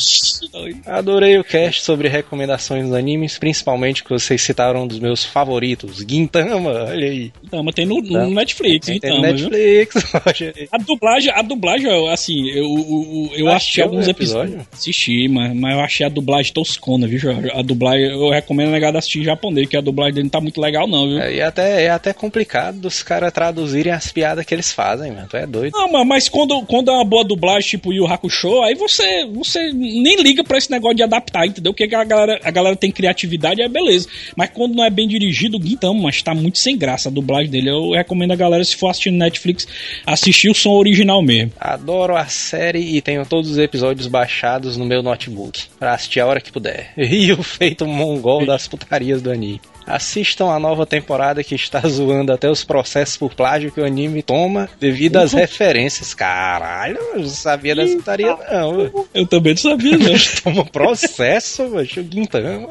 [0.86, 6.02] Adorei o cast sobre recomendações dos animes, principalmente que vocês citaram um dos meus favoritos,
[6.46, 7.32] Gintama, olha aí.
[7.74, 8.26] Tem no, no Tá.
[8.26, 9.20] Netflix, Tem então.
[9.20, 9.94] Netflix.
[10.72, 14.54] A dublagem, a dublagem, assim, eu, eu, eu assisti alguns episódios.
[14.54, 14.68] episódio?
[14.72, 17.50] Assisti, mas, mas eu achei a dublagem toscona, viu, Jorge?
[17.52, 20.40] A dublagem, eu recomendo a negada assistir em japonês, que a dublagem dele não tá
[20.40, 21.18] muito legal, não, viu?
[21.20, 25.26] É, e até, é até complicado dos caras traduzirem as piadas que eles fazem, mano.
[25.28, 25.72] Tu é doido.
[25.74, 29.72] Não, mas, mas quando, quando é uma boa dublagem, tipo Yu Hakusho, aí você, você
[29.72, 31.72] nem liga pra esse negócio de adaptar, entendeu?
[31.72, 34.08] Porque a galera, a galera tem criatividade, é beleza.
[34.36, 37.70] Mas quando não é bem dirigido, então, mas tá muito sem graça a dublagem dele.
[37.70, 39.66] Eu recomendo a galera, se for assistindo Netflix,
[40.04, 41.52] assistir o som original mesmo.
[41.58, 46.26] Adoro a série e tenho todos os episódios baixados no meu notebook, pra assistir a
[46.26, 46.92] hora que puder.
[47.16, 49.60] E o feito mongol das putarias do anime.
[49.86, 54.20] Assistam a nova temporada que está zoando até os processos por plágio que o anime
[54.20, 56.12] toma devido às referências.
[56.12, 59.06] Caralho, eu não sabia dessa putaria não.
[59.14, 60.12] Eu também não sabia, não.
[60.42, 61.86] Toma processo, mano.
[61.86, 62.66] Guintama.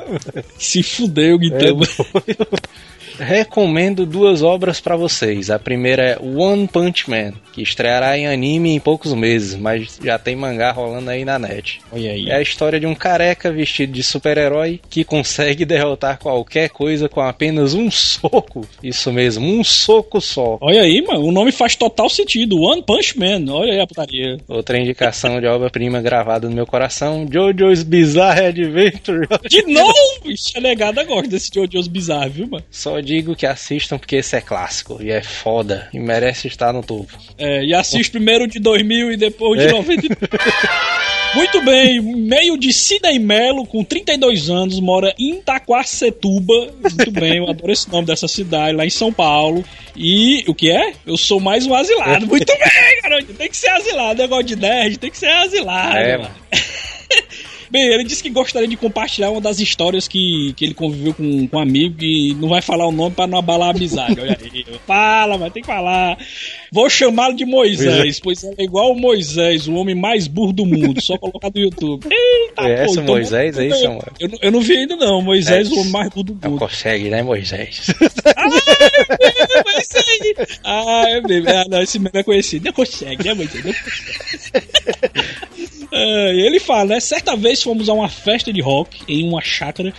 [0.57, 1.85] Se fudeu, Guintama.
[3.19, 5.49] Recomendo duas obras pra vocês.
[5.49, 10.17] A primeira é One Punch Man, que estreará em anime em poucos meses, mas já
[10.19, 11.79] tem mangá rolando aí na net.
[11.91, 12.29] Olha aí.
[12.29, 17.21] É a história de um careca vestido de super-herói que consegue derrotar qualquer coisa com
[17.21, 18.67] apenas um soco.
[18.83, 20.57] Isso mesmo, um soco só.
[20.61, 22.61] Olha aí, mano, o nome faz total sentido.
[22.61, 24.37] One Punch Man, olha aí a putaria.
[24.47, 29.27] Outra indicação de obra-prima gravada no meu coração: JoJo's Bizarre Adventure.
[29.49, 29.95] De novo!
[30.25, 32.63] Ixi, a negada gosta desse JoJo's bizarro, viu, mano?
[32.69, 36.81] Só digo que assistam porque esse é clássico e é foda e merece estar no
[36.83, 37.13] topo.
[37.37, 39.71] É, e assiste primeiro de 2000 e depois de É.
[39.71, 40.07] 90.
[41.35, 46.73] Muito bem, meio de Sidney Melo, com 32 anos, mora em Itaquacetuba.
[46.81, 49.63] Muito bem, eu adoro esse nome dessa cidade, lá em São Paulo.
[49.97, 50.93] E o que é?
[51.05, 52.25] Eu sou mais um asilado.
[52.25, 53.33] Muito bem, garoto.
[53.33, 54.21] Tem que ser asilado.
[54.21, 55.97] Negócio de nerd, tem que ser asilado.
[55.97, 56.35] É, mano.
[57.75, 61.45] Bem, ele disse que gostaria de compartilhar uma das histórias que, que ele conviveu com,
[61.45, 64.17] com um amigo e não vai falar o nome pra não abalar a amizade.
[64.17, 64.65] Olha aí.
[64.87, 66.17] Fala, mas tem que falar.
[66.71, 71.01] Vou chamá-lo de Moisés, pois é igual o Moisés, o homem mais burro do mundo.
[71.01, 72.05] Só colocar no YouTube.
[72.09, 74.03] Eita, Conhece pô, o então- Moisés aí, Samuel?
[74.21, 75.71] Eu, não- eu não vi ainda não, Moisés, É.
[75.73, 76.59] o homem mais burro do Não mundo.
[76.59, 77.87] consegue, né, Moisés?
[80.63, 81.49] Ah, é mesmo.
[81.49, 82.65] Ah, não, esse meme é conhecido.
[82.65, 83.63] Não consegue, né, Moisés?
[83.65, 84.65] Não consegue.
[85.97, 86.99] É, ele fala, né?
[86.99, 89.93] Certa vez fomos a uma festa de rock em uma chácara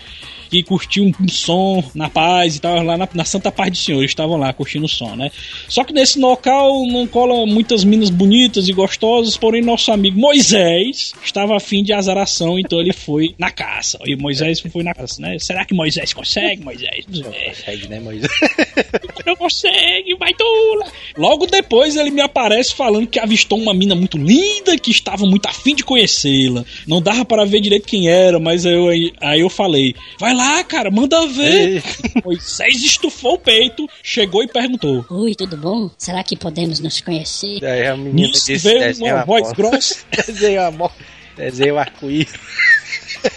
[0.62, 3.76] que curtiam um, um som na paz e tal, lá na, na Santa Paz do
[3.76, 5.30] Senhor, eles estavam lá curtindo o som, né?
[5.68, 11.12] Só que nesse local não cola muitas minas bonitas e gostosas, porém nosso amigo Moisés
[11.24, 13.98] estava afim de azaração, então ele foi na caça.
[14.04, 15.38] E Moisés foi na caça, né?
[15.38, 17.04] Será que Moisés consegue, Moisés?
[17.08, 18.30] Não consegue, né, Moisés?
[19.26, 20.86] Não consegue, vai tula.
[21.16, 25.46] Logo depois ele me aparece falando que avistou uma mina muito linda, que estava muito
[25.46, 26.64] afim de conhecê-la.
[26.86, 30.45] Não dava para ver direito quem era, mas eu, aí, aí eu falei: vai lá,
[30.64, 31.82] cara, manda ver.
[32.24, 35.90] Moisés estufou o peito, chegou e perguntou: Oi, tudo bom?
[35.96, 37.64] Será que podemos nos conhecer?
[37.64, 39.96] Aí a menina Nisso disse, veio desenha uma voz grossa.
[40.26, 40.94] desenha a moto.
[41.36, 42.32] Desenha o arco-íris.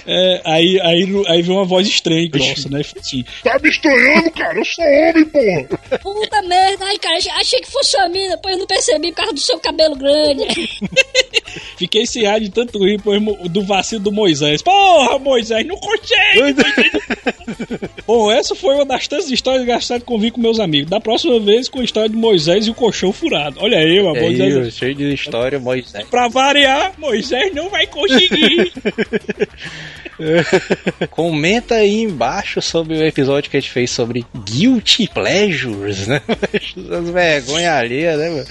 [0.05, 2.81] É, aí, aí, aí veio uma voz estranha e grossa, né?
[2.99, 4.57] Assim, Tá me estranhando, cara?
[4.57, 5.99] Eu sou homem, porra.
[5.99, 9.33] Puta merda, ai cara, achei que fosse uma mina, depois eu não percebi por causa
[9.33, 10.45] do seu cabelo grande.
[11.77, 13.01] Fiquei sem ar de tanto rir
[13.49, 14.61] do vacilo do Moisés.
[14.61, 16.55] Porra, Moisés, não consegue!
[18.05, 20.89] Bom, essa foi uma das tantas histórias gastadas que eu vi com meus amigos.
[20.89, 23.57] Da próxima vez com a história de Moisés e o colchão furado.
[23.61, 24.75] Olha aí, mano, É Moisés.
[24.75, 26.05] cheio de história, Moisés.
[26.09, 28.71] Pra variar, Moisés não vai conseguir.
[31.09, 36.21] Comenta aí embaixo sobre o episódio que a gente fez sobre Guilty Pleasures, né?
[36.91, 38.45] As vergonhas alheias, né, mano?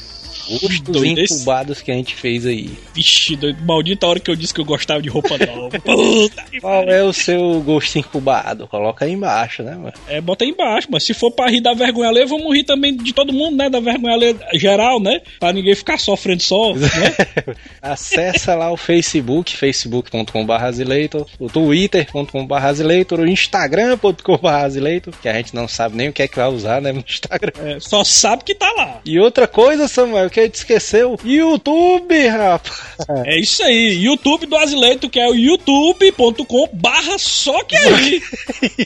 [0.49, 1.35] Esse.
[1.35, 2.71] incubados que a gente fez aí.
[2.95, 5.79] Vixe, doido, maldita hora que eu disse que eu gostava de roupa nova.
[5.81, 8.67] Puta Qual é o seu gosto incubado?
[8.67, 9.93] Coloca aí embaixo, né, mano?
[10.07, 12.97] É, bota aí embaixo, mas se for pra rir da vergonha alheia, vamos rir também
[12.97, 13.69] de todo mundo, né?
[13.69, 15.21] Da vergonha alheia geral, né?
[15.39, 16.89] Pra ninguém ficar sofrendo só, né?
[17.83, 20.59] Acessa lá o Facebook, facebook.com.br
[21.39, 26.49] o twitter.com.br o instagram.com.br que a gente não sabe nem o que é que vai
[26.49, 27.53] usar, né, no Instagram.
[27.65, 29.01] É, só sabe que tá lá.
[29.05, 32.89] E outra coisa, Samuel, que a gente esqueceu, YouTube, rapaz.
[33.25, 38.23] É isso aí, YouTube do Azileito, que é o youtube.com barra só que aí.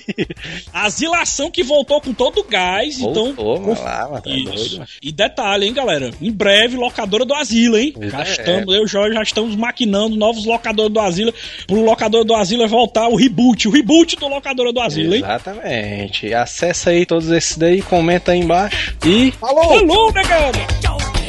[0.73, 3.33] Asilação que voltou com todo o gás, então...
[3.33, 4.87] Voltou, mano, lá, mano, tá doido, mano.
[5.03, 6.11] E detalhe, hein, galera?
[6.21, 7.93] Em breve, locadora do Asilo, hein?
[7.95, 8.23] Pois Já é.
[8.23, 11.33] estamos, eu e o Jorge já estamos maquinando novos locadores do Asilo
[11.67, 15.23] pro locadora do Asilo é voltar o reboot, o reboot do locadora do Asilo, hein?
[15.25, 16.33] Exatamente.
[16.35, 19.79] Acessa aí todos esses daí, comenta aí embaixo e Falou!
[19.79, 20.59] Falou, negado!
[20.59, 21.22] Mais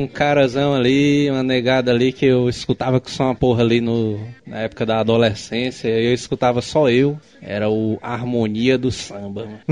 [0.00, 4.18] um carazão ali, uma negada ali que eu escutava que só uma porra ali no,
[4.46, 5.88] na época da adolescência.
[5.88, 7.18] Eu escutava só eu.
[7.42, 9.46] Era o Harmonia do Samba.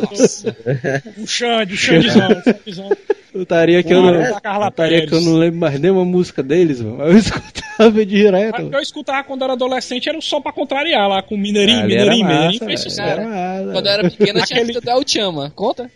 [0.00, 0.56] Nossa.
[1.16, 2.90] O Xande, o Xandezão, o Xandezão.
[3.32, 5.08] Putaria que eu não, Pérez.
[5.08, 7.02] que eu não lembro mais nenhuma música deles, mano.
[7.02, 7.16] Eu
[8.06, 8.62] direto.
[8.62, 11.82] O que eu escutava quando era adolescente era só pra contrariar lá com o Mineirinho,
[11.84, 13.08] Ali era Mineirinho, Mineirinho fez sucesso.
[13.10, 13.72] Era massa.
[13.72, 15.52] Quando eu era pequena tinha Aquele- fita do El Chama.
[15.54, 15.90] Conta?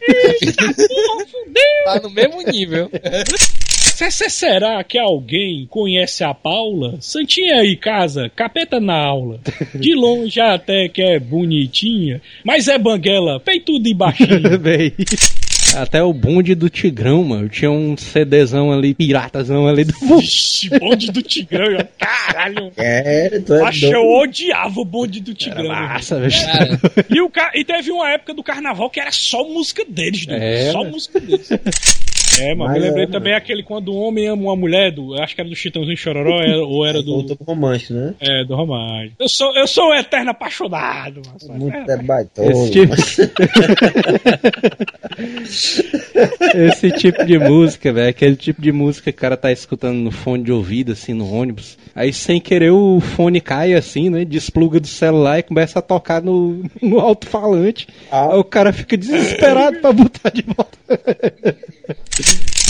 [1.84, 2.90] tá no mesmo nível.
[3.70, 6.96] Se- se- Será que alguém conhece a Paula?
[7.00, 9.40] Santinha aí, casa, capeta na aula.
[9.74, 14.28] De longe até que é bonitinha, mas é banguela, feito de baixinho.
[15.76, 17.48] Até o bonde do Tigrão, mano.
[17.48, 22.72] Tinha um CDzão ali, piratazão ali do Ixi, bonde do Tigrão, eu- caralho.
[22.76, 25.62] É, tu é Acho que eu odiava o bonde do Tigrão.
[25.62, 26.20] meu Massa.
[26.20, 26.80] Cara,
[27.10, 27.50] E, o ca...
[27.54, 30.26] e teve uma época do carnaval que era só música deles.
[30.28, 30.72] Era.
[30.72, 31.48] só música deles.
[32.40, 35.16] É, mas, Mas me lembrei é, também aquele quando o homem ama uma mulher, do,
[35.16, 37.24] eu acho que era do Chitãozinho Chororó, era- ou era do.
[37.24, 38.14] Pro romântico, né?
[38.20, 39.12] É, do Romagem.
[39.18, 42.50] Eu sou, eu sou um eterno apaixonado, mas, Muito é, debaitoso.
[42.50, 42.94] Esse tipo...
[46.54, 50.10] Esse tipo de música, velho, aquele tipo de música que o cara tá escutando no
[50.10, 51.76] fone de ouvido, assim, no ônibus.
[51.94, 54.24] Aí, sem querer, o fone cai, assim, né?
[54.24, 57.88] Despluga do celular e começa a tocar no, no alto-falante.
[58.10, 58.32] Ah.
[58.32, 60.78] Aí o cara fica desesperado pra botar de volta.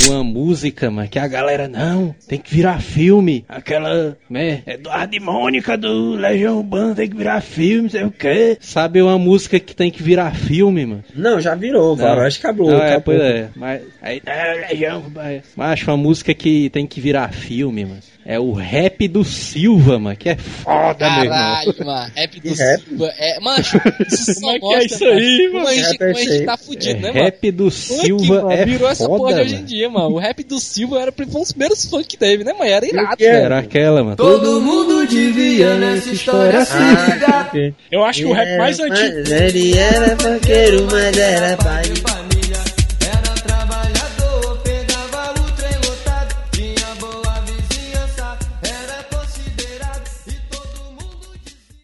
[0.06, 3.44] Uma música, mano, que a galera, não, tem que virar filme.
[3.48, 8.56] Aquela, né, Eduardo e Mônica do Legião Urbana tem que virar filme, sei o quê.
[8.60, 11.05] Sabe uma música que tem que virar filme, mano?
[11.14, 12.70] Não, já virou, Varoeste acabou.
[12.70, 13.48] Não, é, pois é.
[13.55, 15.43] Mas, aí, é, Legião, Urbana.
[15.56, 18.01] mas acho uma música que tem que virar filme, mano.
[18.31, 21.39] É o rap do Silva, mano, que é foda, meu irmão.
[21.39, 22.13] caralho, mano.
[22.15, 22.83] Rap do Que rap?
[22.85, 23.13] Silva.
[23.19, 25.67] É, macho, isso só Como é é mostra, isso aí, como mano?
[25.69, 26.45] a gente, Rap é como a isso gente aí.
[26.47, 27.25] tá fudido, né, É, mano?
[27.25, 29.67] rap do Funk, Silva mano, é virou essa foda, porra de hoje em mano.
[29.67, 30.11] dia, mano.
[30.11, 32.65] O rap do Silva era um dos primeiros funk que teve, né, mano?
[32.71, 33.33] Era irado, que é?
[33.33, 33.45] velho.
[33.47, 34.17] Era aquela, mano.
[34.17, 37.51] Todo mundo devia nessa história se ligar.
[37.91, 39.17] Eu acho que o rap mais antigo.
[39.21, 41.83] mas Ele era banqueiro, mas era pai.
[41.85, 42.18] família.
[42.18, 42.18] Era